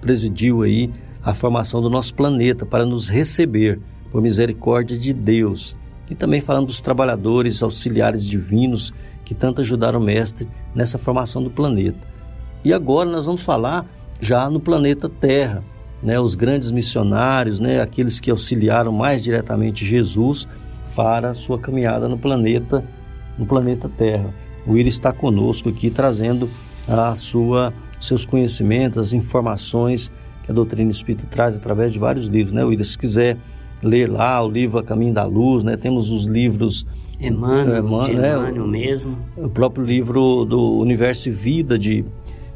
presidiu 0.00 0.62
aí 0.62 0.90
a 1.24 1.32
formação 1.32 1.80
do 1.80 1.88
nosso 1.88 2.14
planeta 2.14 2.66
para 2.66 2.84
nos 2.84 3.08
receber 3.08 3.80
por 4.12 4.20
misericórdia 4.20 4.96
de 4.96 5.12
Deus. 5.12 5.74
E 6.10 6.14
também 6.14 6.40
falando 6.40 6.66
dos 6.66 6.80
trabalhadores 6.80 7.62
auxiliares 7.62 8.26
divinos 8.26 8.92
que 9.24 9.34
tanto 9.34 9.62
ajudaram 9.62 9.98
o 9.98 10.02
Mestre 10.02 10.46
nessa 10.74 10.98
formação 10.98 11.42
do 11.42 11.50
planeta. 11.50 12.06
E 12.62 12.72
agora 12.72 13.08
nós 13.08 13.24
vamos 13.24 13.42
falar 13.42 13.86
já 14.20 14.48
no 14.50 14.60
planeta 14.60 15.08
Terra, 15.08 15.64
né, 16.02 16.20
os 16.20 16.34
grandes 16.34 16.70
missionários, 16.70 17.58
né, 17.58 17.80
aqueles 17.80 18.20
que 18.20 18.30
auxiliaram 18.30 18.92
mais 18.92 19.22
diretamente 19.22 19.86
Jesus 19.86 20.46
para 20.94 21.32
sua 21.32 21.58
caminhada 21.58 22.06
no 22.06 22.18
planeta, 22.18 22.84
no 23.38 23.46
planeta 23.46 23.88
Terra. 23.88 24.32
O 24.66 24.72
William 24.72 24.88
está 24.88 25.12
conosco 25.12 25.70
aqui 25.70 25.90
trazendo 25.90 26.48
a 26.86 27.14
sua 27.16 27.72
seus 27.98 28.26
conhecimentos, 28.26 28.98
as 28.98 29.12
informações 29.14 30.12
que 30.44 30.50
a 30.50 30.54
doutrina 30.54 30.90
espírita 30.90 31.26
traz 31.26 31.56
através 31.56 31.92
de 31.92 31.98
vários 31.98 32.28
livros, 32.28 32.52
né, 32.52 32.62
William? 32.62 32.84
Se 32.84 32.98
quiser 32.98 33.38
ler 33.82 34.10
lá 34.10 34.42
o 34.44 34.48
livro 34.48 34.78
A 34.78 34.84
Caminho 34.84 35.12
da 35.12 35.24
Luz, 35.24 35.64
né? 35.64 35.76
Temos 35.76 36.12
os 36.12 36.26
livros 36.26 36.86
Emmanuel, 37.18 37.84
Emmanuel, 37.84 38.16
né? 38.16 38.50
Emmanuel 38.50 38.66
mesmo. 38.66 39.18
O 39.36 39.48
próprio 39.48 39.84
livro 39.84 40.44
do 40.44 40.78
Universo 40.78 41.28
e 41.28 41.32
Vida 41.32 41.78
de, 41.78 42.04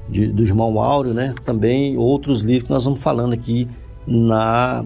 de, 0.09 0.27
do 0.29 0.43
irmão 0.43 0.81
Áureo, 0.81 1.15
né? 1.15 1.35
Também 1.45 1.97
outros 1.97 2.43
livros 2.43 2.65
que 2.65 2.71
nós 2.71 2.85
vamos 2.85 3.01
falando 3.01 3.33
aqui 3.33 3.69
na, 4.07 4.85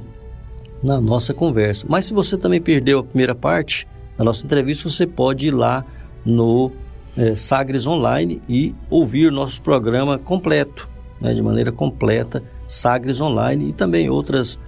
na 0.82 1.00
nossa 1.00 1.34
conversa. 1.34 1.86
Mas 1.88 2.06
se 2.06 2.14
você 2.14 2.36
também 2.36 2.60
perdeu 2.60 3.00
a 3.00 3.04
primeira 3.04 3.34
parte 3.34 3.86
da 4.16 4.24
nossa 4.24 4.44
entrevista, 4.44 4.88
você 4.88 5.06
pode 5.06 5.48
ir 5.48 5.52
lá 5.52 5.84
no 6.24 6.70
é, 7.16 7.34
Sagres 7.34 7.86
Online 7.86 8.40
e 8.48 8.74
ouvir 8.88 9.32
nosso 9.32 9.60
programa 9.62 10.18
completo, 10.18 10.88
né? 11.20 11.34
De 11.34 11.42
maneira 11.42 11.72
completa 11.72 12.42
Sagres 12.72 13.20
Online 13.20 13.68
e 13.68 13.72
também 13.74 14.08
outras 14.08 14.58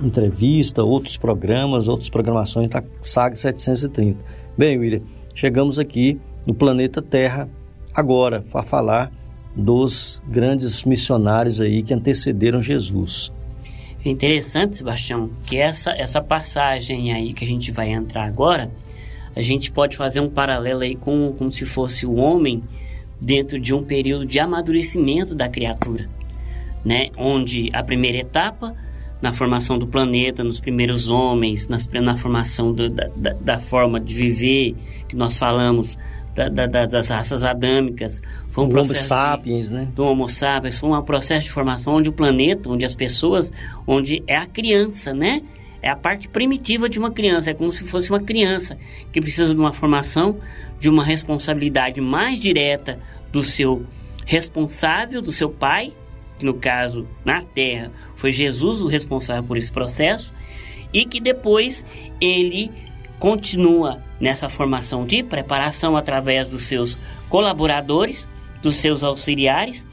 entrevistas, 0.00 0.82
outros 0.82 1.18
programas, 1.18 1.88
outras 1.88 2.08
programações 2.08 2.70
da 2.70 2.82
Sagres 3.02 3.40
730. 3.40 4.24
Bem, 4.56 4.78
William, 4.78 5.02
chegamos 5.34 5.78
aqui 5.78 6.18
no 6.46 6.54
planeta 6.54 7.02
Terra 7.02 7.46
agora 7.94 8.42
para 8.50 8.62
falar 8.62 9.12
dos 9.54 10.22
grandes 10.26 10.84
missionários 10.84 11.60
aí 11.60 11.82
que 11.82 11.92
antecederam 11.92 12.62
Jesus. 12.62 13.30
É 14.02 14.08
interessante, 14.08 14.78
Sebastião, 14.78 15.30
que 15.46 15.58
essa, 15.58 15.90
essa 15.92 16.22
passagem 16.22 17.12
aí 17.12 17.34
que 17.34 17.44
a 17.44 17.46
gente 17.46 17.70
vai 17.70 17.90
entrar 17.90 18.24
agora, 18.24 18.70
a 19.36 19.42
gente 19.42 19.70
pode 19.70 19.98
fazer 19.98 20.20
um 20.20 20.30
paralelo 20.30 20.80
aí 20.80 20.96
com 20.96 21.30
como 21.36 21.52
se 21.52 21.66
fosse 21.66 22.06
o 22.06 22.14
homem 22.14 22.64
dentro 23.20 23.60
de 23.60 23.74
um 23.74 23.84
período 23.84 24.24
de 24.24 24.40
amadurecimento 24.40 25.34
da 25.34 25.46
criatura 25.46 26.08
né? 26.84 27.08
Onde 27.16 27.70
a 27.72 27.82
primeira 27.82 28.18
etapa 28.18 28.74
na 29.22 29.32
formação 29.32 29.78
do 29.78 29.86
planeta, 29.86 30.44
nos 30.44 30.60
primeiros 30.60 31.08
homens, 31.08 31.66
nas, 31.66 31.88
na 31.88 32.16
formação 32.16 32.72
do, 32.72 32.90
da, 32.90 33.08
da, 33.16 33.32
da, 33.32 33.58
forma 33.58 33.98
de 33.98 34.14
viver 34.14 34.74
que 35.08 35.16
nós 35.16 35.38
falamos 35.38 35.96
da, 36.34 36.66
das 36.84 37.08
raças 37.08 37.42
adâmicas, 37.42 38.20
foi 38.50 38.64
um 38.64 38.68
processo 38.68 39.14
Homo 39.14 39.22
sapiens, 39.22 39.68
de, 39.68 39.74
né? 39.74 39.88
Do 39.94 40.04
Homo 40.04 40.28
sapiens, 40.28 40.78
foi 40.78 40.90
um 40.90 41.02
processo 41.02 41.46
de 41.46 41.52
formação 41.52 41.94
onde 41.94 42.08
o 42.08 42.12
planeta, 42.12 42.68
onde 42.68 42.84
as 42.84 42.94
pessoas, 42.94 43.52
onde 43.86 44.22
é 44.26 44.36
a 44.36 44.46
criança, 44.46 45.14
né? 45.14 45.42
É 45.80 45.88
a 45.88 45.96
parte 45.96 46.28
primitiva 46.28 46.88
de 46.88 46.98
uma 46.98 47.10
criança, 47.10 47.50
é 47.50 47.54
como 47.54 47.70
se 47.70 47.84
fosse 47.84 48.10
uma 48.10 48.20
criança 48.20 48.76
que 49.12 49.20
precisa 49.20 49.54
de 49.54 49.60
uma 49.60 49.72
formação, 49.72 50.38
de 50.78 50.88
uma 50.88 51.04
responsabilidade 51.04 52.00
mais 52.00 52.40
direta 52.40 52.98
do 53.32 53.42
seu 53.42 53.86
responsável, 54.26 55.22
do 55.22 55.32
seu 55.32 55.50
pai, 55.50 55.92
que 56.38 56.44
no 56.44 56.54
caso 56.54 57.06
na 57.24 57.42
Terra 57.42 57.90
foi 58.16 58.32
Jesus 58.32 58.80
o 58.80 58.88
responsável 58.88 59.44
por 59.44 59.56
esse 59.56 59.72
processo, 59.72 60.32
e 60.92 61.04
que 61.04 61.20
depois 61.20 61.84
ele 62.20 62.70
continua 63.18 64.02
nessa 64.20 64.48
formação 64.48 65.04
de 65.04 65.22
preparação 65.22 65.96
através 65.96 66.50
dos 66.50 66.66
seus 66.66 66.98
colaboradores, 67.28 68.28
dos 68.62 68.76
seus 68.76 69.02
auxiliares, 69.02 69.86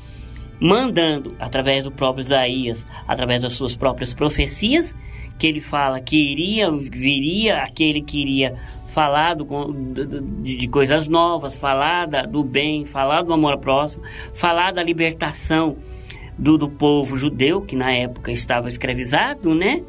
mandando 0.60 1.36
através 1.39 1.84
do 1.84 1.92
próprio 1.92 2.22
Isaías, 2.22 2.86
através 3.08 3.42
das 3.42 3.56
suas 3.56 3.76
próprias 3.76 4.14
profecias, 4.14 4.96
que 5.39 5.48
ele 5.48 5.60
fala 5.60 6.00
que 6.00 6.16
iria, 6.16 6.72
viria 6.72 7.64
aquele 7.64 8.02
que 8.02 8.22
iria 8.22 8.56
falar 8.94 9.34
do, 9.34 9.46
de, 10.44 10.68
coisas 10.68 11.08
novas, 11.08 11.56
falar 11.56 12.06
da, 12.06 12.24
do 12.24 12.44
bem, 12.44 12.86
falar 12.86 13.24
do 13.24 13.34
amor 13.34 13.58
próximo, 13.58 14.04
falar 14.34 14.72
da 14.72 14.84
libertação 14.84 15.78
do, 16.42 16.58
do 16.58 16.68
povo 16.68 17.16
judeu, 17.16 17.62
que 17.62 17.76
na 17.76 17.94
época 17.94 18.32
estava 18.32 18.68
escravizado, 18.68 19.54
né? 19.54 19.84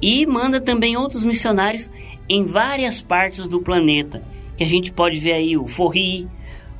E 0.00 0.24
manda 0.24 0.58
também 0.58 0.96
outros 0.96 1.22
missionários 1.22 1.90
em 2.26 2.46
várias 2.46 3.02
partes 3.02 3.46
do 3.46 3.60
planeta. 3.60 4.24
Que 4.56 4.64
a 4.64 4.66
gente 4.66 4.90
pode 4.90 5.20
ver 5.20 5.32
aí 5.32 5.54
o 5.54 5.68
Forri, 5.68 6.26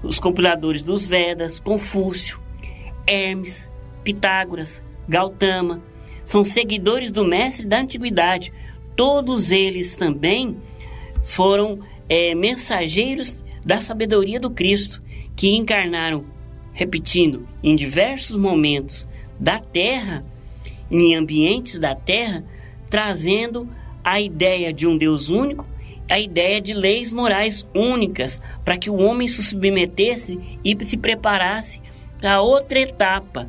os 0.03 0.19
compiladores 0.19 0.83
dos 0.83 1.07
Vedas, 1.07 1.61
Confúcio, 1.61 2.41
Hermes, 3.07 3.71
Pitágoras, 4.03 4.83
Gautama. 5.07 5.83
São 6.25 6.43
seguidores 6.43 7.13
do 7.13 7.23
mestre 7.23 7.67
da 7.67 7.81
antiguidade. 7.81 8.51
Todos 8.97 9.51
eles 9.51 9.95
também 9.95 10.57
foram 11.23 11.81
é, 12.09 12.35
mensageiros 12.35 13.45
da 13.63 13.79
sabedoria 13.79 14.41
do 14.41 14.51
Cristo, 14.51 15.03
que 15.37 15.55
encarnaram, 15.55 16.25
repetindo, 16.73 17.47
em 17.63 17.77
diversos 17.77 18.37
momentos 18.37 19.09
da 19.39 19.59
terra, 19.59 20.25
em 20.91 21.15
ambientes 21.15 21.79
da 21.79 21.95
terra, 21.95 22.45
trazendo 22.89 23.69
a 24.05 24.21
ideia 24.21 24.73
de 24.73 24.87
um 24.87 24.97
Deus 24.97 25.29
único, 25.29 25.67
a 26.11 26.19
ideia 26.21 26.61
de 26.61 26.75
leis 26.75 27.13
morais 27.13 27.67
únicas, 27.75 28.41
para 28.65 28.77
que 28.77 28.91
o 28.91 28.97
homem 28.97 29.29
se 29.29 29.43
submetesse 29.43 30.39
e 30.65 30.85
se 30.85 30.97
preparasse 30.97 31.81
para 32.21 32.43
outra 32.43 32.81
etapa. 32.81 33.49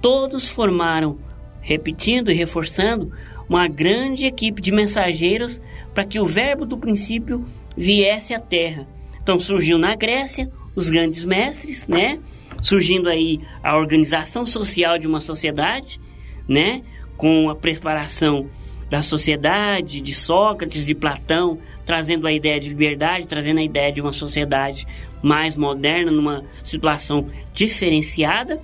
Todos 0.00 0.48
formaram, 0.48 1.18
repetindo 1.60 2.30
e 2.30 2.34
reforçando, 2.34 3.12
uma 3.48 3.66
grande 3.68 4.26
equipe 4.26 4.60
de 4.60 4.72
mensageiros 4.72 5.60
para 5.94 6.04
que 6.04 6.20
o 6.20 6.26
verbo 6.26 6.64
do 6.64 6.76
princípio 6.76 7.44
viesse 7.76 8.34
à 8.34 8.40
terra. 8.40 8.86
Então 9.22 9.38
surgiu 9.38 9.78
na 9.78 9.94
Grécia 9.94 10.50
os 10.74 10.88
grandes 10.88 11.24
mestres, 11.24 11.88
né? 11.88 12.20
Surgindo 12.66 13.08
aí 13.08 13.40
a 13.62 13.76
organização 13.76 14.44
social 14.44 14.98
de 14.98 15.06
uma 15.06 15.20
sociedade, 15.20 16.00
né? 16.48 16.82
Com 17.16 17.48
a 17.48 17.54
preparação 17.54 18.50
da 18.90 19.04
sociedade, 19.04 20.00
de 20.00 20.12
Sócrates, 20.12 20.84
de 20.84 20.92
Platão, 20.92 21.60
trazendo 21.84 22.26
a 22.26 22.32
ideia 22.32 22.58
de 22.58 22.68
liberdade, 22.68 23.28
trazendo 23.28 23.60
a 23.60 23.62
ideia 23.62 23.92
de 23.92 24.00
uma 24.00 24.12
sociedade 24.12 24.84
mais 25.22 25.56
moderna, 25.56 26.10
numa 26.10 26.42
situação 26.64 27.28
diferenciada. 27.54 28.60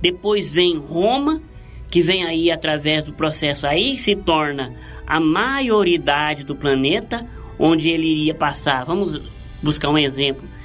Depois 0.00 0.50
vem 0.50 0.78
Roma, 0.78 1.42
que 1.90 2.00
vem 2.00 2.24
aí 2.24 2.50
através 2.50 3.02
do 3.02 3.12
processo 3.12 3.66
aí 3.66 3.98
se 3.98 4.16
torna 4.16 4.70
a 5.06 5.20
maioridade 5.20 6.44
do 6.44 6.56
planeta, 6.56 7.28
onde 7.58 7.90
ele 7.90 8.06
iria 8.06 8.34
passar. 8.34 8.86
Vamos 8.86 9.20
buscar 9.62 9.90
um 9.90 9.98
exemplo 9.98 10.55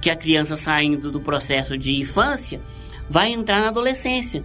que 0.00 0.10
a 0.10 0.16
criança 0.16 0.56
saindo 0.56 1.10
do 1.10 1.20
processo 1.20 1.76
de 1.76 1.94
infância 1.94 2.60
vai 3.08 3.32
entrar 3.32 3.60
na 3.60 3.68
adolescência 3.68 4.44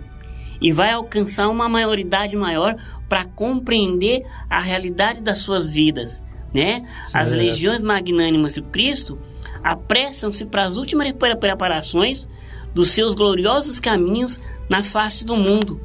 e 0.62 0.72
vai 0.72 0.92
alcançar 0.92 1.48
uma 1.48 1.70
maioridade 1.70 2.36
maior 2.36 2.76
para 3.08 3.26
compreender 3.26 4.26
a 4.50 4.62
realidade 4.62 5.22
das 5.22 5.40
suas 5.40 5.72
vidas, 5.72 6.24
né? 6.54 6.86
As 7.14 7.32
legiões 7.32 7.82
magnânimas 7.82 8.54
de 8.54 8.62
Cristo 8.62 9.20
apressam-se 9.64 10.46
para 10.46 10.66
as 10.66 10.78
últimas 10.78 11.12
preparações 11.40 12.28
dos 12.74 12.90
seus 12.90 13.16
gloriosos 13.16 13.80
caminhos 13.80 14.42
na 14.70 14.84
face 14.84 15.26
do 15.26 15.36
mundo. 15.36 15.80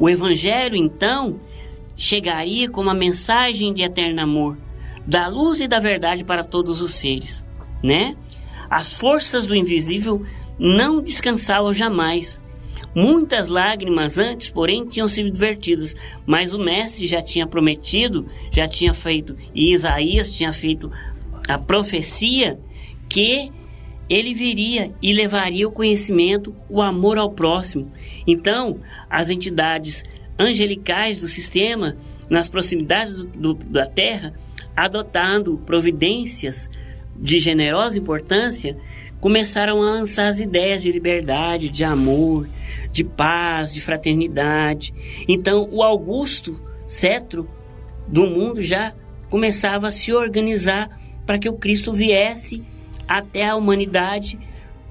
O 0.00 0.08
evangelho, 0.08 0.76
então, 0.76 1.40
chegaria 1.96 2.70
como 2.70 2.90
a 2.90 2.94
mensagem 2.94 3.72
de 3.72 3.82
eterno 3.82 4.22
amor, 4.22 4.58
da 5.06 5.28
luz 5.28 5.60
e 5.60 5.68
da 5.68 5.78
verdade 5.78 6.24
para 6.24 6.44
todos 6.44 6.82
os 6.82 6.94
seres, 6.94 7.44
né? 7.82 8.16
As 8.70 8.94
forças 8.94 9.46
do 9.46 9.54
invisível 9.54 10.24
não 10.58 11.02
descansavam 11.02 11.72
jamais. 11.72 12.40
Muitas 12.94 13.48
lágrimas 13.48 14.16
antes, 14.16 14.50
porém, 14.50 14.86
tinham 14.86 15.06
sido 15.06 15.36
vertidas, 15.36 15.94
mas 16.24 16.54
o 16.54 16.58
mestre 16.58 17.06
já 17.06 17.20
tinha 17.20 17.46
prometido, 17.46 18.26
já 18.50 18.66
tinha 18.66 18.94
feito, 18.94 19.36
e 19.54 19.74
Isaías 19.74 20.34
tinha 20.34 20.52
feito 20.52 20.90
a 21.46 21.58
profecia 21.58 22.58
que 23.08 23.52
ele 24.08 24.34
viria 24.34 24.94
e 25.02 25.12
levaria 25.12 25.68
o 25.68 25.72
conhecimento, 25.72 26.54
o 26.68 26.80
amor 26.80 27.18
ao 27.18 27.32
próximo. 27.32 27.92
Então, 28.26 28.80
as 29.10 29.28
entidades 29.28 30.02
angelicais 30.38 31.20
do 31.20 31.28
sistema, 31.28 31.96
nas 32.30 32.48
proximidades 32.48 33.24
do, 33.24 33.54
da 33.54 33.84
Terra, 33.84 34.32
adotando 34.76 35.58
providências 35.66 36.70
de 37.18 37.38
generosa 37.38 37.98
importância, 37.98 38.76
começaram 39.20 39.82
a 39.82 39.90
lançar 39.90 40.28
as 40.28 40.40
ideias 40.40 40.82
de 40.82 40.92
liberdade, 40.92 41.70
de 41.70 41.84
amor, 41.84 42.48
de 42.92 43.04
paz, 43.04 43.72
de 43.72 43.80
fraternidade. 43.80 44.94
Então, 45.28 45.68
o 45.70 45.82
Augusto 45.82 46.60
cetro 46.86 47.48
do 48.06 48.26
mundo 48.26 48.60
já 48.60 48.94
começava 49.28 49.88
a 49.88 49.90
se 49.90 50.12
organizar 50.12 51.00
para 51.24 51.38
que 51.38 51.48
o 51.48 51.56
Cristo 51.56 51.92
viesse 51.92 52.62
até 53.08 53.46
a 53.46 53.56
humanidade, 53.56 54.38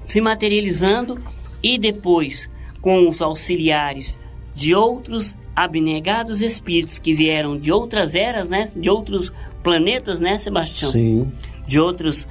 se 0.06 0.20
materializando 0.20 1.18
e 1.62 1.78
depois 1.78 2.48
com 2.80 3.08
os 3.08 3.20
auxiliares 3.22 4.18
de 4.54 4.74
outros 4.74 5.36
abnegados 5.54 6.40
espíritos 6.40 6.98
que 6.98 7.14
vieram 7.14 7.58
de 7.58 7.72
outras 7.72 8.14
eras, 8.14 8.48
né, 8.48 8.70
de 8.76 8.88
outros 8.88 9.32
planetas, 9.62 10.20
né, 10.20 10.38
Sebastião? 10.38 10.90
Sim. 10.90 11.32
De 11.66 11.78
outros 11.80 12.28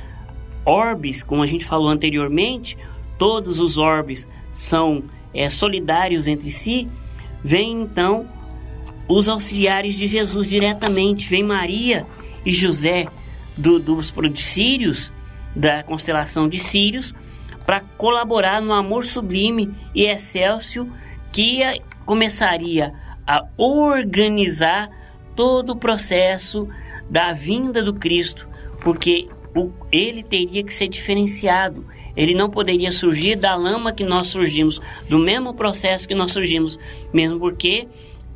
orbes, 0.66 1.24
como 1.24 1.44
a 1.44 1.46
gente 1.46 1.66
falou 1.66 1.90
anteriormente, 1.90 2.78
todos 3.18 3.60
os 3.60 3.78
orbes 3.78 4.28
são 4.52 5.04
é, 5.34 5.50
solidários 5.50 6.28
entre 6.28 6.50
si. 6.52 6.88
Vem 7.44 7.82
então 7.82 8.28
os 9.08 9.30
auxiliares 9.30 9.96
de 9.96 10.08
Jesus 10.08 10.48
diretamente, 10.48 11.30
vem 11.30 11.44
Maria 11.44 12.06
e 12.46 12.52
José 12.52 13.06
do, 13.56 13.80
dos 13.80 14.14
Sírios, 14.36 15.12
da 15.56 15.84
constelação 15.84 16.50
de 16.50 16.60
Sírios, 16.60 17.14
para 17.66 17.82
colaborar 17.98 18.62
no 18.62 18.74
amor 18.74 19.06
sublime 19.06 19.74
e 19.94 20.06
excelso 20.06 20.88
que 21.32 21.60
começaria 22.06 22.94
a 23.28 23.44
organizar 23.58 24.90
todo 25.36 25.72
o 25.72 25.76
processo 25.76 26.68
da 27.10 27.34
vinda 27.34 27.84
do 27.84 27.94
Cristo, 27.94 28.48
porque 28.86 29.28
o, 29.56 29.72
ele 29.92 30.22
teria 30.22 30.64
que 30.64 30.72
ser 30.72 30.88
diferenciado. 30.88 31.84
Ele 32.16 32.36
não 32.36 32.52
poderia 32.52 32.92
surgir 32.92 33.36
da 33.36 33.56
lama 33.56 33.92
que 33.92 34.06
nós 34.06 34.28
surgimos, 34.28 34.80
do 35.10 35.18
mesmo 35.18 35.56
processo 35.56 36.08
que 36.08 36.14
nós 36.14 36.32
surgimos, 36.32 36.78
mesmo 37.12 37.40
porque 37.40 37.88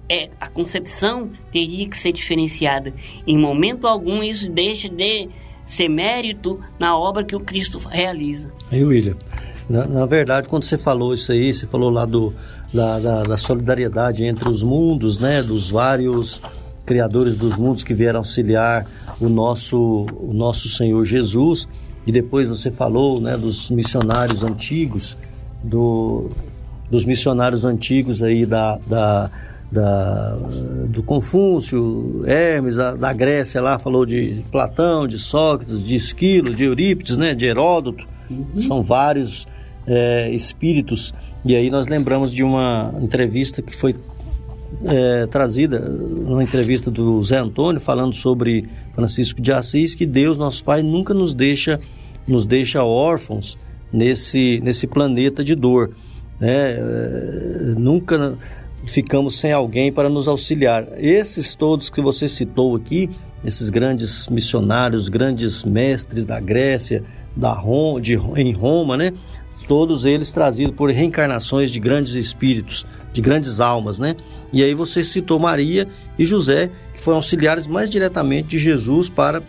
é, 0.10 0.32
a 0.42 0.50
concepção 0.50 1.30
teria 1.52 1.88
que 1.88 1.96
ser 1.96 2.12
diferenciada. 2.12 2.92
Em 3.28 3.38
momento 3.38 3.86
algum 3.86 4.24
isso 4.24 4.52
deixa 4.52 4.90
de 4.90 5.30
ser 5.68 5.88
mérito 5.88 6.60
na 6.80 6.98
obra 6.98 7.24
que 7.24 7.36
o 7.36 7.40
Cristo 7.40 7.78
realiza. 7.78 8.50
Aí, 8.72 8.84
William, 8.84 9.16
na, 9.70 9.86
na 9.86 10.06
verdade, 10.08 10.50
quando 10.50 10.64
você 10.64 10.80
falou 10.80 11.14
isso 11.14 11.32
aí, 11.32 11.54
você 11.54 11.68
falou 11.68 11.92
lá 11.92 12.06
do, 12.06 12.34
da, 12.74 13.00
da, 13.00 13.24
da 13.24 13.38
solidariedade 13.38 14.26
entre 14.26 14.50
os 14.50 14.64
mundos, 14.64 15.20
né, 15.20 15.44
dos 15.44 15.70
vários 15.70 16.42
criadores 16.90 17.36
dos 17.36 17.56
mundos 17.56 17.84
que 17.84 17.94
vieram 17.94 18.18
auxiliar 18.18 18.84
o 19.22 19.30
nosso, 19.30 20.08
o 20.20 20.34
nosso 20.34 20.68
Senhor 20.68 21.06
Jesus. 21.06 21.68
E 22.08 22.12
depois 22.12 22.50
você 22.50 22.72
falou 22.72 23.22
né, 23.22 23.38
dos 23.38 23.70
missionários 23.70 24.42
antigos, 24.42 25.16
do, 25.64 26.32
dos 26.90 27.06
missionários 27.06 27.64
antigos 27.64 28.24
aí 28.24 28.44
da, 28.44 28.80
da, 28.88 29.30
da, 29.72 30.36
do 30.88 31.04
Confúcio, 31.04 32.24
Hermes, 32.26 32.78
da, 32.78 32.96
da, 32.96 33.14
Grécia 33.14 33.62
lá, 33.62 33.78
falou 33.78 34.04
de 34.04 34.44
Platão, 34.52 35.08
de 35.08 35.20
Sócrates, 35.20 35.84
de 35.84 35.94
Esquilo, 35.94 36.56
de 36.56 36.64
Eurípides, 36.64 37.18
né, 37.18 37.36
de 37.36 37.46
Heródoto. 37.46 38.04
Uhum. 38.32 38.62
São 38.62 38.82
vários 38.82 39.48
é, 39.86 40.32
espíritos. 40.32 41.14
E 41.46 41.56
aí 41.56 41.70
nós 41.70 41.86
lembramos 41.86 42.34
de 42.34 42.44
uma 42.44 42.92
entrevista 43.00 43.62
que 43.62 43.76
foi 43.76 43.96
é, 44.86 45.26
trazida, 45.28 45.92
uma 46.26 46.44
entrevista 46.44 46.90
do 46.90 47.22
Zé 47.24 47.38
Antônio, 47.38 47.80
falando 47.80 48.14
sobre 48.14 48.68
Francisco 48.94 49.42
de 49.42 49.52
Assis, 49.52 49.96
que 49.96 50.06
Deus, 50.06 50.38
nosso 50.38 50.64
Pai, 50.64 50.82
nunca 50.82 51.14
nos 51.14 51.34
deixa, 51.34 51.80
nos 52.28 52.46
deixa 52.46 52.84
órfãos 52.84 53.58
nesse, 53.92 54.62
nesse 54.64 54.88
planeta 54.88 55.44
de 55.44 55.56
dor. 55.56 55.96
Né? 56.40 56.72
É, 56.72 57.74
nunca 57.78 58.38
ficamos 58.86 59.38
sem 59.38 59.52
alguém 59.52 59.92
para 59.92 60.10
nos 60.10 60.28
auxiliar. 60.28 60.88
Esses 60.98 61.56
todos 61.56 61.90
que 61.90 62.02
você 62.02 62.28
citou 62.28 62.76
aqui, 62.76 63.10
esses 63.44 63.70
grandes 63.70 64.28
missionários, 64.28 65.10
grandes 65.10 65.64
mestres 65.64 66.26
da 66.26 66.40
Grécia, 66.40 67.04
da 67.36 67.54
Roma, 67.54 68.02
de, 68.02 68.14
em 68.36 68.52
Roma, 68.52 68.98
né? 68.98 69.14
Todos 69.70 70.04
eles 70.04 70.32
trazidos 70.32 70.76
por 70.76 70.90
reencarnações 70.90 71.70
de 71.70 71.80
grandes 71.80 72.16
espíritos, 72.16 72.88
de 73.14 73.22
grandes 73.22 73.60
almas, 73.60 74.00
né? 74.00 74.16
E 74.52 74.64
aí 74.64 74.74
você 74.74 75.04
citou 75.04 75.40
Maria 75.40 75.88
e 76.18 76.26
José, 76.26 76.72
que 76.96 77.04
foram 77.04 77.18
auxiliares 77.18 77.68
mais 77.68 77.88
diretamente 77.88 78.48
de 78.48 78.58
Jesus 78.58 79.10
para 79.10 79.44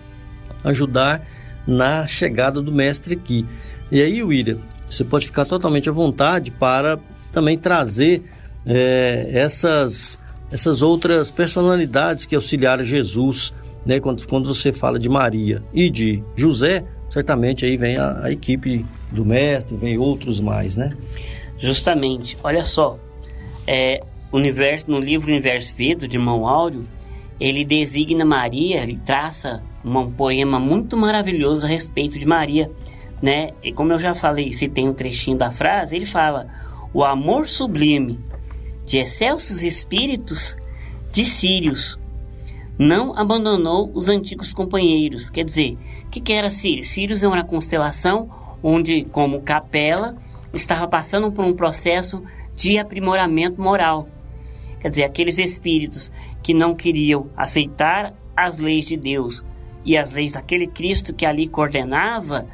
ajudar 0.63 1.27
na 1.67 2.07
chegada 2.07 2.61
do 2.61 2.71
mestre 2.71 3.15
aqui. 3.15 3.47
E 3.91 4.03
aí, 4.03 4.23
William, 4.23 4.59
você 4.87 5.03
pode 5.05 5.25
ficar 5.25 5.47
totalmente 5.47 5.89
à 5.89 5.93
vontade 5.93 6.51
para 6.51 7.01
também 7.33 7.57
trazer 7.57 8.23
é, 8.67 9.27
essas, 9.33 10.19
essas 10.53 10.83
outras 10.83 11.31
personalidades 11.31 12.27
que 12.27 12.35
auxiliaram 12.35 12.85
Jesus, 12.85 13.55
né? 13.85 14.01
Quando, 14.01 14.27
quando 14.27 14.53
você 14.55 14.73
fala 14.73 14.99
de 14.99 15.09
Maria 15.09 15.63
e 15.73 15.91
de 15.91 16.23
José, 16.37 16.85
certamente 17.09 17.65
aí 17.65 17.77
vem 17.77 17.97
a, 17.97 18.25
a 18.25 18.33
equipe 18.33 18.85
do 19.11 19.25
mestre, 19.25 19.77
vem 19.77 19.99
outros 19.99 20.41
mais, 20.41 20.77
né? 20.77 20.93
Justamente, 21.59 22.37
olha 22.43 22.65
só, 22.65 22.99
é, 23.67 24.01
universo, 24.33 24.91
no 24.91 24.99
livro 24.99 25.29
Universo 25.29 25.75
Vida, 25.75 26.09
de 26.09 26.19
Mão 26.19 26.47
Áureo, 26.47 26.87
ele 27.39 27.65
designa 27.65 28.25
Maria, 28.25 28.83
ele 28.83 28.99
traça 29.05 29.63
um 29.85 30.11
poema 30.11 30.61
muito 30.61 30.97
maravilhoso 30.97 31.67
a 31.67 31.69
respeito 31.69 32.19
de 32.19 32.27
Maria, 32.27 32.71
né? 33.21 33.51
E 33.63 33.73
como 33.73 33.93
eu 33.93 33.99
já 33.99 34.15
falei, 34.15 34.53
se 34.53 34.69
tem 34.69 34.89
um 34.89 34.95
trechinho 34.95 35.37
da 35.37 35.51
frase, 35.51 35.97
ele 35.97 36.07
fala: 36.07 36.47
"O 36.93 37.05
amor 37.05 37.49
sublime 37.49 38.19
de 38.87 38.99
excelsos 38.99 39.63
espíritos 39.63 40.57
de 41.13 41.25
Sírios 41.25 42.00
não 42.81 43.17
abandonou 43.17 43.91
os 43.95 44.09
antigos 44.09 44.53
companheiros". 44.53 45.29
Quer 45.29 45.45
dizer, 45.45 45.79
o 46.07 46.09
que, 46.09 46.21
que 46.21 46.33
era 46.33 46.51
Sírios? 46.51 46.89
Sírios 46.89 47.23
é 47.23 47.29
uma 47.29 47.45
constelação 47.45 48.31
onde, 48.63 49.05
como 49.05 49.43
capela, 49.43 50.17
estava 50.53 50.89
passando 50.89 51.31
por 51.31 51.45
um 51.45 51.55
processo 51.55 52.23
de 52.57 52.79
aprimoramento 52.79 53.61
moral. 53.61 54.09
Quer 54.81 54.89
dizer, 54.89 55.05
aqueles 55.05 55.39
espíritos 55.39 56.11
que 56.43 56.55
não 56.55 56.75
queriam 56.75 57.29
aceitar 57.37 58.15
as 58.37 58.57
leis 58.57 58.87
de 58.87 58.97
Deus 58.97 59.45
e 59.85 59.97
as 59.97 60.13
leis 60.13 60.33
daquele 60.33 60.67
Cristo 60.67 61.13
que 61.15 61.27
ali 61.27 61.49
coordenava, 61.49 62.47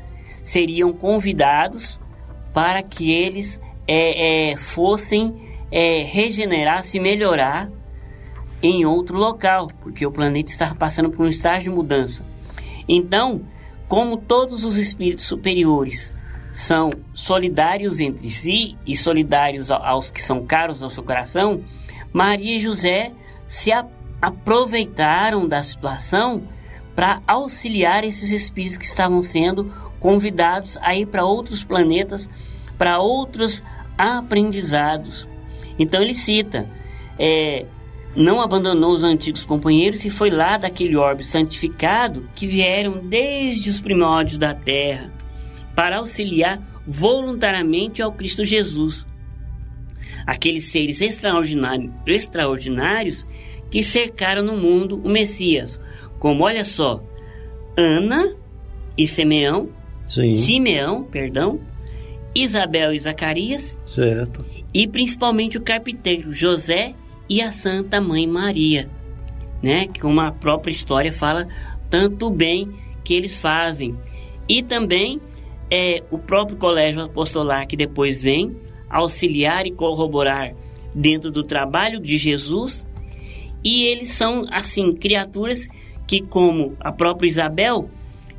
seriam 0.42 0.92
convidados 0.92 2.00
para 2.52 2.82
que 2.82 3.12
eles 3.12 3.60
é, 3.86 4.52
é, 4.52 4.56
fossem 4.56 5.34
é, 5.70 6.04
regenerar, 6.04 6.82
se 6.84 6.98
melhorar 6.98 7.70
em 8.66 8.84
outro 8.84 9.16
local, 9.16 9.70
porque 9.80 10.06
o 10.06 10.12
planeta 10.12 10.50
estava 10.50 10.74
passando 10.74 11.10
por 11.10 11.24
um 11.24 11.28
estágio 11.28 11.70
de 11.70 11.76
mudança. 11.76 12.24
Então, 12.88 13.42
como 13.88 14.16
todos 14.16 14.64
os 14.64 14.76
espíritos 14.76 15.26
superiores 15.26 16.14
são 16.50 16.90
solidários 17.14 18.00
entre 18.00 18.30
si 18.30 18.76
e 18.86 18.96
solidários 18.96 19.70
aos 19.70 20.10
que 20.10 20.22
são 20.22 20.46
caros 20.46 20.82
ao 20.82 20.90
seu 20.90 21.02
coração, 21.02 21.62
Maria 22.12 22.56
e 22.56 22.60
José 22.60 23.12
se 23.46 23.70
aproveitaram 24.20 25.46
da 25.46 25.62
situação 25.62 26.42
para 26.94 27.20
auxiliar 27.26 28.04
esses 28.04 28.30
espíritos 28.30 28.78
que 28.78 28.86
estavam 28.86 29.22
sendo 29.22 29.70
convidados 30.00 30.78
a 30.80 30.94
ir 30.94 31.06
para 31.06 31.24
outros 31.24 31.62
planetas, 31.62 32.28
para 32.78 32.98
outros 32.98 33.62
aprendizados. 33.98 35.28
Então 35.78 36.02
ele 36.02 36.14
cita: 36.14 36.68
é, 37.18 37.66
não 38.16 38.40
abandonou 38.40 38.92
os 38.92 39.04
antigos 39.04 39.44
companheiros 39.44 40.04
e 40.04 40.10
foi 40.10 40.30
lá 40.30 40.56
daquele 40.56 40.96
orbe 40.96 41.22
santificado 41.22 42.28
que 42.34 42.46
vieram 42.46 43.06
desde 43.06 43.68
os 43.68 43.80
primórdios 43.80 44.38
da 44.38 44.54
terra 44.54 45.12
para 45.74 45.98
auxiliar 45.98 46.60
voluntariamente 46.86 48.00
ao 48.00 48.12
Cristo 48.12 48.44
Jesus. 48.44 49.06
Aqueles 50.26 50.64
seres 50.72 51.00
extraordinários, 51.00 51.92
extraordinários 52.06 53.24
que 53.70 53.82
cercaram 53.82 54.42
no 54.42 54.56
mundo 54.56 55.00
o 55.04 55.08
Messias, 55.08 55.78
como 56.18 56.44
olha 56.44 56.64
só, 56.64 57.02
Ana 57.76 58.34
e 58.96 59.06
Simeão, 59.06 59.68
Sim. 60.06 60.36
Simeão, 60.36 61.04
perdão, 61.04 61.60
Isabel 62.34 62.92
e 62.92 62.98
Zacarias, 62.98 63.78
certo. 63.86 64.44
e 64.72 64.88
principalmente 64.88 65.58
o 65.58 65.62
carpinteiro 65.62 66.32
José 66.32 66.94
e 67.28 67.42
a 67.42 67.50
Santa 67.50 68.00
Mãe 68.00 68.26
Maria, 68.26 68.88
né? 69.62 69.86
Que 69.86 70.00
como 70.00 70.20
a 70.20 70.32
própria 70.32 70.72
história 70.72 71.12
fala 71.12 71.48
tanto 71.90 72.30
bem 72.30 72.70
que 73.04 73.14
eles 73.14 73.40
fazem. 73.40 73.96
E 74.48 74.62
também 74.62 75.20
é 75.70 76.02
o 76.10 76.18
próprio 76.18 76.56
colégio 76.56 77.02
apostolar 77.02 77.66
que 77.66 77.76
depois 77.76 78.22
vem 78.22 78.56
auxiliar 78.88 79.66
e 79.66 79.72
corroborar 79.72 80.54
dentro 80.94 81.30
do 81.30 81.42
trabalho 81.42 82.00
de 82.00 82.16
Jesus. 82.16 82.86
E 83.64 83.84
eles 83.84 84.10
são 84.10 84.44
assim 84.50 84.94
criaturas 84.94 85.66
que 86.06 86.22
como 86.22 86.76
a 86.80 86.92
própria 86.92 87.28
Isabel 87.28 87.90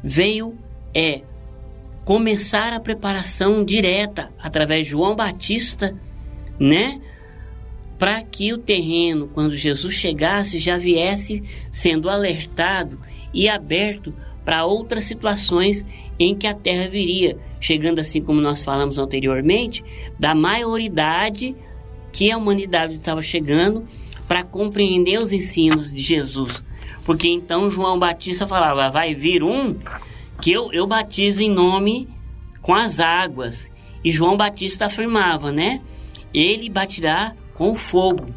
veio 0.01 0.55
é 0.95 1.21
começar 2.05 2.71
a 2.71 2.79
preparação 2.79 3.65
direta 3.65 4.31
através 4.39 4.85
de 4.85 4.91
João 4.91 5.15
Batista, 5.15 5.93
né? 6.57 7.01
Para 7.97 8.21
que 8.23 8.53
o 8.53 8.57
terreno, 8.57 9.27
quando 9.33 9.55
Jesus 9.55 9.95
chegasse, 9.95 10.59
já 10.59 10.77
viesse 10.77 11.43
sendo 11.71 12.09
alertado 12.09 12.99
e 13.33 13.49
aberto 13.49 14.13
para 14.45 14.65
outras 14.65 15.03
situações 15.03 15.85
em 16.19 16.35
que 16.35 16.47
a 16.47 16.53
terra 16.53 16.87
viria, 16.87 17.37
chegando 17.59 17.99
assim 17.99 18.21
como 18.21 18.41
nós 18.41 18.63
falamos 18.63 18.97
anteriormente, 18.97 19.83
da 20.19 20.33
maioridade 20.33 21.55
que 22.11 22.31
a 22.31 22.37
humanidade 22.37 22.95
estava 22.95 23.21
chegando 23.21 23.83
para 24.27 24.43
compreender 24.43 25.19
os 25.19 25.31
ensinos 25.31 25.91
de 25.91 26.01
Jesus. 26.01 26.63
Porque 27.05 27.29
então 27.29 27.69
João 27.69 27.97
Batista 27.97 28.47
falava: 28.47 28.89
vai 28.89 29.13
vir 29.13 29.43
um 29.43 29.75
que 30.41 30.51
eu, 30.51 30.71
eu 30.73 30.85
batizo 30.85 31.41
em 31.41 31.49
nome 31.51 32.07
com 32.61 32.73
as 32.73 32.99
águas. 32.99 33.71
E 34.03 34.11
João 34.11 34.35
Batista 34.35 34.85
afirmava, 34.85 35.51
né? 35.51 35.81
Ele 36.33 36.69
batirá 36.69 37.33
com 37.57 37.73
fogo, 37.73 38.27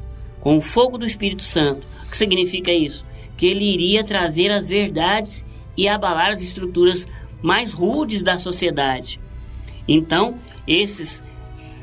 com 0.40 0.56
o 0.56 0.60
fogo 0.60 0.96
do 0.96 1.06
Espírito 1.06 1.42
Santo. 1.42 1.86
O 2.06 2.10
que 2.10 2.16
significa 2.16 2.72
isso? 2.72 3.04
Que 3.36 3.46
ele 3.46 3.64
iria 3.64 4.02
trazer 4.02 4.50
as 4.50 4.66
verdades 4.66 5.44
e 5.76 5.86
abalar 5.86 6.30
as 6.30 6.42
estruturas 6.42 7.06
mais 7.42 7.72
rudes 7.72 8.22
da 8.22 8.38
sociedade. 8.38 9.20
Então, 9.86 10.38
esses 10.66 11.22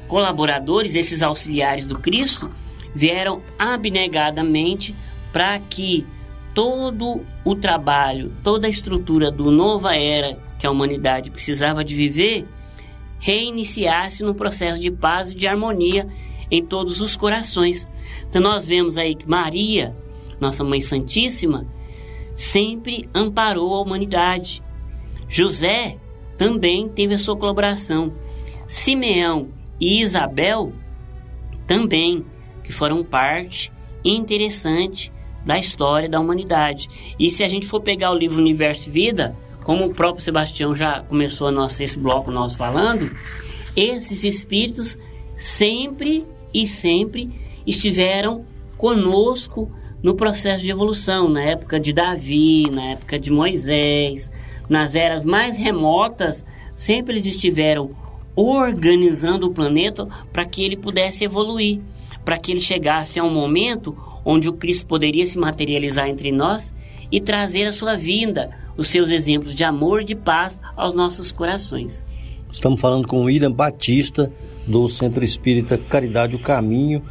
colaboradores, 0.07 0.95
esses 0.95 1.21
auxiliares 1.21 1.85
do 1.85 1.99
Cristo, 1.99 2.49
vieram 2.93 3.41
abnegadamente 3.57 4.95
para 5.31 5.59
que 5.59 6.05
todo 6.53 7.21
o 7.45 7.55
trabalho, 7.55 8.33
toda 8.43 8.67
a 8.67 8.69
estrutura 8.69 9.29
do 9.29 9.51
nova 9.51 9.95
era 9.95 10.39
que 10.57 10.65
a 10.65 10.71
humanidade 10.71 11.29
precisava 11.29 11.83
de 11.83 11.93
viver, 11.93 12.47
reiniciasse 13.19 14.23
no 14.23 14.33
processo 14.33 14.79
de 14.79 14.89
paz 14.89 15.31
e 15.31 15.35
de 15.35 15.47
harmonia 15.47 16.07
em 16.49 16.65
todos 16.65 17.01
os 17.01 17.15
corações. 17.15 17.87
Então 18.29 18.41
nós 18.41 18.65
vemos 18.65 18.97
aí 18.97 19.15
que 19.15 19.27
Maria, 19.27 19.95
nossa 20.39 20.63
Mãe 20.63 20.81
Santíssima, 20.81 21.65
sempre 22.35 23.09
amparou 23.13 23.75
a 23.75 23.81
humanidade. 23.81 24.63
José 25.27 25.97
também 26.37 26.87
teve 26.87 27.15
a 27.15 27.17
sua 27.17 27.35
colaboração. 27.35 28.13
Simeão 28.67 29.49
e 29.79 30.01
Isabel 30.01 30.73
também, 31.65 32.25
que 32.63 32.71
foram 32.71 33.03
parte 33.03 33.71
interessante 34.03 35.11
da 35.45 35.57
história 35.57 36.09
da 36.09 36.19
humanidade. 36.19 36.89
E 37.19 37.29
se 37.29 37.43
a 37.43 37.47
gente 37.47 37.65
for 37.65 37.81
pegar 37.81 38.11
o 38.11 38.17
livro 38.17 38.37
Universo 38.37 38.89
e 38.89 38.91
Vida, 38.91 39.35
como 39.63 39.85
o 39.85 39.93
próprio 39.93 40.23
Sebastião 40.23 40.75
já 40.75 41.01
começou 41.03 41.47
a 41.47 41.51
nossa, 41.51 41.83
esse 41.83 41.97
bloco 41.97 42.31
nós 42.31 42.53
falando, 42.55 43.09
esses 43.75 44.23
espíritos 44.23 44.97
sempre 45.37 46.25
e 46.53 46.67
sempre 46.67 47.29
estiveram 47.65 48.45
conosco 48.77 49.71
no 50.01 50.15
processo 50.15 50.63
de 50.63 50.69
evolução, 50.69 51.27
na 51.27 51.43
época 51.43 51.79
de 51.79 51.91
Davi, 51.91 52.69
na 52.71 52.91
época 52.91 53.19
de 53.19 53.31
Moisés, 53.31 54.31
nas 54.69 54.95
eras 54.95 55.25
mais 55.25 55.57
remotas, 55.57 56.45
sempre 56.75 57.13
eles 57.13 57.25
estiveram 57.25 57.91
organizando 58.35 59.47
o 59.47 59.53
planeta 59.53 60.07
para 60.31 60.45
que 60.45 60.63
ele 60.63 60.77
pudesse 60.77 61.23
evoluir, 61.23 61.81
para 62.23 62.37
que 62.37 62.51
ele 62.51 62.61
chegasse 62.61 63.19
a 63.19 63.23
um 63.23 63.33
momento 63.33 63.97
onde 64.23 64.47
o 64.47 64.53
Cristo 64.53 64.85
poderia 64.85 65.25
se 65.25 65.39
materializar 65.39 66.07
entre 66.07 66.31
nós 66.31 66.71
e 67.11 67.19
trazer 67.19 67.65
a 67.65 67.73
sua 67.73 67.95
vinda, 67.95 68.51
os 68.75 68.89
seus 68.89 69.09
exemplos 69.09 69.55
de 69.55 69.63
amor 69.63 70.01
e 70.01 70.05
de 70.05 70.15
paz 70.15 70.61
aos 70.75 70.93
nossos 70.93 71.31
corações. 71.31 72.05
Estamos 72.57 72.81
falando 72.81 73.07
com 73.07 73.19
o 73.19 73.23
William 73.25 73.51
Batista, 73.51 74.31
do 74.65 74.89
Centro 74.89 75.23
Espírita 75.23 75.77
Caridade 75.77 76.35
o 76.35 76.39
Caminho, 76.39 77.03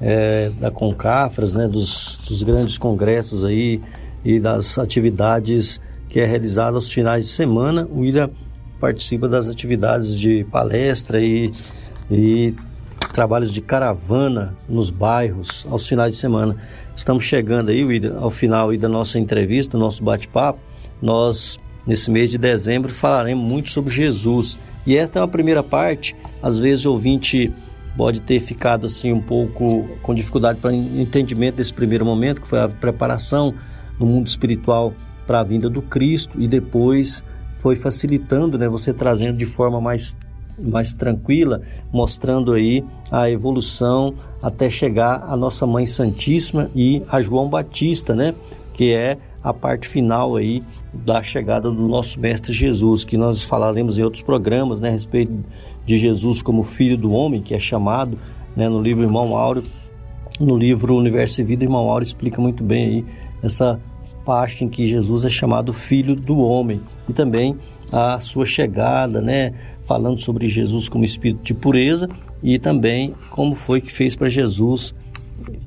é, 0.00 0.50
da 0.58 0.70
Concafras, 0.70 1.54
né, 1.54 1.68
dos, 1.68 2.18
dos 2.26 2.42
grandes 2.42 2.78
congressos 2.78 3.44
aí 3.44 3.82
e 4.24 4.40
das 4.40 4.78
atividades 4.78 5.78
que 6.08 6.20
é 6.20 6.24
realizada 6.24 6.78
aos 6.78 6.90
finais 6.90 7.26
de 7.26 7.30
semana. 7.32 7.86
O 7.90 8.00
William 8.00 8.30
participa 8.80 9.28
das 9.28 9.46
atividades 9.46 10.18
de 10.18 10.42
palestra 10.44 11.20
e, 11.20 11.50
e 12.10 12.54
trabalhos 13.12 13.52
de 13.52 13.60
caravana 13.60 14.56
nos 14.66 14.88
bairros 14.88 15.66
aos 15.70 15.86
finais 15.86 16.14
de 16.14 16.18
semana. 16.18 16.56
Estamos 16.96 17.24
chegando 17.24 17.68
aí, 17.68 17.84
William, 17.84 18.16
ao 18.18 18.30
final 18.30 18.74
da 18.78 18.88
nossa 18.88 19.18
entrevista, 19.18 19.72
do 19.72 19.84
nosso 19.84 20.02
bate-papo. 20.02 20.60
Nós, 21.02 21.60
nesse 21.86 22.10
mês 22.10 22.30
de 22.30 22.38
dezembro, 22.38 22.92
falaremos 22.92 23.44
muito 23.44 23.70
sobre 23.70 23.92
Jesus. 23.92 24.58
E 24.86 24.96
esta 24.96 25.18
é 25.18 25.22
a 25.22 25.28
primeira 25.28 25.62
parte. 25.62 26.16
Às 26.42 26.58
vezes 26.58 26.84
o 26.84 26.92
ouvinte 26.92 27.52
pode 27.96 28.20
ter 28.20 28.40
ficado 28.40 28.86
assim 28.86 29.12
um 29.12 29.20
pouco 29.20 29.88
com 30.02 30.14
dificuldade 30.14 30.58
para 30.58 30.74
entendimento 30.74 31.56
desse 31.56 31.72
primeiro 31.72 32.04
momento, 32.04 32.40
que 32.40 32.48
foi 32.48 32.60
a 32.60 32.68
preparação 32.68 33.54
no 33.98 34.06
mundo 34.06 34.26
espiritual 34.26 34.92
para 35.26 35.40
a 35.40 35.44
vinda 35.44 35.70
do 35.70 35.80
Cristo 35.80 36.40
e 36.40 36.46
depois 36.46 37.24
foi 37.56 37.76
facilitando, 37.76 38.58
né, 38.58 38.68
você 38.68 38.92
trazendo 38.92 39.38
de 39.38 39.46
forma 39.46 39.80
mais 39.80 40.16
mais 40.56 40.94
tranquila, 40.94 41.62
mostrando 41.92 42.52
aí 42.52 42.84
a 43.10 43.28
evolução 43.28 44.14
até 44.40 44.70
chegar 44.70 45.24
à 45.26 45.36
nossa 45.36 45.66
Mãe 45.66 45.84
Santíssima 45.84 46.70
e 46.76 47.02
a 47.08 47.20
João 47.20 47.48
Batista, 47.48 48.14
né, 48.14 48.34
que 48.72 48.92
é 48.92 49.18
a 49.44 49.52
parte 49.52 49.86
final 49.86 50.36
aí 50.36 50.62
da 50.92 51.22
chegada 51.22 51.70
do 51.70 51.86
nosso 51.86 52.18
mestre 52.18 52.50
Jesus, 52.50 53.04
que 53.04 53.18
nós 53.18 53.44
falaremos 53.44 53.98
em 53.98 54.02
outros 54.02 54.22
programas, 54.22 54.80
né, 54.80 54.88
a 54.88 54.92
respeito 54.92 55.32
de 55.84 55.98
Jesus 55.98 56.40
como 56.40 56.62
filho 56.62 56.96
do 56.96 57.12
homem, 57.12 57.42
que 57.42 57.54
é 57.54 57.58
chamado, 57.58 58.18
né, 58.56 58.70
no 58.70 58.80
livro 58.80 59.04
Irmão 59.04 59.36
Áureo, 59.36 59.62
no 60.40 60.56
livro 60.56 60.96
Universo 60.96 61.42
e 61.42 61.44
Vida, 61.44 61.62
Irmão 61.62 61.90
Áureo 61.90 62.06
explica 62.06 62.40
muito 62.40 62.64
bem 62.64 62.86
aí 62.86 63.04
essa 63.42 63.78
parte 64.24 64.64
em 64.64 64.68
que 64.68 64.86
Jesus 64.86 65.26
é 65.26 65.28
chamado 65.28 65.74
filho 65.74 66.16
do 66.16 66.38
homem 66.38 66.80
e 67.06 67.12
também 67.12 67.56
a 67.92 68.18
sua 68.18 68.46
chegada, 68.46 69.20
né, 69.20 69.52
falando 69.82 70.18
sobre 70.18 70.48
Jesus 70.48 70.88
como 70.88 71.04
espírito 71.04 71.42
de 71.42 71.52
pureza 71.52 72.08
e 72.42 72.58
também 72.58 73.14
como 73.30 73.54
foi 73.54 73.82
que 73.82 73.92
fez 73.92 74.16
para 74.16 74.28
Jesus 74.28 74.94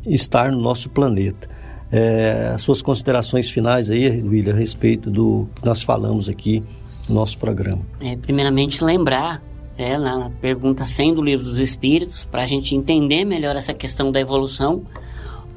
estar 0.04 0.52
no 0.52 0.60
nosso 0.60 0.90
planeta. 0.90 1.57
É, 1.92 2.52
as 2.54 2.62
suas 2.62 2.82
considerações 2.82 3.50
finais 3.50 3.90
aí, 3.90 4.22
William, 4.22 4.54
a 4.54 4.58
respeito 4.58 5.10
do 5.10 5.48
que 5.56 5.66
nós 5.66 5.84
falamos 5.84 6.28
aqui 6.28 6.64
no 7.08 7.16
nosso 7.16 7.38
programa. 7.38 7.82
É, 8.02 8.16
primeiramente, 8.18 8.84
lembrar 8.84 9.42
é, 9.78 9.98
na 9.98 10.30
pergunta 10.42 10.84
100 10.84 11.14
do 11.14 11.22
Livro 11.22 11.46
dos 11.46 11.58
Espíritos, 11.58 12.26
para 12.26 12.44
a 12.44 12.46
gente 12.46 12.76
entender 12.76 13.24
melhor 13.24 13.56
essa 13.56 13.74
questão 13.74 14.12
da 14.12 14.20
evolução, 14.20 14.84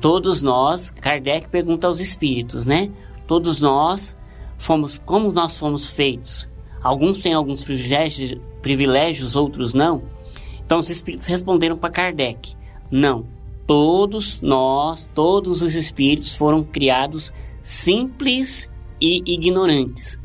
todos 0.00 0.42
nós, 0.42 0.90
Kardec 0.90 1.48
pergunta 1.48 1.86
aos 1.86 2.00
espíritos, 2.00 2.66
né? 2.66 2.90
Todos 3.26 3.60
nós 3.60 4.16
fomos, 4.58 4.98
como 4.98 5.32
nós 5.32 5.56
fomos 5.56 5.90
feitos? 5.90 6.48
Alguns 6.82 7.20
têm 7.20 7.34
alguns 7.34 7.64
privilégios, 7.64 8.40
privilégios 8.62 9.36
outros 9.36 9.74
não. 9.74 10.02
Então 10.64 10.78
os 10.78 10.88
espíritos 10.88 11.26
responderam 11.26 11.76
para 11.76 11.90
Kardec: 11.90 12.54
não, 12.90 13.26
todos 13.70 14.40
nós, 14.40 15.08
todos 15.14 15.62
os 15.62 15.76
espíritos 15.76 16.34
foram 16.34 16.64
criados 16.64 17.32
simples 17.62 18.68
e 19.00 19.22
ignorantes. 19.32 20.18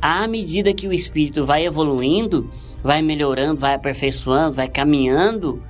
À 0.00 0.28
medida 0.28 0.72
que 0.72 0.86
o 0.86 0.92
espírito 0.92 1.44
vai 1.44 1.66
evoluindo, 1.66 2.48
vai 2.80 3.02
melhorando, 3.02 3.60
vai 3.60 3.74
aperfeiçoando, 3.74 4.54
vai 4.54 4.68
caminhando, 4.68 5.60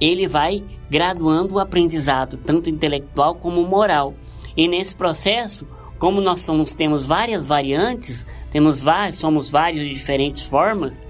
ele 0.00 0.28
vai 0.28 0.62
graduando 0.88 1.56
o 1.56 1.58
aprendizado, 1.58 2.36
tanto 2.36 2.70
intelectual 2.70 3.34
como 3.34 3.66
moral. 3.66 4.14
E 4.56 4.68
nesse 4.68 4.96
processo, 4.96 5.66
como 5.98 6.20
nós 6.20 6.42
somos, 6.42 6.74
temos 6.74 7.04
várias 7.04 7.44
variantes, 7.44 8.24
temos 8.52 8.80
vários, 8.80 9.18
somos 9.18 9.50
vários 9.50 9.80
de 9.80 9.92
diferentes 9.92 10.44
formas, 10.44 11.04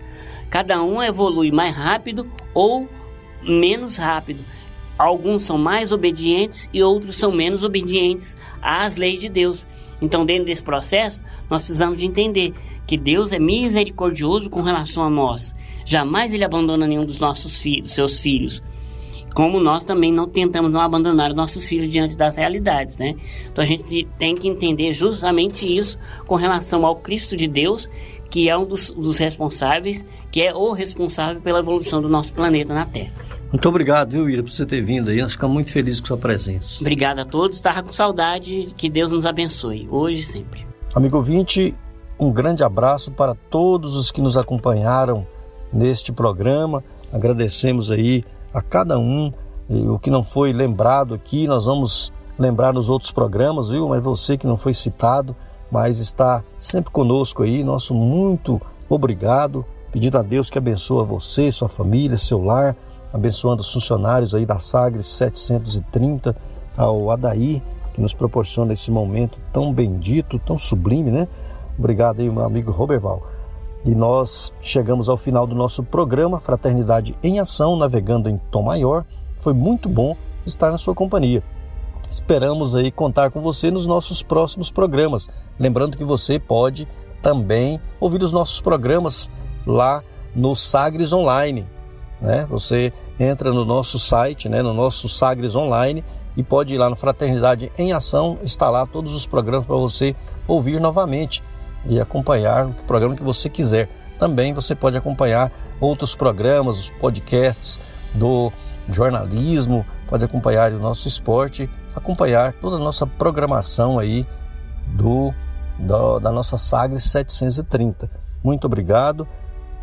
cada 0.48 0.82
um 0.82 1.02
evolui 1.02 1.52
mais 1.52 1.76
rápido 1.76 2.26
ou 2.54 2.88
menos 3.42 3.98
rápido 3.98 4.42
alguns 5.02 5.42
são 5.42 5.58
mais 5.58 5.92
obedientes 5.92 6.68
e 6.72 6.82
outros 6.82 7.18
são 7.18 7.32
menos 7.32 7.64
obedientes 7.64 8.36
às 8.60 8.96
leis 8.96 9.20
de 9.20 9.28
Deus. 9.28 9.66
Então, 10.00 10.24
dentro 10.24 10.46
desse 10.46 10.62
processo, 10.62 11.22
nós 11.48 11.62
precisamos 11.62 11.98
de 11.98 12.06
entender 12.06 12.52
que 12.86 12.96
Deus 12.96 13.32
é 13.32 13.38
misericordioso 13.38 14.50
com 14.50 14.62
relação 14.62 15.04
a 15.04 15.10
nós. 15.10 15.54
Jamais 15.84 16.34
ele 16.34 16.44
abandona 16.44 16.86
nenhum 16.86 17.04
dos 17.04 17.20
nossos 17.20 17.60
filhos, 17.60 17.92
seus 17.92 18.18
filhos. 18.18 18.62
Como 19.34 19.60
nós 19.60 19.84
também 19.84 20.12
não 20.12 20.28
tentamos 20.28 20.70
não 20.70 20.80
abandonar 20.80 21.30
os 21.30 21.36
nossos 21.36 21.66
filhos 21.66 21.88
diante 21.88 22.16
das 22.16 22.36
realidades, 22.36 22.98
né? 22.98 23.14
Então 23.50 23.64
a 23.64 23.66
gente 23.66 24.06
tem 24.18 24.34
que 24.34 24.46
entender 24.46 24.92
justamente 24.92 25.64
isso 25.64 25.98
com 26.26 26.36
relação 26.36 26.84
ao 26.84 26.96
Cristo 26.96 27.36
de 27.36 27.48
Deus, 27.48 27.88
que 28.28 28.50
é 28.50 28.58
um 28.58 28.66
dos, 28.66 28.92
dos 28.92 29.16
responsáveis, 29.16 30.04
que 30.30 30.42
é 30.42 30.54
o 30.54 30.72
responsável 30.72 31.40
pela 31.40 31.60
evolução 31.60 32.02
do 32.02 32.08
nosso 32.08 32.32
planeta 32.34 32.74
na 32.74 32.84
Terra. 32.84 33.31
Muito 33.52 33.68
obrigado, 33.68 34.12
viu, 34.12 34.30
Ira, 34.30 34.42
por 34.42 34.50
você 34.50 34.64
ter 34.64 34.80
vindo 34.82 35.10
aí. 35.10 35.20
Nós 35.20 35.32
ficamos 35.32 35.52
muito 35.52 35.70
felizes 35.70 36.00
com 36.00 36.06
sua 36.06 36.16
presença. 36.16 36.80
Obrigado 36.80 37.18
a 37.18 37.24
todos. 37.26 37.58
Estava 37.58 37.82
com 37.82 37.92
saudade. 37.92 38.72
Que 38.78 38.88
Deus 38.88 39.12
nos 39.12 39.26
abençoe, 39.26 39.86
hoje 39.90 40.22
e 40.22 40.24
sempre. 40.24 40.66
Amigo 40.94 41.18
ouvinte, 41.18 41.74
um 42.18 42.32
grande 42.32 42.64
abraço 42.64 43.10
para 43.10 43.34
todos 43.34 43.94
os 43.94 44.10
que 44.10 44.22
nos 44.22 44.38
acompanharam 44.38 45.26
neste 45.70 46.12
programa. 46.12 46.82
Agradecemos 47.12 47.90
aí 47.90 48.24
a 48.54 48.62
cada 48.62 48.98
um. 48.98 49.30
E 49.68 49.86
o 49.86 49.98
que 49.98 50.10
não 50.10 50.24
foi 50.24 50.50
lembrado 50.50 51.12
aqui, 51.12 51.46
nós 51.46 51.66
vamos 51.66 52.10
lembrar 52.38 52.72
nos 52.72 52.88
outros 52.88 53.12
programas, 53.12 53.68
viu? 53.68 53.86
Mas 53.86 54.02
você 54.02 54.38
que 54.38 54.46
não 54.46 54.56
foi 54.56 54.72
citado, 54.72 55.36
mas 55.70 55.98
está 55.98 56.42
sempre 56.58 56.90
conosco 56.90 57.42
aí, 57.42 57.62
nosso 57.62 57.94
muito 57.94 58.58
obrigado. 58.88 59.62
Pedindo 59.90 60.16
a 60.16 60.22
Deus 60.22 60.48
que 60.48 60.56
abençoe 60.56 61.04
você, 61.04 61.52
sua 61.52 61.68
família, 61.68 62.16
seu 62.16 62.42
lar 62.42 62.74
abençoando 63.12 63.62
os 63.62 63.72
funcionários 63.72 64.34
aí 64.34 64.46
da 64.46 64.58
Sagres 64.58 65.06
730, 65.08 66.34
ao 66.76 67.10
Adaí, 67.10 67.62
que 67.92 68.00
nos 68.00 68.14
proporciona 68.14 68.72
esse 68.72 68.90
momento 68.90 69.38
tão 69.52 69.72
bendito, 69.72 70.38
tão 70.38 70.56
sublime, 70.56 71.10
né? 71.10 71.28
Obrigado 71.78 72.20
aí, 72.20 72.30
meu 72.30 72.42
amigo 72.42 72.70
Roberval. 72.70 73.22
E 73.84 73.94
nós 73.94 74.52
chegamos 74.60 75.08
ao 75.08 75.16
final 75.16 75.46
do 75.46 75.54
nosso 75.54 75.82
programa 75.82 76.40
Fraternidade 76.40 77.16
em 77.22 77.40
Ação, 77.40 77.76
navegando 77.76 78.28
em 78.28 78.38
Tom 78.50 78.62
Maior. 78.62 79.04
Foi 79.40 79.52
muito 79.52 79.88
bom 79.88 80.16
estar 80.46 80.70
na 80.70 80.78
sua 80.78 80.94
companhia. 80.94 81.42
Esperamos 82.08 82.76
aí 82.76 82.90
contar 82.90 83.30
com 83.30 83.40
você 83.40 83.70
nos 83.70 83.86
nossos 83.86 84.22
próximos 84.22 84.70
programas. 84.70 85.28
Lembrando 85.58 85.96
que 85.96 86.04
você 86.04 86.38
pode 86.38 86.86
também 87.22 87.80
ouvir 87.98 88.22
os 88.22 88.32
nossos 88.32 88.60
programas 88.60 89.30
lá 89.66 90.02
no 90.34 90.54
Sagres 90.54 91.12
Online. 91.12 91.66
Né? 92.22 92.46
Você 92.48 92.92
entra 93.18 93.52
no 93.52 93.64
nosso 93.64 93.98
site, 93.98 94.48
né, 94.48 94.62
no 94.62 94.72
nosso 94.72 95.08
Sagres 95.08 95.56
Online 95.56 96.04
e 96.36 96.42
pode 96.42 96.72
ir 96.72 96.78
lá 96.78 96.88
no 96.88 96.94
Fraternidade 96.94 97.70
em 97.76 97.92
Ação, 97.92 98.38
instalar 98.44 98.86
todos 98.86 99.12
os 99.12 99.26
programas 99.26 99.66
para 99.66 99.76
você 99.76 100.14
ouvir 100.46 100.80
novamente 100.80 101.42
e 101.84 102.00
acompanhar 102.00 102.66
o 102.66 102.74
programa 102.84 103.16
que 103.16 103.24
você 103.24 103.50
quiser. 103.50 103.88
Também 104.20 104.52
você 104.52 104.72
pode 104.74 104.96
acompanhar 104.96 105.50
outros 105.80 106.14
programas, 106.14 106.78
os 106.78 106.90
podcasts 106.90 107.80
do 108.14 108.52
jornalismo, 108.88 109.84
pode 110.08 110.24
acompanhar 110.24 110.72
o 110.72 110.78
nosso 110.78 111.08
esporte, 111.08 111.68
acompanhar 111.94 112.52
toda 112.54 112.76
a 112.76 112.78
nossa 112.78 113.04
programação 113.04 113.98
aí 113.98 114.24
do, 114.86 115.34
do 115.76 116.20
da 116.20 116.30
nossa 116.30 116.56
Sagres 116.56 117.02
730. 117.04 118.08
Muito 118.44 118.64
obrigado. 118.66 119.26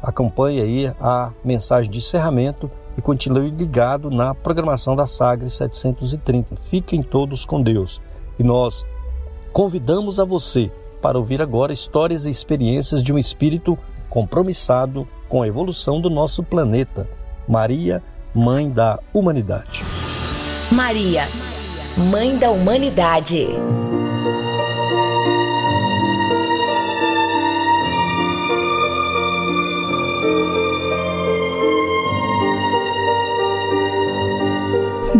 Acompanhe 0.01 0.61
aí 0.61 0.93
a 0.99 1.31
mensagem 1.43 1.91
de 1.91 1.97
encerramento 1.97 2.71
e 2.97 3.01
continue 3.01 3.49
ligado 3.49 4.09
na 4.09 4.33
programação 4.33 4.95
da 4.95 5.05
Sagres 5.05 5.53
730. 5.53 6.55
Fiquem 6.57 7.01
todos 7.01 7.45
com 7.45 7.61
Deus. 7.61 8.01
E 8.37 8.43
nós 8.43 8.85
convidamos 9.51 10.19
a 10.19 10.25
você 10.25 10.71
para 11.01 11.17
ouvir 11.17 11.41
agora 11.41 11.73
histórias 11.73 12.25
e 12.25 12.29
experiências 12.29 13.01
de 13.01 13.11
um 13.13 13.17
espírito 13.17 13.77
compromissado 14.09 15.07
com 15.27 15.41
a 15.41 15.47
evolução 15.47 16.01
do 16.01 16.09
nosso 16.09 16.43
planeta. 16.43 17.07
Maria, 17.47 18.01
Mãe 18.33 18.69
da 18.69 18.99
Humanidade. 19.13 19.83
Maria, 20.71 21.27
Mãe 21.97 22.37
da 22.37 22.51
Humanidade. 22.51 23.47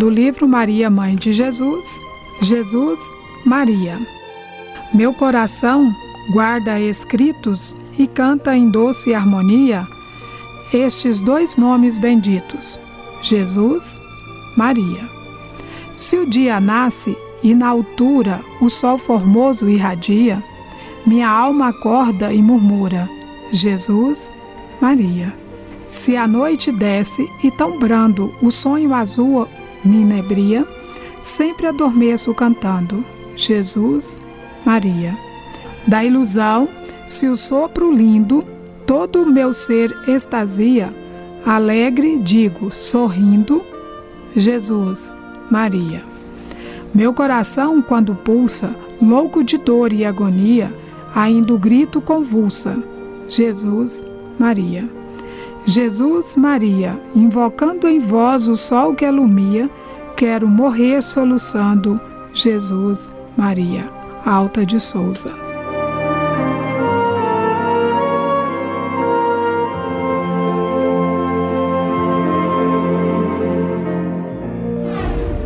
Do 0.00 0.08
livro 0.08 0.48
Maria, 0.48 0.88
Mãe 0.88 1.14
de 1.14 1.30
Jesus, 1.30 1.86
Jesus, 2.40 2.98
Maria. 3.44 4.00
Meu 4.94 5.12
coração 5.12 5.94
guarda 6.32 6.80
escritos 6.80 7.76
e 7.98 8.06
canta 8.06 8.56
em 8.56 8.70
doce 8.70 9.12
harmonia 9.12 9.86
estes 10.72 11.20
dois 11.20 11.58
nomes 11.58 11.98
benditos, 11.98 12.80
Jesus, 13.20 13.98
Maria. 14.56 15.06
Se 15.92 16.16
o 16.16 16.24
dia 16.24 16.58
nasce 16.58 17.14
e 17.42 17.54
na 17.54 17.68
altura 17.68 18.40
o 18.58 18.70
sol 18.70 18.96
formoso 18.96 19.68
irradia, 19.68 20.42
minha 21.04 21.28
alma 21.28 21.68
acorda 21.68 22.32
e 22.32 22.40
murmura: 22.40 23.06
Jesus, 23.52 24.32
Maria. 24.80 25.34
Se 25.84 26.16
a 26.16 26.26
noite 26.26 26.72
desce 26.72 27.28
e 27.44 27.50
tão 27.50 27.78
brando 27.78 28.34
o 28.40 28.50
sonho 28.50 28.94
azul 28.94 29.46
me 29.84 30.02
inebria, 30.02 30.66
sempre 31.20 31.66
adormeço 31.66 32.34
cantando 32.34 33.04
Jesus, 33.36 34.22
Maria. 34.64 35.16
Da 35.86 36.04
ilusão, 36.04 36.68
se 37.06 37.26
o 37.26 37.36
sopro 37.36 37.90
lindo, 37.90 38.44
todo 38.86 39.22
o 39.22 39.30
meu 39.30 39.52
ser 39.52 39.96
extasia, 40.06 40.94
alegre 41.44 42.18
digo, 42.18 42.70
sorrindo, 42.70 43.62
Jesus, 44.36 45.14
Maria. 45.50 46.02
Meu 46.94 47.14
coração, 47.14 47.80
quando 47.80 48.14
pulsa, 48.14 48.74
louco 49.00 49.42
de 49.42 49.56
dor 49.58 49.92
e 49.92 50.04
agonia, 50.04 50.72
ainda 51.14 51.54
o 51.54 51.58
grito 51.58 52.00
convulsa, 52.00 52.76
Jesus, 53.28 54.06
Maria. 54.38 54.99
Jesus 55.66 56.36
Maria, 56.36 57.00
invocando 57.14 57.86
em 57.86 57.98
vós 57.98 58.48
o 58.48 58.56
sol 58.56 58.94
que 58.94 59.04
alumia, 59.04 59.68
quero 60.16 60.48
morrer 60.48 61.02
soluçando. 61.02 62.00
Jesus 62.32 63.12
Maria. 63.36 63.88
Alta 64.24 64.64
de 64.64 64.78
Souza. 64.78 65.32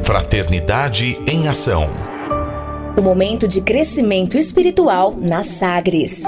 Fraternidade 0.03 1.19
em 1.27 1.49
Ação. 1.49 1.89
O 2.97 3.01
momento 3.01 3.49
de 3.49 3.61
crescimento 3.61 4.37
espiritual 4.37 5.15
nas 5.17 5.47
Sagres. 5.47 6.23